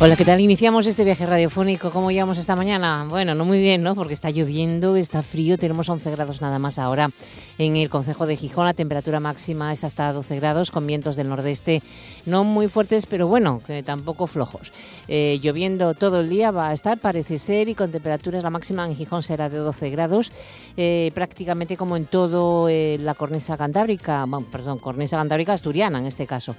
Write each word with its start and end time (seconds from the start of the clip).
Hola, 0.00 0.14
¿qué 0.14 0.24
tal? 0.24 0.40
Iniciamos 0.40 0.86
este 0.86 1.02
viaje 1.02 1.26
radiofónico. 1.26 1.90
¿Cómo 1.90 2.12
llevamos 2.12 2.38
esta 2.38 2.54
mañana? 2.54 3.04
Bueno, 3.08 3.34
no 3.34 3.44
muy 3.44 3.60
bien, 3.60 3.82
¿no? 3.82 3.96
Porque 3.96 4.14
está 4.14 4.30
lloviendo, 4.30 4.94
está 4.94 5.24
frío, 5.24 5.58
tenemos 5.58 5.88
11 5.88 6.12
grados 6.12 6.40
nada 6.40 6.60
más 6.60 6.78
ahora 6.78 7.10
en 7.58 7.74
el 7.74 7.90
Concejo 7.90 8.24
de 8.24 8.36
Gijón. 8.36 8.66
La 8.66 8.74
temperatura 8.74 9.18
máxima 9.18 9.72
es 9.72 9.82
hasta 9.82 10.12
12 10.12 10.36
grados, 10.36 10.70
con 10.70 10.86
vientos 10.86 11.16
del 11.16 11.28
nordeste 11.28 11.82
no 12.26 12.44
muy 12.44 12.68
fuertes, 12.68 13.06
pero 13.06 13.26
bueno, 13.26 13.60
tampoco 13.84 14.28
flojos. 14.28 14.72
Eh, 15.08 15.40
lloviendo 15.42 15.92
todo 15.94 16.20
el 16.20 16.28
día 16.28 16.52
va 16.52 16.68
a 16.68 16.72
estar, 16.72 16.98
parece 16.98 17.36
ser, 17.38 17.68
y 17.68 17.74
con 17.74 17.90
temperaturas, 17.90 18.44
la 18.44 18.50
máxima 18.50 18.86
en 18.86 18.94
Gijón 18.94 19.24
será 19.24 19.48
de 19.48 19.58
12 19.58 19.90
grados, 19.90 20.30
eh, 20.76 21.10
prácticamente 21.12 21.76
como 21.76 21.96
en 21.96 22.04
todo 22.04 22.68
eh, 22.68 22.98
la 23.00 23.14
cornisa 23.14 23.56
cantábrica, 23.56 24.24
perdón, 24.52 24.78
cornisa 24.78 25.16
cantábrica 25.16 25.54
asturiana 25.54 25.98
en 25.98 26.06
este 26.06 26.24
caso. 26.24 26.54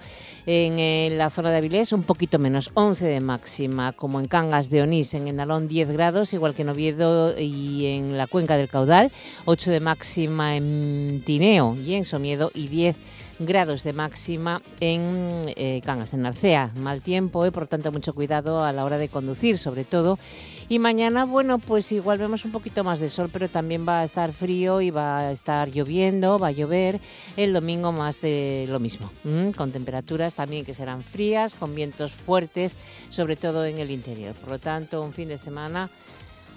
En 0.45 1.17
la 1.17 1.29
zona 1.29 1.51
de 1.51 1.57
Avilés, 1.57 1.93
un 1.93 2.03
poquito 2.03 2.37
menos, 2.37 2.71
11 2.73 3.05
de 3.05 3.28
máxima, 3.29 3.93
como 3.93 4.19
en 4.19 4.27
Cangas 4.27 4.71
de 4.71 4.81
Onís, 4.81 5.13
en 5.13 5.27
Enalón 5.27 5.67
10 5.67 5.91
grados, 5.91 6.33
igual 6.33 6.55
que 6.55 6.63
en 6.63 6.69
Oviedo 6.69 7.37
y 7.37 7.85
en 7.85 8.17
la 8.17 8.25
cuenca 8.25 8.57
del 8.57 8.69
caudal, 8.69 9.11
8 9.45 9.69
de 9.69 9.79
máxima 9.79 10.55
en 10.55 11.21
Tineo 11.23 11.75
y 11.75 11.93
en 11.93 12.05
Somiedo 12.05 12.49
y 12.55 12.67
10 12.69 12.95
grados 12.95 13.28
de 13.39 13.93
máxima 13.93 14.61
en 14.81 15.43
eh, 15.55 15.81
Cangas, 15.85 16.13
en 16.13 16.23
Narcea. 16.23 16.71
Mal 16.75 17.01
tiempo 17.01 17.45
y 17.45 17.51
por 17.51 17.67
tanto 17.67 17.91
mucho 17.91 18.13
cuidado 18.13 18.65
a 18.65 18.73
la 18.73 18.83
hora 18.83 18.97
de 18.97 19.07
conducir 19.07 19.57
sobre 19.57 19.85
todo. 19.85 20.19
Y 20.67 20.77
mañana, 20.77 21.25
bueno, 21.25 21.57
pues 21.57 21.91
igual 21.91 22.19
vemos 22.19 22.43
un 22.43 22.51
poquito 22.51 22.83
más 22.83 22.99
de 22.99 23.07
sol, 23.07 23.29
pero 23.31 23.49
también 23.49 23.87
va 23.87 23.99
a 23.99 24.03
estar 24.03 24.33
frío 24.33 24.81
y 24.81 24.91
va 24.91 25.19
a 25.19 25.31
estar 25.31 25.69
lloviendo, 25.69 26.37
va 26.37 26.47
a 26.47 26.51
llover. 26.51 26.99
El 27.37 27.53
domingo 27.53 27.91
más 27.91 28.21
de 28.21 28.65
lo 28.67 28.79
mismo, 28.79 29.09
con 29.55 29.71
temperaturas 29.71 30.35
también 30.35 30.65
que 30.65 30.73
serán 30.73 31.01
frías, 31.01 31.55
con 31.55 31.73
vientos 31.73 32.11
fuertes, 32.11 32.75
sobre 33.09 33.35
todo 33.35 33.65
en 33.65 33.79
el 33.79 33.89
interior. 33.89 34.35
Por 34.35 34.49
lo 34.49 34.59
tanto, 34.59 35.01
un 35.01 35.13
fin 35.13 35.29
de 35.29 35.37
semana 35.37 35.89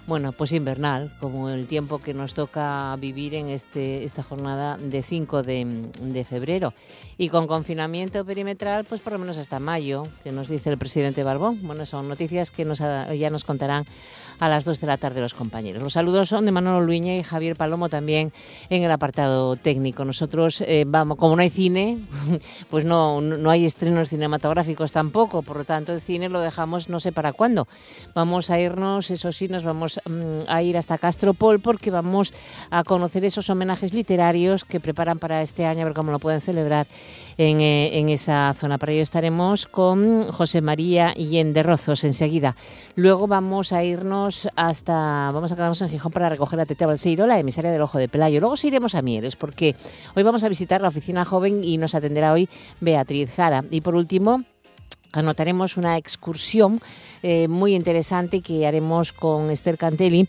bueno, 0.05 0.33
pues 0.33 0.51
invernal, 0.51 1.11
como 1.19 1.49
el 1.49 1.65
tiempo 1.65 1.99
que 1.99 2.13
nos 2.13 2.33
toca 2.33 2.95
vivir 2.97 3.35
en 3.35 3.47
este, 3.47 4.03
esta 4.03 4.21
jornada 4.21 4.77
de 4.77 5.01
5 5.01 5.43
de, 5.43 6.25
febrero. 6.27 6.73
Y 7.17 7.29
con 7.29 7.47
confinamiento 7.47 8.25
perimetral, 8.25 8.83
pues 8.83 9.01
por 9.01 9.13
lo 9.13 9.19
menos 9.19 9.37
hasta 9.37 9.59
mayo, 9.59 10.03
que 10.23 10.31
nos 10.31 10.49
dice 10.49 10.69
el 10.69 10.77
presidente 10.77 11.23
Barbón. 11.23 11.59
Bueno, 11.63 11.85
son 11.85 12.09
noticias 12.09 12.51
que 12.51 12.65
nos, 12.65 12.79
ya 12.79 13.29
nos 13.29 13.43
contarán 13.45 13.85
a 14.39 14.49
las 14.49 14.65
2 14.65 14.81
de 14.81 14.87
la 14.87 14.97
tarde 14.97 15.21
los 15.21 15.33
compañeros. 15.33 15.81
Los 15.81 15.93
saludos 15.93 16.29
son 16.29 16.45
de 16.45 16.51
Manolo 16.51 16.85
Luña 16.85 17.15
y 17.15 17.23
Javier 17.23 17.55
Palomo 17.55 17.87
también 17.87 18.33
en 18.69 18.83
el 18.83 18.91
apartado 18.91 19.55
técnico. 19.55 20.03
Nosotros, 20.03 20.61
eh, 20.61 20.83
vamos, 20.85 21.17
como 21.17 21.35
no 21.35 21.41
hay 21.41 21.49
cine, 21.49 21.99
pues 22.69 22.83
no, 22.83 23.21
no 23.21 23.49
hay 23.49 23.65
estrenos 23.65 24.09
cinematográficos 24.09 24.91
tampoco, 24.91 25.43
por 25.43 25.57
lo 25.57 25.63
tanto 25.63 25.93
el 25.93 26.01
cine 26.01 26.29
lo 26.29 26.41
dejamos 26.41 26.89
no 26.89 26.99
sé 26.99 27.11
para 27.11 27.31
cuándo. 27.31 27.67
Vamos 28.13 28.49
a 28.49 28.59
irnos, 28.59 29.11
eso 29.11 29.31
sí, 29.31 29.47
nos 29.47 29.63
vamos 29.63 29.92
Mm, 30.05 30.39
a 30.47 30.61
ir 30.61 30.77
hasta 30.77 30.97
Castropol 30.97 31.59
porque 31.59 31.91
vamos 31.91 32.33
a 32.69 32.83
conocer 32.83 33.25
esos 33.25 33.49
homenajes 33.49 33.93
literarios 33.93 34.65
que 34.65 34.79
preparan 34.79 35.19
para 35.19 35.41
este 35.41 35.65
año, 35.65 35.81
a 35.81 35.85
ver 35.85 35.93
cómo 35.93 36.11
lo 36.11 36.19
pueden 36.19 36.41
celebrar 36.41 36.87
en, 37.37 37.61
eh, 37.61 37.97
en 37.97 38.09
esa 38.09 38.53
zona. 38.53 38.77
Para 38.77 38.91
ello 38.91 39.01
estaremos 39.01 39.67
con 39.67 40.31
José 40.31 40.61
María 40.61 41.13
de 41.15 41.63
Rozos 41.63 42.03
enseguida. 42.03 42.55
Luego 42.95 43.27
vamos 43.27 43.73
a 43.73 43.83
irnos 43.83 44.47
hasta, 44.55 45.31
vamos 45.31 45.51
a 45.51 45.55
quedarnos 45.55 45.81
en 45.81 45.89
Gijón 45.89 46.11
para 46.11 46.29
recoger 46.29 46.59
a 46.59 46.65
Tete 46.65 46.85
Balseiro, 46.85 47.25
la 47.27 47.39
emisaria 47.39 47.71
del 47.71 47.81
Ojo 47.81 47.97
de 47.97 48.07
Pelayo. 48.07 48.39
Luego 48.39 48.55
iremos 48.63 48.95
a 48.95 49.01
Mieres 49.01 49.35
porque 49.35 49.75
hoy 50.15 50.23
vamos 50.23 50.43
a 50.43 50.49
visitar 50.49 50.81
la 50.81 50.89
oficina 50.89 51.25
joven 51.25 51.63
y 51.63 51.77
nos 51.77 51.95
atenderá 51.95 52.33
hoy 52.33 52.49
Beatriz 52.79 53.33
Jara. 53.35 53.63
Y 53.69 53.81
por 53.81 53.95
último, 53.95 54.43
anotaremos 55.13 55.77
una 55.77 55.97
excursión 55.97 56.81
eh, 57.21 57.47
muy 57.47 57.75
interesante 57.75 58.41
que 58.41 58.67
haremos 58.67 59.13
con 59.13 59.49
Esther 59.49 59.77
Cantelli 59.77 60.27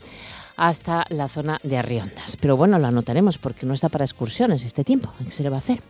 hasta 0.56 1.04
la 1.08 1.28
zona 1.28 1.58
de 1.62 1.76
Arriondas. 1.76 2.36
Pero 2.36 2.56
bueno, 2.56 2.78
lo 2.78 2.86
anotaremos 2.86 3.38
porque 3.38 3.66
no 3.66 3.74
está 3.74 3.88
para 3.88 4.04
excursiones 4.04 4.64
este 4.64 4.84
tiempo. 4.84 5.12
¿Qué 5.24 5.32
se 5.32 5.42
le 5.42 5.50
va 5.50 5.56
a 5.56 5.60
hacer? 5.60 5.80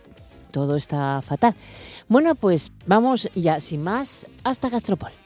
Todo 0.50 0.77
está 0.77 1.21
fatal. 1.21 1.55
Bueno, 2.09 2.34
pues 2.34 2.72
vamos 2.87 3.28
ya 3.34 3.60
sin 3.60 3.82
más 3.82 4.27
hasta 4.44 4.71
Gastropol. 4.71 5.24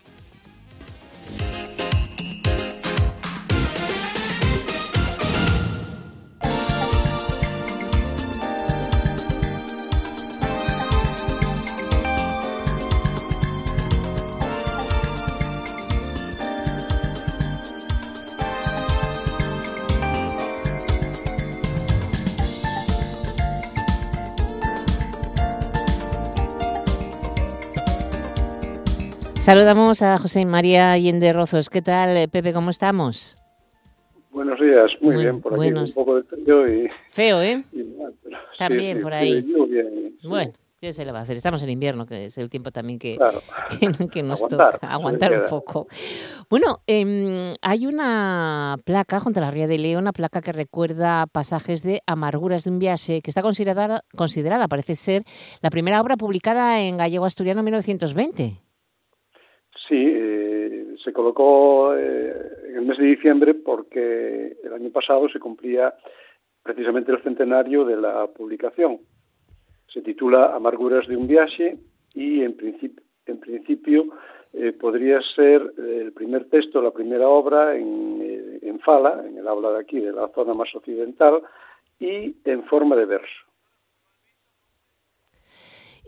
Saludamos 29.49 30.03
a 30.03 30.19
José 30.19 30.45
María 30.45 30.93
Allende 30.93 31.33
Rozos. 31.33 31.71
¿Qué 31.71 31.81
tal, 31.81 32.29
Pepe? 32.29 32.53
¿Cómo 32.53 32.69
estamos? 32.69 33.39
Buenos 34.31 34.61
días, 34.61 34.91
muy, 35.01 35.17
bien 35.17 35.41
por 35.41 35.55
aquí, 35.55 35.73
un 35.73 35.91
poco 35.95 36.17
de 36.17 36.23
frío 36.25 36.67
y... 36.67 36.91
Feo, 37.09 37.41
¿eh? 37.41 37.65
también 38.59 39.01
por 39.01 39.15
ahí. 39.15 39.51
bueno, 40.23 40.53
¿qué 40.79 40.93
se 40.93 41.03
le 41.07 41.13
va 41.13 41.21
a 41.21 41.23
hacer? 41.23 41.39
Estamos 41.39 41.63
en 41.63 41.71
invierno, 41.71 42.05
que 42.05 42.27
es 42.27 42.37
el 42.37 42.51
tiempo 42.51 42.73
también 42.73 42.99
que, 42.99 43.17
que, 44.13 44.23
nos 44.23 44.47
toca 44.47 44.77
aguantar 44.83 45.33
un 45.33 45.49
poco. 45.49 45.87
Bueno, 46.51 46.83
eh, 46.87 47.57
hay 47.63 47.87
una 47.87 48.77
placa 48.85 49.19
junto 49.19 49.41
a 49.41 49.45
la 49.45 49.51
Ría 49.51 49.67
de 49.67 49.79
León, 49.79 50.03
una 50.03 50.13
placa 50.13 50.43
que 50.43 50.53
recuerda 50.53 51.27
pasajes 51.27 51.83
de 51.83 52.03
Amarguras 52.05 52.65
de 52.65 52.71
un 52.71 52.79
viaje, 52.79 53.23
que 53.23 53.31
está 53.31 53.41
considerada, 53.41 54.03
considerada, 54.15 54.69
parece 54.69 54.95
ser, 54.95 55.23
la 55.63 55.71
primera 55.71 56.03
obra 56.03 56.19
publicada 56.19 56.83
en 56.83 56.99
gallego 56.99 57.25
asturiano 57.25 57.61
en 57.61 57.65
1920. 57.65 58.68
Sí, 59.89 60.05
eh, 60.07 60.97
se 61.03 61.15
colocó 61.15 61.95
eh, 61.97 62.37
en 62.69 62.77
el 62.77 62.83
mes 62.83 62.99
de 62.99 63.07
diciembre 63.07 63.55
porque 63.55 64.59
el 64.63 64.73
año 64.75 64.91
pasado 64.91 65.31
se 65.31 65.41
cumplía 65.41 65.95
precisamente 66.63 67.11
el 67.11 67.23
centenario 67.23 67.87
de 67.87 67.97
la 67.97 68.27
publicación. 68.27 69.01
Se 69.87 70.03
titula 70.03 70.55
Amarguras 70.55 71.09
de 71.09 71.17
un 71.17 71.27
viaje 71.27 71.79
y 72.15 72.43
en, 72.43 72.55
principio, 72.55 74.09
eh, 74.53 74.73
podría 74.73 75.23
ser 75.23 75.73
el 75.79 76.13
primer 76.13 76.51
texto, 76.51 76.83
la 76.83 76.91
primera 76.91 77.27
obra 77.27 77.75
en, 77.75 78.61
en 78.61 78.81
fala, 78.81 79.25
en 79.27 79.39
el 79.39 79.49
habla 79.49 79.71
de 79.73 79.81
aquí, 79.81 80.01
de 80.01 80.13
la 80.13 80.29
zona 80.35 80.53
más 80.53 80.75
occidental, 80.75 81.41
y 81.99 82.37
en 82.45 82.63
forma 82.65 82.95
de 82.95 83.07
verso. 83.07 83.48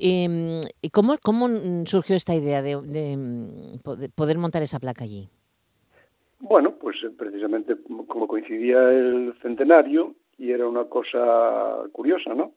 Em, 0.02 0.62
¿Y 0.80 0.88
cómo, 0.88 1.16
cómo 1.22 1.46
surgió 1.84 2.16
esta 2.16 2.34
idea 2.34 2.62
de, 2.62 2.74
poder 4.14 4.38
montar 4.38 4.62
esa 4.62 4.78
placa 4.78 5.04
allí? 5.04 5.28
Bueno, 6.38 6.72
pues 6.80 6.96
eh, 7.04 7.10
precisamente 7.10 7.76
como 8.08 8.26
coincidía 8.26 8.78
el 8.90 9.34
centenario 9.42 10.14
y 10.38 10.52
era 10.52 10.66
una 10.66 10.84
cosa 10.84 11.82
curiosa, 11.92 12.34
¿no? 12.34 12.52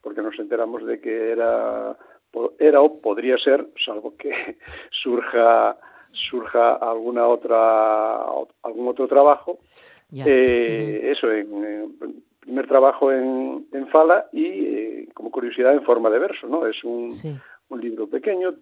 Porque 0.00 0.22
nos 0.22 0.36
enteramos 0.40 0.84
de 0.84 1.00
que 1.00 1.30
era, 1.30 1.96
era 2.58 2.80
o 2.80 3.00
podría 3.00 3.38
ser, 3.38 3.68
salvo 3.84 4.16
que 4.16 4.58
surja 4.90 5.78
surja 6.10 6.74
alguna 6.76 7.28
otra 7.28 8.24
algún 8.62 8.88
otro 8.88 9.06
trabajo, 9.06 9.60
eh, 10.12 11.12
eso 11.12 11.30
en, 11.30 12.24
primer 12.48 12.66
trabajo 12.66 13.12
en, 13.12 13.66
en 13.72 13.88
Fala 13.88 14.26
y 14.32 14.46
eh, 14.46 15.08
como 15.12 15.30
curiosidad 15.30 15.74
en 15.74 15.82
forma 15.82 16.08
de 16.08 16.18
verso, 16.18 16.48
¿no? 16.48 16.66
Es 16.66 16.82
un, 16.82 17.12
un 17.68 17.80
libro 17.80 18.06
pequeño, 18.06 18.54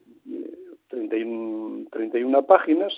31, 0.88 1.87
31 1.93 2.43
páginas, 2.47 2.93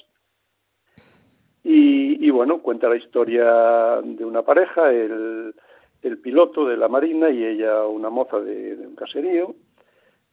y, 1.63 2.27
y, 2.27 2.31
bueno, 2.31 2.63
cuenta 2.63 2.89
la 2.89 2.97
historia 2.97 4.01
de 4.03 4.25
una 4.25 4.41
pareja, 4.41 4.89
el, 4.89 5.55
el 6.01 6.19
piloto 6.21 6.67
de 6.67 6.79
la 6.79 6.89
Marina 6.89 7.29
y 7.29 7.45
ella 7.45 7.85
una 7.85 8.09
moza 8.09 8.41
de, 8.41 8.75
un 8.87 8.95
caserío, 8.95 9.55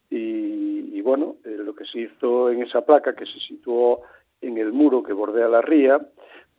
y, 0.10 0.98
y 0.98 1.02
bueno, 1.02 1.36
eh, 1.44 1.58
lo 1.58 1.76
que 1.76 1.84
se 1.84 2.00
hizo 2.00 2.50
en 2.50 2.64
esa 2.64 2.86
placa 2.86 3.14
que 3.14 3.26
se 3.26 3.42
situó 3.42 4.04
en 4.40 4.58
el 4.58 4.72
muro 4.72 5.04
que 5.04 5.12
bordea 5.12 5.50
la 5.50 5.62
ría, 5.62 6.00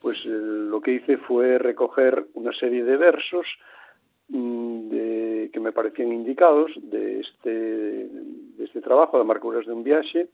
pues 0.03 0.27
eh, 0.27 0.29
lo 0.29 0.83
que 0.83 0.93
hice 0.93 1.17
fue 1.17 1.57
recoger 1.57 2.27
una 2.35 2.53
serie 2.53 2.85
de 2.85 2.99
versos 2.99 3.47
de, 4.29 5.51
que, 5.53 5.61
me 5.61 5.73
parecían 5.73 6.13
indicados 6.13 6.73
de 6.77 7.21
este, 7.21 7.51
de 7.51 8.65
este 8.65 8.81
trabajo, 8.81 9.17
de 9.17 9.23
Amarguras 9.23 9.67
de 9.67 9.73
un 9.73 9.85
viaje, 9.85 10.29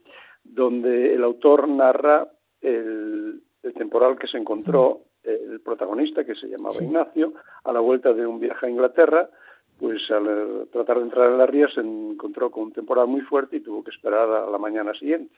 donde 0.45 1.15
el 1.15 1.23
autor 1.25 1.69
narra 1.69 2.29
el, 2.61 3.43
el 3.63 3.75
temporal 3.75 4.19
que 4.19 4.27
se 4.27 4.39
encontró 4.39 5.03
el 5.23 5.61
protagonista, 5.61 6.25
que 6.25 6.35
se 6.35 6.49
llamaba 6.49 6.73
Sí. 6.73 6.85
Ignacio, 6.85 7.35
a 7.65 7.73
la 7.73 7.81
vuelta 7.81 8.13
de 8.13 8.27
un 8.27 8.41
viaje 8.41 8.67
a 8.67 8.71
Inglaterra, 8.71 9.31
pues 9.79 10.11
al 10.11 10.69
tratar 10.73 10.99
de 10.99 11.05
entrar 11.05 11.31
en 11.31 11.39
la 11.39 11.47
ría 11.47 11.69
se 11.69 11.81
encontró 11.81 12.51
con 12.51 12.65
un 12.65 12.73
temporal 12.73 13.07
muy 13.09 13.21
fuerte 13.23 13.57
y 13.57 13.61
tuvo 13.61 13.83
que 13.83 13.91
esperar 13.91 14.29
a 14.31 14.51
la 14.51 14.59
mañana 14.59 14.93
siguiente. 14.95 15.35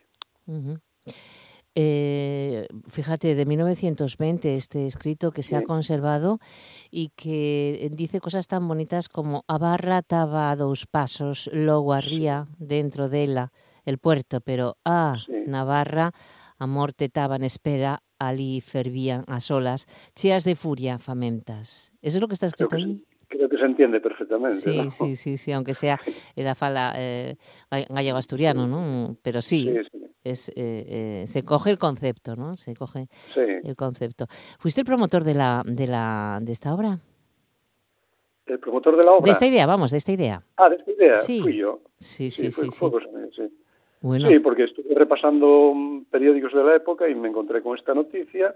Ujú. 0.46 0.78
Eh, 1.76 2.68
fíjate, 2.88 3.34
de 3.34 3.46
1920 3.46 4.54
este 4.54 4.86
escrito 4.86 5.32
que 5.32 5.42
se 5.42 5.56
ha 5.56 5.62
conservado 5.62 6.38
y 6.90 7.08
que 7.16 7.90
dice 7.92 8.20
cosas 8.20 8.46
tan 8.46 8.68
bonitas 8.68 9.08
como 9.08 9.44
a 9.48 9.58
barra 9.58 10.02
taba 10.02 10.50
a 10.50 10.56
dous 10.56 10.86
pasos, 10.86 11.50
logo 11.52 11.92
a 11.92 12.00
ría 12.00 12.44
dentro 12.58 13.08
dela 13.08 13.50
el 13.84 13.98
puerto, 13.98 14.40
pero 14.40 14.76
a 14.84 15.16
Sí. 15.26 15.32
Navarra 15.46 16.12
a 16.58 16.66
morte 16.66 17.08
taba 17.08 17.36
en 17.36 17.42
espera, 17.42 18.02
ali 18.18 18.60
fervían 18.60 19.24
as 19.26 19.50
olas, 19.50 19.86
cheas 20.14 20.44
de 20.44 20.54
furia 20.54 20.98
famentas. 20.98 21.92
Eso 22.00 22.18
es 22.18 22.20
lo 22.20 22.28
que 22.28 22.34
está 22.34 22.46
escrito 22.46 22.76
se, 22.78 23.02
creo 23.36 23.48
que 23.48 23.58
se 23.58 23.64
entiende 23.64 24.00
perfectamente. 24.00 24.56
Sí, 24.56 24.76
¿no? 24.76 24.90
sí, 24.90 25.16
sí, 25.16 25.36
sí, 25.36 25.52
aunque 25.52 25.74
sea 25.74 25.98
en 26.36 26.44
la 26.44 26.54
fala 26.54 26.94
eh, 26.96 27.36
ga- 27.70 27.86
gallego-asturiano, 27.88 28.66
¿no? 28.66 29.16
Pero 29.22 29.42
sí, 29.42 29.72
Sí, 29.74 29.88
sí, 29.92 30.04
es, 30.24 30.48
eh, 30.50 30.54
eh, 30.56 31.24
se 31.26 31.42
coge 31.42 31.70
el 31.70 31.78
concepto, 31.78 32.36
¿no? 32.36 32.56
Se 32.56 32.74
coge 32.74 33.08
sí. 33.34 33.40
el 33.62 33.76
concepto. 33.76 34.26
¿Fuiste 34.58 34.80
el 34.80 34.86
promotor 34.86 35.24
de 35.24 35.34
la 35.34 35.62
de 35.64 35.86
la 35.86 36.38
de 36.42 36.52
esta 36.52 36.72
obra? 36.74 36.98
El 38.46 38.58
promotor 38.58 38.96
de 38.96 39.02
la 39.04 39.12
obra. 39.12 39.24
De 39.24 39.30
esta 39.30 39.46
idea, 39.46 39.66
vamos, 39.66 39.90
de 39.90 39.98
esta 39.98 40.12
idea. 40.12 40.42
Ah, 40.56 40.68
de 40.68 40.76
esta 40.76 40.90
idea. 40.92 41.14
Sí. 41.16 41.40
Fui 41.42 41.56
yo. 41.56 41.80
Sí, 41.98 42.30
Sí, 42.30 42.50
sí, 42.50 42.68
fue, 42.70 42.90
mía, 42.90 43.28
sí. 43.34 43.42
Bueno, 44.02 44.28
Sí, 44.28 44.38
porque 44.40 44.64
estuve 44.64 44.94
repasando 44.94 45.72
mm, 45.74 46.04
periódicos 46.10 46.52
de 46.52 46.62
la 46.62 46.76
época 46.76 47.08
y 47.08 47.14
me 47.14 47.28
encontré 47.28 47.62
con 47.62 47.76
esta 47.78 47.94
noticia 47.94 48.54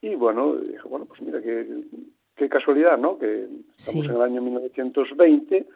y 0.00 0.14
bueno, 0.14 0.54
dije, 0.56 0.80
bueno, 0.88 1.04
pues 1.04 1.20
mira, 1.20 1.42
qué, 1.42 1.66
qué 2.36 2.48
casualidad, 2.48 2.98
¿no? 2.98 3.18
Que 3.18 3.44
estamos 3.76 4.04
Sí. 4.04 4.10
en 4.10 4.16
el 4.16 4.22
año 4.22 4.42
1920, 4.42 5.66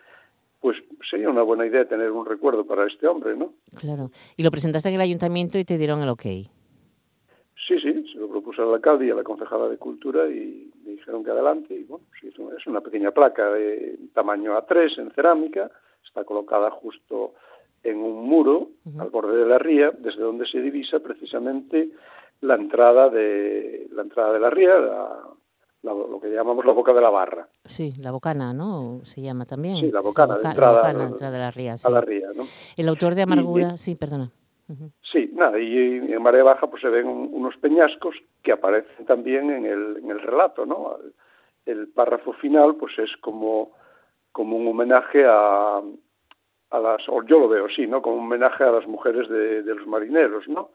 pues 0.60 0.76
sería 1.10 1.30
una 1.30 1.42
buena 1.42 1.66
idea 1.66 1.86
tener 1.88 2.10
un 2.10 2.26
recuerdo 2.26 2.64
para 2.66 2.86
este 2.86 3.06
hombre, 3.06 3.36
¿no? 3.36 3.54
claro. 3.78 4.10
Y 4.36 4.42
lo 4.42 4.50
presentaste 4.50 4.88
en 4.90 4.96
el 4.96 5.00
ayuntamiento 5.00 5.58
y 5.58 5.64
te 5.64 5.78
dieron 5.78 6.02
el 6.02 6.08
ok. 6.10 6.22
Sí, 7.66 7.78
sí, 7.80 8.04
se 8.12 8.18
lo 8.18 8.28
propuse 8.28 8.60
al 8.62 8.74
alcalde 8.74 9.06
y 9.06 9.10
a 9.10 9.14
la 9.14 9.22
concejala 9.22 9.68
de 9.68 9.76
Cultura 9.78 10.28
y 10.28 10.70
me 10.84 10.92
dijeron 10.92 11.22
que 11.24 11.30
adelante. 11.30 11.74
Y 11.74 11.84
bueno, 11.84 12.04
sí, 12.20 12.28
es 12.28 12.38
una- 12.38 12.56
es 12.56 12.66
una 12.66 12.80
pequeña 12.80 13.12
placa 13.12 13.50
de 13.52 13.96
tamaño 14.12 14.56
A3 14.56 14.98
en 14.98 15.10
cerámica, 15.12 15.70
está 16.04 16.24
colocada 16.24 16.70
justo 16.70 17.34
en 17.82 17.98
un 17.98 18.28
muro 18.28 18.70
al 18.98 19.08
borde 19.10 19.36
de 19.38 19.46
la 19.46 19.58
ría, 19.58 19.90
desde 19.96 20.20
donde 20.22 20.46
se 20.46 20.60
divisa 20.60 20.98
precisamente 21.00 21.90
la 22.42 22.56
entrada 22.56 23.08
de 23.08 23.88
la 23.92 24.02
entrada 24.02 24.32
de 24.32 24.40
la 24.40 24.50
ría, 24.50 24.78
la- 24.78 25.24
la- 25.82 25.94
lo 25.94 26.20
que 26.20 26.28
llamamos 26.28 26.64
la 26.64 26.72
boca 26.72 26.92
de 26.92 27.00
la 27.00 27.10
barra, 27.10 27.48
Sí, 27.64 27.92
la 27.98 28.10
bocana, 28.10 28.52
¿no? 28.52 29.00
Se 29.04 29.20
llama 29.22 29.46
también. 29.46 29.76
Sí, 29.76 29.90
la 29.90 30.00
bocana, 30.00 30.36
boca- 30.36 30.50
entrada 30.50 30.72
la 30.72 30.78
bocana, 30.92 31.06
entrada 31.08 31.32
de 31.32 31.38
la 31.38 31.50
ría, 31.50 31.76
sí. 31.76 31.86
a 31.88 31.90
la 31.90 32.00
ría, 32.00 32.28
¿no? 32.34 32.44
El 32.76 32.88
autor 32.88 33.14
de 33.14 33.22
Amargura, 33.22 33.76
sí, 33.76 33.94
perdona. 33.94 34.30
Sí, 35.02 35.30
nada, 35.34 35.58
y 35.58 36.12
en 36.12 36.22
marea 36.22 36.44
baja 36.44 36.68
pues 36.68 36.80
se 36.82 36.88
ven 36.88 37.08
un- 37.08 37.28
unos 37.32 37.56
peñascos 37.56 38.14
que 38.42 38.52
aparecen 38.52 39.04
también 39.04 39.50
en 39.50 39.66
el, 39.66 39.96
en 39.96 40.10
el 40.10 40.20
relato, 40.20 40.64
¿no? 40.64 40.96
El 41.66 41.88
párrafo 41.88 42.32
final 42.34 42.76
pues 42.76 42.96
es 42.98 43.10
como, 43.20 43.72
como 44.30 44.56
un 44.56 44.68
homenaje 44.68 45.24
a, 45.26 45.78
a 46.70 46.78
las, 46.78 47.08
o 47.08 47.22
yo 47.24 47.40
lo 47.40 47.48
veo 47.48 47.66
así, 47.66 47.86
¿no? 47.88 48.00
Como 48.00 48.16
un 48.18 48.26
homenaje 48.26 48.62
a 48.62 48.70
las 48.70 48.86
mujeres 48.86 49.28
de, 49.28 49.62
de 49.64 49.74
los 49.74 49.88
marineros, 49.88 50.46
¿no? 50.46 50.70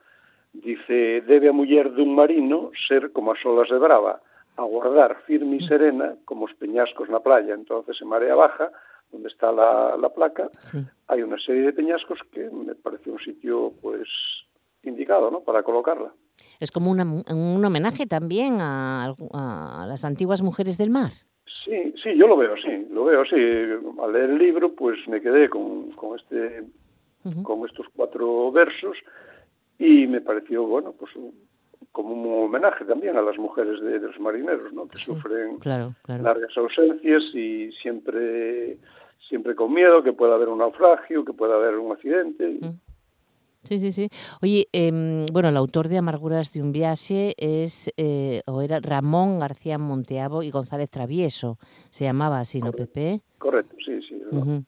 Dice, 0.51 1.21
debe 1.21 1.47
a 1.49 1.53
muller 1.53 1.93
dun 1.93 2.15
marino 2.15 2.71
ser 2.87 3.11
como 3.13 3.31
as 3.31 3.45
olas 3.45 3.69
de 3.69 3.77
brava, 3.77 4.19
aguardar 4.57 5.21
firme 5.27 5.57
e 5.57 5.67
serena 5.67 6.15
como 6.25 6.45
os 6.45 6.53
peñascos 6.55 7.09
na 7.09 7.19
playa. 7.19 7.53
Entonces, 7.53 7.99
en 8.01 8.07
marea 8.07 8.35
baja, 8.35 8.71
donde 9.11 9.27
está 9.29 9.51
la, 9.51 9.95
la 9.97 10.09
placa, 10.09 10.49
Sí. 10.63 10.79
hay 11.07 11.21
una 11.21 11.37
serie 11.39 11.63
de 11.63 11.73
peñascos 11.73 12.19
que 12.31 12.49
me 12.49 12.75
parece 12.75 13.09
un 13.11 13.19
sitio 13.19 13.73
pues 13.81 14.07
indicado 14.83 15.29
¿no? 15.31 15.41
para 15.41 15.63
colocarla. 15.63 16.11
Es 16.59 16.71
como 16.71 16.91
una- 16.91 17.03
un 17.05 17.63
homenaje 17.65 18.05
también 18.07 18.59
a, 18.61 19.13
a 19.33 19.85
las 19.87 20.05
antiguas 20.05 20.41
mujeres 20.41 20.77
del 20.77 20.89
mar. 20.89 21.11
Sí, 21.63 21.93
sí, 22.01 22.17
yo 22.17 22.27
lo 22.27 22.37
veo 22.37 22.53
así, 22.53 22.87
lo 22.91 23.05
veo 23.05 23.21
así. 23.21 23.35
Al 23.35 24.13
leer 24.13 24.29
el 24.31 24.37
libro 24.37 24.73
pues 24.73 24.97
me 25.07 25.21
quedé 25.21 25.49
con, 25.49 25.91
con 25.91 26.17
este 26.19 26.63
con 27.43 27.65
estos 27.67 27.87
cuatro 27.95 28.51
versos 28.51 28.95
y 29.79 30.05
me 30.07 30.21
pareció 30.21 30.63
bueno 30.67 30.91
pues 30.93 31.15
un- 31.15 31.33
como 31.95 32.13
un 32.13 32.45
homenaje 32.45 32.83
también 32.86 33.15
a 33.18 33.21
las 33.21 33.38
mujeres 33.38 33.80
de, 33.81 34.00
de 34.00 34.07
los 34.07 34.19
marineros 34.19 34.71
¿no? 34.74 34.88
que 34.88 34.97
Sí, 34.97 35.06
sufren 35.06 35.57
Claro, 35.59 35.94
claro. 36.03 36.24
largas 36.24 36.56
ausencias 36.57 37.24
y 37.33 37.71
siempre 37.81 38.77
siempre 39.30 39.56
con 39.56 39.74
miedo 39.74 40.03
que 40.03 40.13
pueda 40.13 40.36
haber 40.36 40.50
un 40.50 40.59
naufragio 40.59 41.25
que 41.25 41.33
pueda 41.33 41.56
haber 41.56 41.77
un 41.77 41.92
accidente 41.94 42.59
Mm. 42.62 42.80
Sí, 43.67 43.79
sí, 43.79 43.91
sí. 43.91 44.09
Oye, 44.41 44.67
em, 44.71 45.25
bueno, 45.33 45.50
el 45.50 45.57
autor 45.57 45.88
de 45.88 45.97
Amarguras 45.97 46.53
de 46.53 46.62
un 46.62 46.71
viaje 46.71 47.33
es, 47.38 47.91
eh, 47.97 48.41
o 48.45 48.62
era 48.62 48.79
Ramón 48.79 49.39
García 49.39 49.77
Monteabo 49.77 50.44
y 50.44 50.51
González 50.51 50.89
Travieso. 50.91 51.57
Se 51.89 52.06
llamaba 52.06 52.39
así, 52.39 52.59
¿no, 52.62 52.71
Pepe? 52.71 53.21
Correcto, 53.38 53.75
sí, 53.85 54.01
sí. 54.01 54.21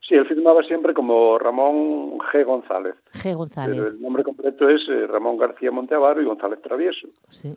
Sí, 0.07 0.13
él 0.15 0.25
firmaba 0.27 0.61
siempre 0.63 0.93
como 0.93 1.37
Ramón 1.39 2.17
G. 2.31 2.45
González, 2.45 2.95
G. 3.13 3.35
González. 3.35 3.75
pero 3.75 3.87
el 3.89 3.99
nombre 4.01 4.23
completo 4.23 4.69
es 4.69 4.81
eh, 4.87 5.07
Ramón 5.07 5.35
García 5.37 5.71
Monteavaro 5.71 6.21
y 6.21 6.25
González 6.25 6.61
Travieso, 6.61 7.07
Sí, 7.29 7.53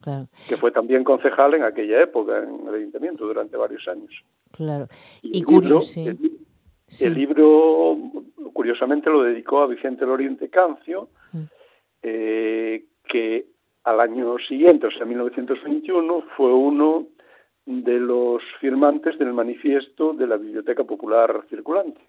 claro, 0.00 0.28
que 0.48 0.56
fue 0.56 0.72
también 0.72 1.04
concejal 1.04 1.54
en 1.54 1.62
aquella 1.62 2.02
época 2.02 2.38
en 2.42 2.66
el 2.68 2.74
ayuntamiento 2.74 3.24
durante 3.24 3.56
varios 3.56 3.86
años. 3.88 4.10
claro. 4.50 4.88
Y 5.22 5.38
el 5.38 5.44
curio- 5.46 5.60
libro, 5.68 5.80
sí, 5.82 6.06
el, 6.06 6.18
li- 6.20 6.38
sí. 6.88 7.04
el 7.06 7.14
libro, 7.14 7.96
curiosamente, 8.66 9.08
lo 9.10 9.22
dedicó 9.22 9.60
a 9.62 9.68
Vicente 9.68 10.04
Loriente 10.04 10.48
Cancio, 10.48 11.08
Mm. 11.32 11.42
eh, 12.02 12.84
que 13.08 13.46
al 13.84 14.00
año 14.00 14.36
siguiente, 14.48 14.88
o 14.88 14.90
sea, 14.90 15.06
1921, 15.06 16.24
fue 16.36 16.52
uno 16.52 17.06
de 17.64 18.00
los 18.00 18.42
firmantes 18.60 19.16
del 19.18 19.32
manifiesto 19.32 20.12
de 20.14 20.26
la 20.26 20.36
Biblioteca 20.36 20.82
Popular 20.84 21.42
Circulante. 21.48 22.00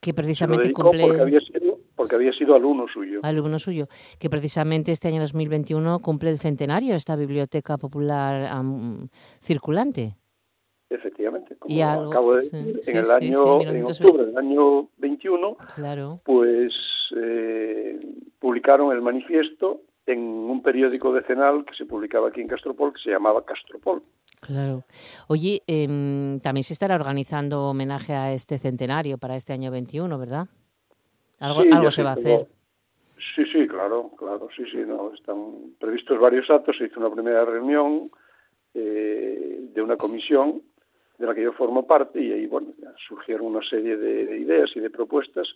que 0.00 0.14
precisamente 0.14 0.70
cumple 0.70 1.02
porque 1.02 1.20
había 1.20 1.40
sido 1.40 1.78
porque 1.96 2.14
había 2.14 2.32
sido 2.32 2.54
alumno 2.54 2.86
suyo. 2.86 3.20
alumno 3.24 3.58
suyo, 3.58 3.86
que 4.20 4.30
precisamente 4.30 4.92
este 4.92 5.08
año 5.08 5.20
2021 5.20 5.98
cumple 5.98 6.30
el 6.30 6.38
centenario 6.38 6.90
de 6.90 6.96
esta 6.96 7.16
biblioteca 7.16 7.76
popular 7.76 8.48
circulante. 9.42 10.14
Efectivamente, 10.90 11.35
como 11.66 11.78
Y 11.78 11.82
algo, 11.82 12.10
acabo 12.10 12.34
de 12.36 12.42
sí, 12.42 12.56
decir, 12.56 12.80
sí, 12.82 12.90
en 12.92 12.96
el 12.98 13.04
sí, 13.04 13.10
año, 13.12 13.60
en 13.62 13.72
1920. 13.74 14.04
octubre 14.04 14.26
del 14.26 14.38
año 14.38 14.88
21, 14.98 15.56
Claro, 15.74 16.20
pues 16.24 16.74
eh, 17.16 17.98
publicaron 18.38 18.92
el 18.92 19.02
manifiesto 19.02 19.80
en 20.06 20.20
un 20.20 20.62
periódico 20.62 21.12
decenal 21.12 21.64
que 21.64 21.74
se 21.74 21.84
publicaba 21.84 22.28
aquí 22.28 22.40
en 22.40 22.48
Castropol, 22.48 22.92
que 22.92 23.00
se 23.02 23.10
llamaba 23.10 23.44
Castropol. 23.44 24.02
claro. 24.40 24.84
Oye, 25.28 25.62
em, 25.66 26.38
también 26.40 26.62
se 26.62 26.72
estará 26.72 26.94
organizando 26.94 27.64
homenaje 27.64 28.12
a 28.14 28.32
este 28.32 28.58
centenario 28.58 29.18
para 29.18 29.34
este 29.36 29.52
año 29.52 29.70
21, 29.72 30.16
¿verdad? 30.18 30.46
Algo, 31.40 31.62
algo 31.72 31.90
se 31.90 32.02
va 32.02 32.10
a 32.10 32.14
hacer. 32.14 32.46
Sí, 33.34 33.44
sí, 33.52 33.66
claro, 33.66 34.10
claro, 34.16 34.48
sí, 34.56 34.62
sí, 34.70 34.78
no, 34.86 35.12
están 35.12 35.74
previstos 35.80 36.18
varios 36.20 36.48
actos, 36.48 36.76
se 36.78 36.84
hizo 36.84 37.00
una 37.00 37.10
primera 37.10 37.44
reunión 37.44 38.10
eh, 38.74 39.58
de 39.74 39.82
una 39.82 39.96
comisión 39.96 40.62
de 41.18 41.26
la 41.26 41.34
que 41.34 41.42
yo 41.42 41.52
formo 41.52 41.86
parte 41.86 42.20
y 42.20 42.32
ahí, 42.32 42.46
bueno, 42.46 42.68
surgieron 43.08 43.46
una 43.46 43.68
serie 43.68 43.96
de, 43.96 44.26
de 44.26 44.38
ideas 44.38 44.70
y 44.74 44.80
de 44.80 44.90
propuestas 44.90 45.48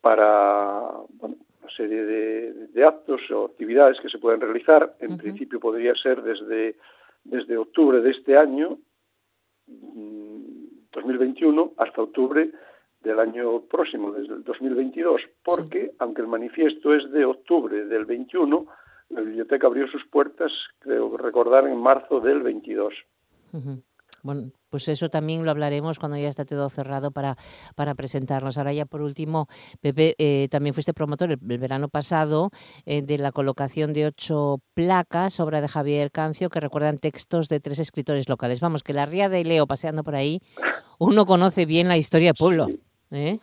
para, 0.00 0.90
bueno, 1.14 1.36
una 1.62 1.70
serie 1.76 2.04
de, 2.04 2.52
de 2.68 2.84
actos 2.84 3.20
o 3.30 3.46
actividades 3.46 4.00
que 4.00 4.08
se 4.08 4.18
pueden 4.18 4.40
realizar. 4.40 4.96
En 4.98 5.16
principio 5.16 5.60
podría 5.60 5.94
ser 5.94 6.22
desde, 6.22 6.76
desde 7.24 7.56
octubre 7.56 8.00
de 8.00 8.10
este 8.10 8.36
año, 8.36 8.78
mm, 9.66 10.42
2021, 10.92 11.72
hasta 11.78 12.02
octubre 12.02 12.50
del 13.02 13.18
año 13.18 13.62
próximo, 13.62 14.12
desde 14.12 14.34
el 14.34 14.44
2022, 14.44 15.22
porque 15.44 15.92
aunque 15.98 16.20
el 16.22 16.28
manifiesto 16.28 16.94
es 16.94 17.10
de 17.10 17.24
octubre 17.24 17.84
del 17.86 18.04
21, 18.04 18.66
la 19.10 19.20
biblioteca 19.20 19.66
abrió 19.66 19.86
sus 19.88 20.04
puertas, 20.06 20.52
creo 20.80 21.16
recordar, 21.16 21.66
en 21.66 21.78
marzo 21.78 22.20
del 22.20 22.42
22. 22.42 22.94
Ujú. 23.52 23.82
Bueno, 24.22 24.52
pues 24.70 24.86
eso 24.86 25.08
también 25.08 25.44
lo 25.44 25.50
hablaremos 25.50 25.98
cuando 25.98 26.16
ya 26.16 26.28
esté 26.28 26.44
todo 26.44 26.68
cerrado 26.68 27.10
para, 27.10 27.34
para 27.74 27.96
presentarnos. 27.96 28.56
Ahora 28.56 28.72
ya 28.72 28.86
por 28.86 29.02
último, 29.02 29.48
Pepe, 29.80 30.14
eh, 30.18 30.46
también 30.48 30.74
fuiste 30.74 30.94
promotor 30.94 31.32
el, 31.32 31.38
verano 31.38 31.88
pasado 31.88 32.50
eh, 32.86 33.02
de 33.02 33.18
la 33.18 33.32
colocación 33.32 33.92
de 33.92 34.06
ocho 34.06 34.58
placas, 34.74 35.40
obra 35.40 35.60
de 35.60 35.66
Javier 35.66 36.12
Cancio, 36.12 36.50
que 36.50 36.60
recuerdan 36.60 36.98
textos 36.98 37.48
de 37.48 37.58
tres 37.58 37.80
escritores 37.80 38.28
locales. 38.28 38.60
Vamos, 38.60 38.84
que 38.84 38.92
la 38.92 39.06
ría 39.06 39.28
de 39.28 39.42
Leo 39.42 39.66
paseando 39.66 40.04
por 40.04 40.14
ahí, 40.14 40.38
uno 41.00 41.26
conoce 41.26 41.66
bien 41.66 41.88
la 41.88 41.96
historia 41.96 42.28
del 42.28 42.36
pueblo. 42.38 42.68
¿eh? 43.10 43.40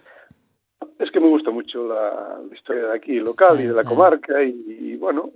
Es 0.98 1.12
que 1.12 1.20
me 1.20 1.28
gusta 1.28 1.52
mucho 1.52 1.86
la, 1.86 2.40
historia 2.56 2.84
de 2.84 2.96
aquí, 2.96 3.20
local 3.20 3.60
y 3.60 3.68
de 3.68 3.74
la 3.74 3.84
comarca, 3.84 4.42
y, 4.42 4.96
bueno, 4.96 5.30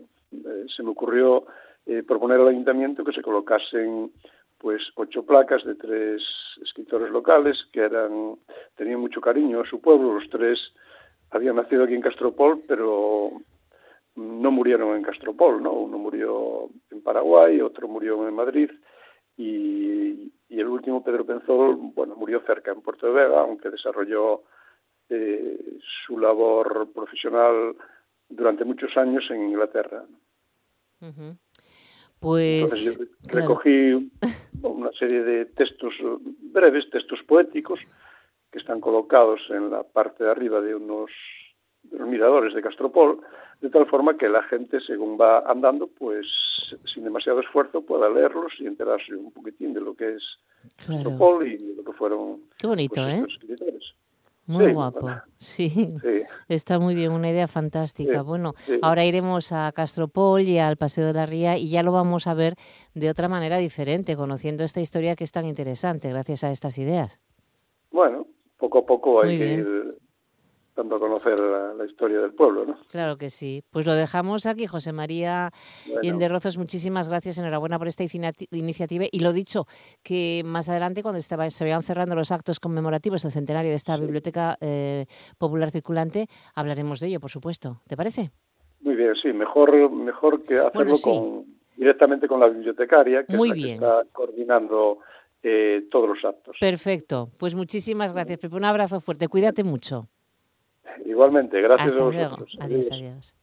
se 0.73 0.83
me 0.83 0.91
ocurrió 0.91 1.45
proponer 2.07 2.39
al 2.39 2.47
ayuntamiento 2.47 3.03
que 3.03 3.11
se 3.11 3.21
colocasen 3.21 4.09
pues 4.63 4.81
ocho 4.95 5.25
placas 5.25 5.61
de 5.65 5.75
tres 5.75 6.23
escritores 6.61 7.11
locales 7.11 7.67
que 7.73 7.81
eran 7.81 8.37
tenían 8.77 9.01
mucho 9.01 9.19
cariño 9.19 9.59
a 9.59 9.65
su 9.65 9.81
pueblo. 9.81 10.13
Los 10.17 10.29
tres 10.29 10.57
habían 11.31 11.57
nacido 11.57 11.83
aquí 11.83 11.95
en 11.95 12.01
Castropol, 12.01 12.63
pero 12.65 13.41
no 14.15 14.51
murieron 14.51 14.95
en 14.95 15.03
Castropol, 15.03 15.61
¿no? 15.61 15.73
Uno 15.73 15.97
murió 15.97 16.69
en 16.91 17.01
Paraguay, 17.03 17.59
otro 17.59 17.89
murió 17.89 18.25
en 18.25 18.33
Madrid 18.33 18.71
y, 19.35 20.31
el 20.47 20.67
último, 20.67 21.03
Pedro 21.03 21.25
Penzol, 21.25 21.75
bueno, 21.93 22.15
murió 22.15 22.39
cerca, 22.45 22.71
en 22.71 22.81
Puerto 22.81 23.07
de 23.07 23.13
Vega, 23.21 23.41
aunque 23.41 23.69
desarrolló 23.69 24.43
eh, 25.09 25.77
su 26.05 26.17
labor 26.17 26.89
profesional 26.93 27.75
durante 28.29 28.63
muchos 28.63 28.95
años 28.95 29.29
en 29.29 29.49
Inglaterra. 29.49 30.05
Pues 32.23 32.97
recogí 33.23 34.09
una 34.61 34.91
serie 34.93 35.23
de 35.23 35.45
textos 35.45 35.93
breves, 36.53 36.89
textos 36.89 37.19
poéticos, 37.27 37.81
que 38.49 38.59
están 38.59 38.79
colocados 38.79 39.41
en 39.49 39.69
la 39.69 39.83
parte 39.83 40.23
de 40.23 40.31
arriba 40.31 40.61
de 40.61 40.73
unos, 40.73 41.11
miradores 41.91 42.53
de 42.53 42.61
Castropol, 42.61 43.19
de 43.59 43.69
tal 43.69 43.85
forma 43.87 44.15
que 44.15 44.29
la 44.29 44.41
gente, 44.43 44.79
según 44.79 45.19
va 45.19 45.39
andando, 45.39 45.87
pues 45.87 46.25
sin 46.85 47.03
demasiado 47.03 47.41
esfuerzo 47.41 47.81
pueda 47.81 48.09
leerlos 48.09 48.53
y 48.57 48.67
enterarse 48.67 49.13
un 49.13 49.33
poquitín 49.33 49.73
de 49.73 49.81
lo 49.81 49.93
que 49.93 50.13
es 50.13 50.23
Castropol 50.87 51.45
y 51.45 51.57
de 51.57 51.75
lo 51.75 51.83
que 51.83 51.91
fueron 51.91 52.43
Qué 52.57 52.67
bonito, 52.67 53.01
pues, 53.01 53.59
¿eh? 53.59 53.79
Muy 54.45 54.73
guapo, 54.73 55.09
sí. 55.37 55.95
Está 56.49 56.77
muy 56.77 56.95
bien, 56.95 57.11
una 57.11 57.29
idea 57.29 57.47
fantástica. 57.47 58.21
bueno, 58.21 58.53
ahora 58.81 59.05
iremos 59.05 59.51
a 59.51 59.71
Castropol 59.71 60.41
y 60.41 60.59
al 60.59 60.75
Paseo 60.75 61.07
de 61.07 61.13
la 61.13 61.25
Ría 61.25 61.57
y 61.57 61.69
ya 61.69 61.81
lo 61.81 61.91
vamos 61.91 62.27
a 62.27 62.33
ver 62.33 62.55
de 62.93 63.09
otra 63.09 63.29
manera 63.29 63.57
diferente, 63.57 64.17
conociendo 64.17 64.63
esta 64.63 64.81
historia 64.81 65.15
que 65.15 65.23
es 65.23 65.31
tan 65.31 65.45
interesante 65.45 66.09
gracias 66.09 66.43
a 66.43 66.51
estas 66.51 66.77
ideas. 66.77 67.19
Bueno, 67.91 68.27
poco 68.57 68.79
a 68.79 68.85
poco 68.85 69.21
hay 69.21 69.37
que 69.37 69.53
ir 69.53 69.92
dando 70.75 70.95
a 70.95 70.99
conocer 70.99 71.39
la, 71.39 71.85
historia 71.85 72.19
del 72.19 72.33
pueblo, 72.33 72.65
¿no? 72.65 72.77
Claro 72.89 73.17
que 73.17 73.29
sí. 73.29 73.63
Pues 73.69 73.85
lo 73.85 73.93
dejamos 73.93 74.45
aquí, 74.45 74.65
José 74.67 74.93
María 74.93 75.51
bueno. 75.85 76.27
Rozos, 76.27 76.57
muchísimas 76.57 77.09
gracias, 77.09 77.37
enhorabuena 77.37 77.77
por 77.77 77.87
esta 77.87 78.03
iniciativa. 78.51 79.05
Y 79.11 79.19
lo 79.19 79.33
dicho, 79.33 79.65
que 80.03 80.41
más 80.45 80.69
adelante, 80.69 81.03
cuando 81.03 81.19
estaba, 81.19 81.49
se 81.49 81.63
vayan 81.63 81.83
cerrando 81.83 82.15
los 82.15 82.31
actos 82.31 82.59
conmemorativos 82.59 83.23
del 83.23 83.31
centenario 83.31 83.69
de 83.69 83.75
esta 83.75 83.97
Biblioteca 83.97 84.57
eh, 84.61 85.05
Popular 85.37 85.71
Circulante, 85.71 86.27
hablaremos 86.55 86.99
de 86.99 87.07
ello, 87.07 87.19
por 87.19 87.29
supuesto. 87.29 87.81
¿Te 87.87 87.95
parece? 87.95 88.31
Muy 88.81 88.95
bien, 88.95 89.15
sí, 89.15 89.31
mejor, 89.31 89.91
mejor 89.91 90.43
que 90.43 90.57
hacerlo 90.57 90.95
con, 91.01 91.45
directamente 91.77 92.27
con 92.27 92.39
la 92.39 92.47
bibliotecaria, 92.47 93.25
que, 93.25 93.35
Muy 93.37 93.71
está 93.71 94.03
coordinando 94.11 94.99
eh, 95.41 95.87
todos 95.91 96.09
los 96.09 96.25
actos. 96.25 96.57
Perfecto, 96.59 97.29
pues 97.39 97.55
muchísimas 97.55 98.13
gracias, 98.13 98.39
Pepe. 98.39 98.55
Un 98.55 98.65
abrazo 98.65 98.99
fuerte, 98.99 99.27
cuídate 99.27 99.63
mucho. 99.63 100.09
Igualmente, 101.05 101.61
gracias 101.61 101.93
Hasta 101.93 102.03
a 102.03 102.09
luego. 102.09 102.29
vosotros. 102.29 102.57
Adiós, 102.59 102.91
adiós. 102.91 103.35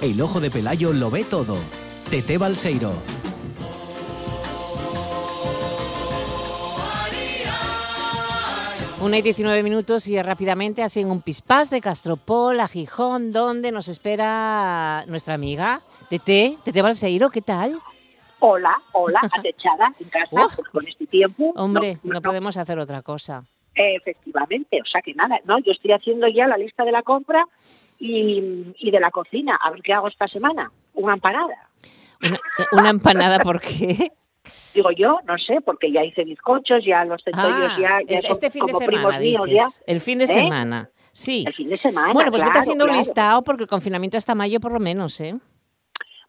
El 0.00 0.20
ojo 0.22 0.40
de 0.40 0.50
Pelayo 0.50 0.92
lo 0.92 1.10
ve 1.10 1.24
todo. 1.24 1.56
Tete 2.08 2.38
Balseiro. 2.38 2.92
Una 9.00 9.18
y 9.18 9.22
19 9.22 9.62
minutos 9.62 10.08
y 10.08 10.20
rápidamente 10.20 10.82
así 10.82 11.00
en 11.00 11.10
un 11.10 11.22
pispás 11.22 11.70
de 11.70 11.80
Castropol 11.80 12.58
a 12.58 12.66
Gijón, 12.66 13.32
donde 13.32 13.70
nos 13.70 13.88
espera 13.88 15.04
nuestra 15.06 15.34
amiga 15.34 15.82
Tete, 16.10 16.58
Tete 16.64 16.82
Balseiro, 16.82 17.30
¿qué 17.30 17.40
tal? 17.40 17.78
Hola, 18.40 18.80
hola, 18.92 19.20
atechada 19.32 19.92
en 20.00 20.08
casa 20.08 20.54
pues 20.54 20.68
con 20.68 20.86
este 20.86 21.06
tiempo. 21.06 21.52
Hombre, 21.56 21.98
no, 22.04 22.14
no, 22.14 22.22
podemos 22.22 22.56
hacer 22.56 22.78
otra 22.78 23.02
cosa. 23.02 23.44
efectivamente, 23.74 24.80
o 24.80 24.86
sea 24.86 25.02
que 25.02 25.14
nada, 25.14 25.38
no, 25.44 25.58
yo 25.58 25.72
estoy 25.72 25.92
haciendo 25.92 26.28
ya 26.28 26.46
la 26.46 26.56
lista 26.56 26.84
de 26.84 26.92
la 26.92 27.02
compra 27.02 27.44
y, 27.98 28.74
y 28.78 28.90
de 28.90 29.00
la 29.00 29.10
cocina. 29.10 29.58
A 29.60 29.70
ver 29.70 29.82
qué 29.82 29.92
hago 29.92 30.08
esta 30.08 30.28
semana. 30.28 30.70
Una 30.94 31.14
empanada. 31.14 31.68
¿Una, 32.20 32.40
una 32.72 32.90
empanada 32.90 33.38
por 33.40 33.60
qué? 33.60 34.12
Digo 34.74 34.90
yo, 34.92 35.18
no 35.26 35.36
sé, 35.38 35.60
porque 35.60 35.92
ya 35.92 36.04
hice 36.04 36.24
bizcochos, 36.24 36.84
ya 36.84 37.04
los 37.04 37.22
centollos 37.22 37.72
Ah, 37.72 37.76
ya, 37.80 37.88
ya 38.06 38.14
este, 38.16 38.22
son 38.22 38.32
este 38.32 38.50
fin 38.50 38.66
de 38.66 38.72
semana, 38.72 39.18
míos 39.18 39.50
ya. 39.50 39.66
El 39.86 40.00
fin 40.00 40.18
de 40.18 40.24
¿Eh? 40.24 40.28
semana, 40.28 40.90
sí. 41.12 41.44
El 41.46 41.52
fin 41.54 41.68
de 41.68 41.76
semana. 41.76 42.12
Bueno, 42.12 42.30
pues 42.30 42.42
vete 42.42 42.52
claro, 42.52 42.62
haciendo 42.62 42.84
un 42.86 42.96
listado 42.96 43.42
porque 43.42 43.64
el 43.64 43.68
confinamiento 43.68 44.16
hasta 44.16 44.34
mayo 44.34 44.58
por 44.60 44.72
lo 44.72 44.80
menos, 44.80 45.20
¿eh? 45.20 45.34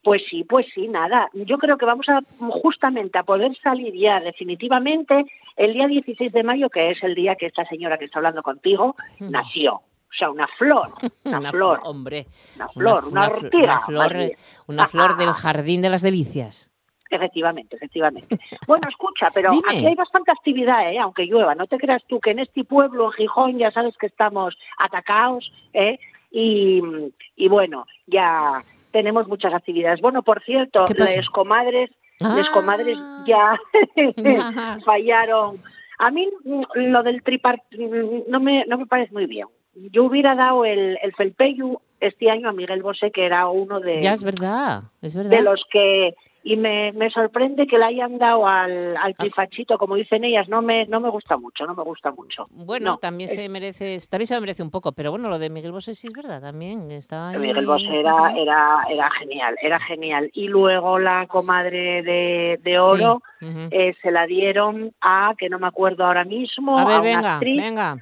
Pues 0.02 0.22
sí, 0.30 0.44
pues 0.46 0.66
sí, 0.74 0.88
nada. 0.88 1.30
Yo 1.34 1.58
creo 1.58 1.78
que 1.78 1.86
vamos 1.86 2.08
a 2.10 2.22
justamente 2.40 3.18
a 3.18 3.24
poder 3.24 3.56
salir 3.62 3.94
ya 3.94 4.20
definitivamente 4.22 5.26
el 5.58 5.74
día 5.74 5.88
16 5.88 6.32
de 6.32 6.44
mayo, 6.44 6.70
que 6.70 6.92
es 6.92 7.04
el 7.04 7.16
día 7.16 7.36
que 7.36 7.48
esta 7.48 7.66
señora 7.66 7.98
que 7.98 8.06
está 8.06 8.20
hablando 8.20 8.42
contigo 8.42 8.96
Mm. 9.20 9.30
nació. 9.32 9.74
O 9.76 10.14
sea, 10.18 10.30
una 10.32 10.48
flor, 10.48 10.88
una, 11.26 11.40
Una 11.40 11.52
flor, 11.52 11.80
flo- 11.80 11.90
hombre. 11.90 12.26
una 12.56 12.68
flor, 12.70 13.06
una, 13.06 13.28
ortiga. 13.28 13.64
una 13.64 13.74
más 13.76 13.86
flor, 13.86 14.32
una 14.68 14.88
flor 14.88 15.18
del 15.18 15.34
jardín 15.34 15.82
de 15.82 15.90
las 15.90 16.02
delicias. 16.02 16.72
Efectivamente, 17.12 17.76
efectivamente. 17.76 18.40
Bueno, 18.68 18.88
escucha, 18.88 19.30
pero 19.34 19.52
Dime. 19.52 19.64
aquí 19.68 19.86
hay 19.86 19.96
bastante 19.96 20.32
actividad, 20.32 20.92
¿eh? 20.94 21.00
aunque 21.00 21.26
llueva. 21.26 21.56
No 21.56 21.66
te 21.68 21.78
creas 21.78 22.04
tú 22.08 22.20
que 22.20 22.32
en 22.32 22.40
este 22.40 22.64
pueblo, 22.64 23.06
en 23.06 23.12
Gijón, 23.14 23.58
ya 23.58 23.72
sabes 23.72 23.98
que 23.98 24.06
estamos 24.08 24.56
atacados, 24.78 25.52
¿eh? 25.74 26.00
y, 26.32 26.82
y 27.36 27.48
bueno, 27.50 27.86
ya 28.06 28.62
tenemos 28.92 29.28
muchas 29.28 29.54
actividades. 29.54 30.02
Bueno, 30.02 30.24
por 30.24 30.44
cierto, 30.44 30.86
las 30.98 31.30
comadres, 31.30 31.90
las 32.20 32.48
Ah. 32.48 32.52
comadres 32.54 32.98
ya 33.26 33.58
Ya. 34.18 34.80
fallaron. 34.86 35.58
A 36.00 36.12
mí 36.12 36.28
mm, 36.44 36.62
lo 36.76 37.04
del 37.04 37.22
tripart 37.24 37.62
mm, 37.78 38.30
no 38.30 38.40
me, 38.40 38.66
no 38.66 38.78
me 38.78 38.86
parece 38.86 39.14
muy 39.14 39.26
bien. 39.26 39.48
Yo 39.92 40.04
hubiera 40.06 40.36
dado 40.36 40.66
el, 40.66 40.98
el 41.02 41.14
felpeyu 41.14 41.80
este 42.00 42.30
año 42.30 42.50
a 42.50 42.54
Miguel 42.54 42.82
Bosé, 42.82 43.12
que 43.12 43.26
era 43.26 43.48
uno 43.50 43.80
de, 43.80 44.02
Ya 44.02 44.14
es 44.14 44.24
verdad, 44.24 44.84
es 45.02 45.14
verdad. 45.16 45.30
de 45.32 45.42
los 45.42 45.64
que 45.72 46.16
y 46.44 46.56
me, 46.56 46.94
me 46.94 47.10
sorprende 47.10 47.68
que 47.68 47.78
le 47.78 47.86
hayan 47.86 48.18
dado 48.18 48.48
al, 48.48 48.96
al 48.98 49.16
trifachito 49.16 49.78
como 49.78 49.96
dicen 49.96 50.24
ellas 50.24 50.48
no 50.48 50.62
me 50.62 50.86
no 50.86 51.00
me 51.02 51.10
gusta 51.10 51.36
mucho 51.38 51.66
no 51.66 51.76
me 51.76 51.84
gusta 51.84 52.12
mucho 52.12 52.48
Bueno, 52.50 52.92
No, 52.92 52.98
también 52.98 53.30
es- 53.30 53.36
se 53.36 53.50
merece, 53.50 53.98
también 54.10 54.28
se 54.28 54.40
merece 54.40 54.64
un 54.64 54.72
poco, 54.72 54.94
pero 54.94 55.12
bueno, 55.12 55.28
lo 55.30 55.38
de 55.38 55.50
Miguel 55.50 55.72
Bosé 55.74 55.96
sí 55.96 56.08
es 56.08 56.14
verdad, 56.14 56.42
también 56.42 56.92
estaba 56.92 57.30
ahí. 57.30 57.38
Miguel 57.40 57.66
Bosé 57.66 58.00
era, 58.00 58.34
era 58.36 58.84
era 58.90 59.10
genial 59.12 59.56
era 59.62 59.80
genial 59.82 60.30
y 60.34 60.48
luego 60.48 60.98
la 60.98 61.28
comadre 61.28 62.02
de, 62.04 62.60
de 62.64 62.80
oro 62.80 63.22
Sí, 63.40 63.46
eh, 63.72 63.94
se 64.02 64.12
la 64.12 64.26
dieron 64.26 64.94
a 65.02 65.34
que 65.38 65.50
no 65.50 65.60
me 65.60 65.68
acuerdo 65.68 66.06
ahora 66.06 66.24
mismo 66.24 66.78
A 66.78 66.86
ver, 66.86 67.00
una 67.02 67.10
venga, 67.10 67.36
actriz. 67.38 67.62
venga. 67.62 67.98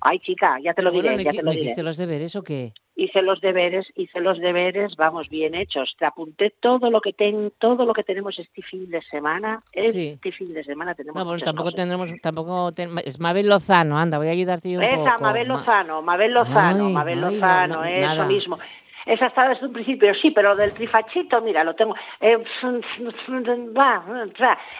ay 0.00 0.18
chica 0.20 0.58
ya 0.62 0.72
te 0.74 0.82
lo 0.82 0.90
bueno, 0.90 1.10
diré 1.10 1.16
¿no 1.16 1.22
ya 1.22 1.30
te 1.30 1.36
¿no 1.38 1.42
lo 1.44 1.50
diré 1.52 1.64
hiciste 1.64 1.82
los 1.82 1.96
deberes 1.96 2.34
o 2.36 2.42
qué? 2.42 2.72
Hice 2.98 3.22
los 3.22 3.40
deberes, 3.40 3.90
hice 3.94 4.20
los 4.20 4.38
deberes, 4.38 4.96
vamos, 4.96 5.28
bien 5.30 5.54
hechos. 5.54 5.94
Te 5.98 6.04
apunté 6.04 6.50
todo 6.60 6.90
lo 6.90 7.00
que 7.00 7.12
ten, 7.12 7.52
todo 7.58 7.86
lo 7.86 7.94
que 7.94 8.02
tenemos 8.02 8.38
este 8.38 8.60
fin 8.60 8.90
de 8.90 9.00
semana. 9.02 9.62
Sí. 9.72 10.10
Este 10.16 10.32
fin 10.32 10.52
de 10.52 10.64
semana 10.64 10.94
tenemos 10.94 11.16
No, 11.16 11.24
muchas 11.24 11.44
tampoco 11.44 11.66
cosas. 11.66 11.76
tendremos, 11.76 12.12
tampoco 12.20 12.72
ten- 12.72 12.98
es 13.04 13.18
Mabel 13.20 13.48
Lozano, 13.48 13.96
anda, 13.98 14.18
voy 14.18 14.28
a 14.28 14.32
ayudarte 14.32 14.70
yo 14.70 14.78
un 14.80 14.84
Esa, 14.84 15.12
poco. 15.12 15.22
Mabel 15.22 15.48
Ma- 15.48 15.54
Lozano, 15.58 16.02
Mabel 16.02 16.32
Lozano, 16.34 16.86
Ay, 16.88 16.92
Mabel 16.92 17.24
ay, 17.24 17.34
Lozano, 17.34 17.74
no, 17.76 17.84
eso 17.84 18.00
nada. 18.06 18.24
mismo. 18.26 18.58
Esa 19.06 19.26
está 19.28 19.48
desde 19.48 19.64
un 19.64 19.72
principio, 19.72 20.12
sí, 20.14 20.32
pero 20.32 20.54
del 20.54 20.72
trifachito, 20.74 21.40
mira, 21.40 21.64
lo 21.64 21.74
tengo. 21.74 21.94
eh. 22.20 22.36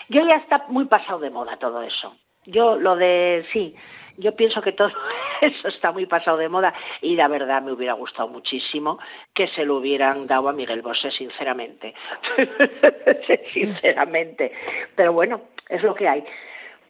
Yo 0.08 0.26
ya 0.26 0.36
está 0.36 0.64
muy 0.68 0.84
pasado 0.86 1.18
de 1.20 1.30
moda 1.30 1.56
todo 1.56 1.82
eso. 1.82 2.14
Yo 2.46 2.76
lo 2.76 2.96
de, 2.96 3.44
sí, 3.52 3.74
yo 4.18 4.34
pienso 4.34 4.60
que 4.60 4.72
todo 4.72 4.90
eso 5.40 5.68
está 5.68 5.92
muy 5.92 6.06
pasado 6.06 6.36
de 6.36 6.48
moda 6.48 6.74
y 7.00 7.16
la 7.16 7.28
verdad 7.28 7.62
me 7.62 7.72
hubiera 7.72 7.94
gustado 7.94 8.28
muchísimo 8.28 8.98
que 9.32 9.48
se 9.48 9.64
lo 9.64 9.76
hubieran 9.76 10.26
dado 10.26 10.48
a 10.48 10.52
Miguel 10.52 10.82
Bosé, 10.82 11.10
sinceramente. 11.10 11.94
sinceramente. 13.54 14.52
Pero 14.94 15.12
bueno, 15.12 15.40
es 15.68 15.82
lo 15.82 15.94
que 15.94 16.08
hay. 16.08 16.24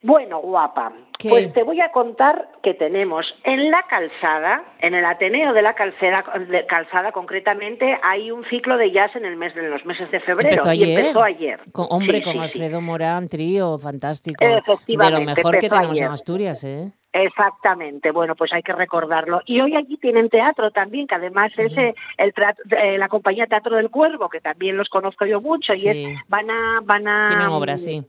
Bueno, 0.01 0.39
guapa, 0.39 0.93
pues 1.29 1.53
te 1.53 1.65
voy 1.65 1.81
a 1.81 1.91
contar 1.91 2.49
que 2.63 2.73
tenemos 2.73 3.27
en 3.43 3.69
la 3.73 3.83
calzada, 3.91 4.63
en 4.79 4.95
el 4.95 5.05
Ateneo 5.05 5.53
de 5.53 5.61
la 5.61 5.75
calzada, 5.75 6.25
calzada 6.69 7.11
concretamente, 7.11 7.99
hay 8.05 8.31
un 8.31 8.45
ciclo 8.45 8.77
de 8.77 8.93
jazz 8.93 9.17
en 9.17 9.25
el 9.25 9.37
mes 9.37 9.57
de 9.57 9.69
los 9.69 9.85
meses 9.85 10.09
de 10.13 10.21
febrero 10.21 10.51
empezó 10.51 10.69
ayer. 10.69 10.89
y 10.89 10.95
empezó 10.95 11.23
ayer. 11.23 11.61
hombre, 11.75 12.23
con 12.23 12.39
Alfredo 12.39 12.81
Morán, 12.81 13.29
trío 13.29 13.77
fantástico, 13.79 14.45
de 14.45 15.11
lo 15.11 15.21
mejor 15.23 15.59
que 15.59 15.69
tenemos 15.69 16.01
en 16.01 16.13
Asturias, 16.13 16.63
¿eh? 16.63 16.93
Exactamente, 17.13 18.11
bueno, 18.11 18.37
pues 18.37 18.53
hay 18.53 18.63
que 18.63 18.73
recordarlo. 18.73 19.41
Y 19.47 19.61
hoy 19.61 19.75
allí 19.75 19.97
tienen 19.97 20.29
teatro 20.29 20.71
también, 20.71 21.07
que 21.07 21.15
además 21.15 21.53
es 21.57 21.77
eh, 21.77 21.95
el 22.19 22.35
eh, 22.71 22.99
la 22.99 23.09
compañía 23.09 23.47
Teatro 23.47 23.77
del 23.77 23.91
Cuervo, 23.91 24.29
que 24.29 24.41
también 24.41 24.77
los 24.77 24.89
conozco 24.89 25.25
yo 25.25 25.41
mucho, 25.41 25.73
y 25.75 26.17
van 26.29 26.51
a... 26.51 26.77
Van 26.85 27.09
a 27.09 27.29
Tienen 27.29 27.49
obras, 27.49 27.83
sí 27.83 28.07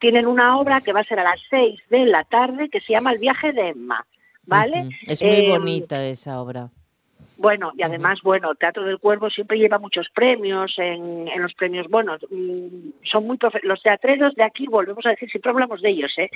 tienen 0.00 0.26
una 0.26 0.58
obra 0.58 0.80
que 0.80 0.92
va 0.92 1.00
a 1.00 1.04
ser 1.04 1.20
a 1.20 1.24
las 1.24 1.38
seis 1.48 1.78
de 1.90 2.06
la 2.06 2.24
tarde 2.24 2.68
que 2.68 2.80
se 2.80 2.94
llama 2.94 3.12
El 3.12 3.18
viaje 3.18 3.52
de 3.52 3.68
Emma, 3.68 4.04
¿vale? 4.44 4.88
Es 5.06 5.22
muy 5.22 5.44
em, 5.44 5.50
bonita 5.50 6.04
esa 6.04 6.40
obra. 6.40 6.70
Bueno, 7.40 7.72
y 7.74 7.82
además, 7.82 8.18
bueno, 8.22 8.54
Teatro 8.54 8.84
del 8.84 8.98
Cuervo 8.98 9.30
siempre 9.30 9.58
lleva 9.58 9.78
muchos 9.78 10.10
premios 10.10 10.74
en, 10.76 11.26
en 11.26 11.40
los 11.40 11.54
premios, 11.54 11.88
bueno, 11.88 12.18
mm, 12.30 12.90
son 13.02 13.26
muy 13.26 13.38
los 13.62 13.82
teatreros 13.82 14.34
de 14.34 14.42
aquí, 14.42 14.66
volvemos 14.66 15.06
a 15.06 15.08
decir, 15.08 15.30
siempre 15.30 15.50
hablamos 15.50 15.80
de 15.80 15.88
ellos, 15.88 16.12
¿eh? 16.18 16.28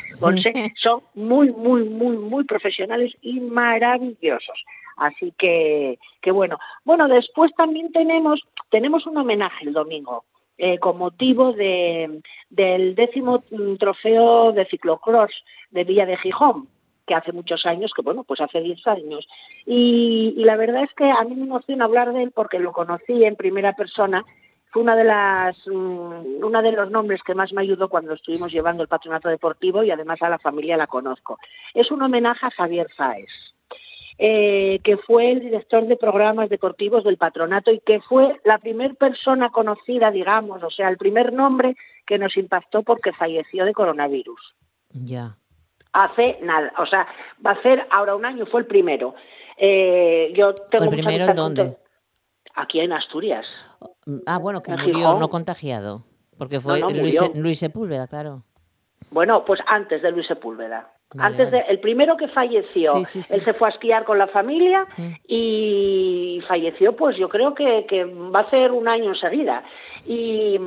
son 0.76 1.02
muy, 1.14 1.52
muy, 1.52 1.84
muy, 1.84 2.16
muy 2.16 2.44
profesionales 2.44 3.12
y 3.20 3.38
maravillosos. 3.38 4.64
Así 4.96 5.34
que, 5.37 5.99
que 6.23 6.30
bueno. 6.30 6.58
Bueno, 6.87 7.06
después 7.06 7.52
también 7.54 7.92
tenemos, 7.92 8.40
tenemos 8.70 9.06
un 9.06 9.18
homenaje 9.18 9.66
el 9.66 9.75
domingo 9.75 10.25
eh, 10.56 10.78
con 10.78 10.96
motivo 10.96 11.52
de, 11.52 12.23
del 12.49 12.94
décimo 12.94 13.42
trofeo 13.78 14.52
de 14.52 14.64
ciclocross 14.64 15.32
de 15.70 15.84
Villa 15.84 16.06
de 16.06 16.16
Gijón, 16.16 16.68
que 17.06 17.14
hace 17.14 17.32
muchos 17.32 17.66
años, 17.66 17.92
que 17.94 18.02
bueno, 18.02 18.25
pues 18.25 18.40
hace 18.40 18.61
10 18.61 18.87
años. 18.87 19.26
Y, 19.66 20.34
la 20.37 20.56
verdad 20.56 20.82
es 20.82 20.92
que 20.94 21.11
a 21.11 21.23
mí 21.25 21.34
me 21.34 21.44
emociona 21.44 21.84
hablar 21.84 22.12
de 22.12 22.23
él 22.23 22.32
porque 22.34 22.58
lo 22.58 22.73
conocí 22.73 23.25
en 23.25 23.37
primera 23.37 23.75
persona. 23.75 24.25
Fue 24.70 24.82
una 24.82 24.96
de 24.96 25.04
las, 25.04 25.56
mm, 25.66 26.44
una 26.44 26.62
de 26.62 26.73
los 26.73 26.90
nombres 26.90 27.23
que 27.23 27.34
más 27.34 27.52
me 27.52 27.62
ayudó 27.62 27.88
cuando 27.88 28.14
estuvimos 28.14 28.52
llevando 28.52 28.82
el 28.82 28.88
patronato 28.88 29.28
deportivo 29.28 29.84
y 29.84 29.90
además 29.90 30.20
a 30.23 30.28
la 30.28 30.38
familia 30.38 30.76
la 30.76 30.87
conozco. 30.87 31.38
Es 31.75 31.90
un 31.90 32.02
homenaje 32.02 32.46
a 32.46 32.50
Javier 32.50 32.88
Faes 32.96 33.54
eh, 34.16 34.78
que 34.84 34.96
fue 34.96 35.32
el 35.32 35.40
director 35.40 35.87
de 35.88 35.96
programas 35.96 36.49
deportivos 36.49 37.02
del 37.02 37.16
patronato 37.16 37.73
y 37.73 37.80
que 37.80 38.00
fue 38.00 38.40
la 38.44 38.58
primera 38.58 38.94
persona 38.94 39.50
conocida, 39.50 40.12
digamos, 40.12 40.62
o 40.62 40.70
sea, 40.70 40.88
el 40.88 40.99
primer 40.99 41.32
nombre 41.32 41.76
que 42.06 42.16
nos 42.16 42.37
impactó 42.37 42.84
porque 42.84 43.12
falleció 43.12 43.64
de 43.64 43.73
coronavirus. 43.73 44.54
Ya. 44.90 45.37
Hace 45.95 46.39
nada, 46.43 46.73
o 46.79 46.87
sea, 46.87 47.07
va 47.45 47.53
a 47.53 47.63
ser 47.63 47.87
ahora 47.91 48.17
un 48.17 48.25
año, 48.25 48.47
fue 48.47 48.61
el 48.61 48.67
primero. 48.67 49.15
Eh, 49.57 50.33
yo 50.37 50.53
tengo 50.53 50.85
¿El 50.85 50.91
primero 50.91 51.27
en 51.27 51.37
dónde? 51.37 51.77
Aquí 52.57 52.81
en 52.81 52.93
Asturias. 52.93 53.47
Ah, 54.27 54.39
bueno, 54.39 54.61
que 54.61 54.73
murió, 54.73 55.19
no 55.19 55.31
contagiado. 55.31 56.05
Porque 56.37 56.59
fue 56.59 56.81
Luis, 56.81 57.21
Luis 57.37 57.61
Sepúlveda, 57.61 58.09
claro. 58.09 58.43
Bueno, 59.11 59.45
pues 59.45 59.61
antes 59.69 60.03
de 60.03 60.11
Luis 60.11 60.27
Sepúlveda. 60.27 60.94
Antes 61.18 61.50
de, 61.50 61.61
el 61.68 61.80
primero 61.80 62.16
que 62.16 62.28
falleció, 62.28 62.97
él 62.97 63.04
se 63.44 63.54
fue 63.54 63.68
a 63.68 63.71
esquiar 63.71 64.04
con 64.04 64.18
la 64.18 64.26
familia 64.28 64.87
y 65.26 66.42
falleció, 66.49 66.97
pues 66.97 67.16
yo 67.16 67.28
creo 67.28 67.54
que, 67.54 67.87
que 67.87 68.04
va 68.04 68.40
a 68.40 68.50
ser 68.50 68.73
un 68.73 68.88
año 68.88 69.11
enseguida. 69.11 69.62
Y, 70.06 70.59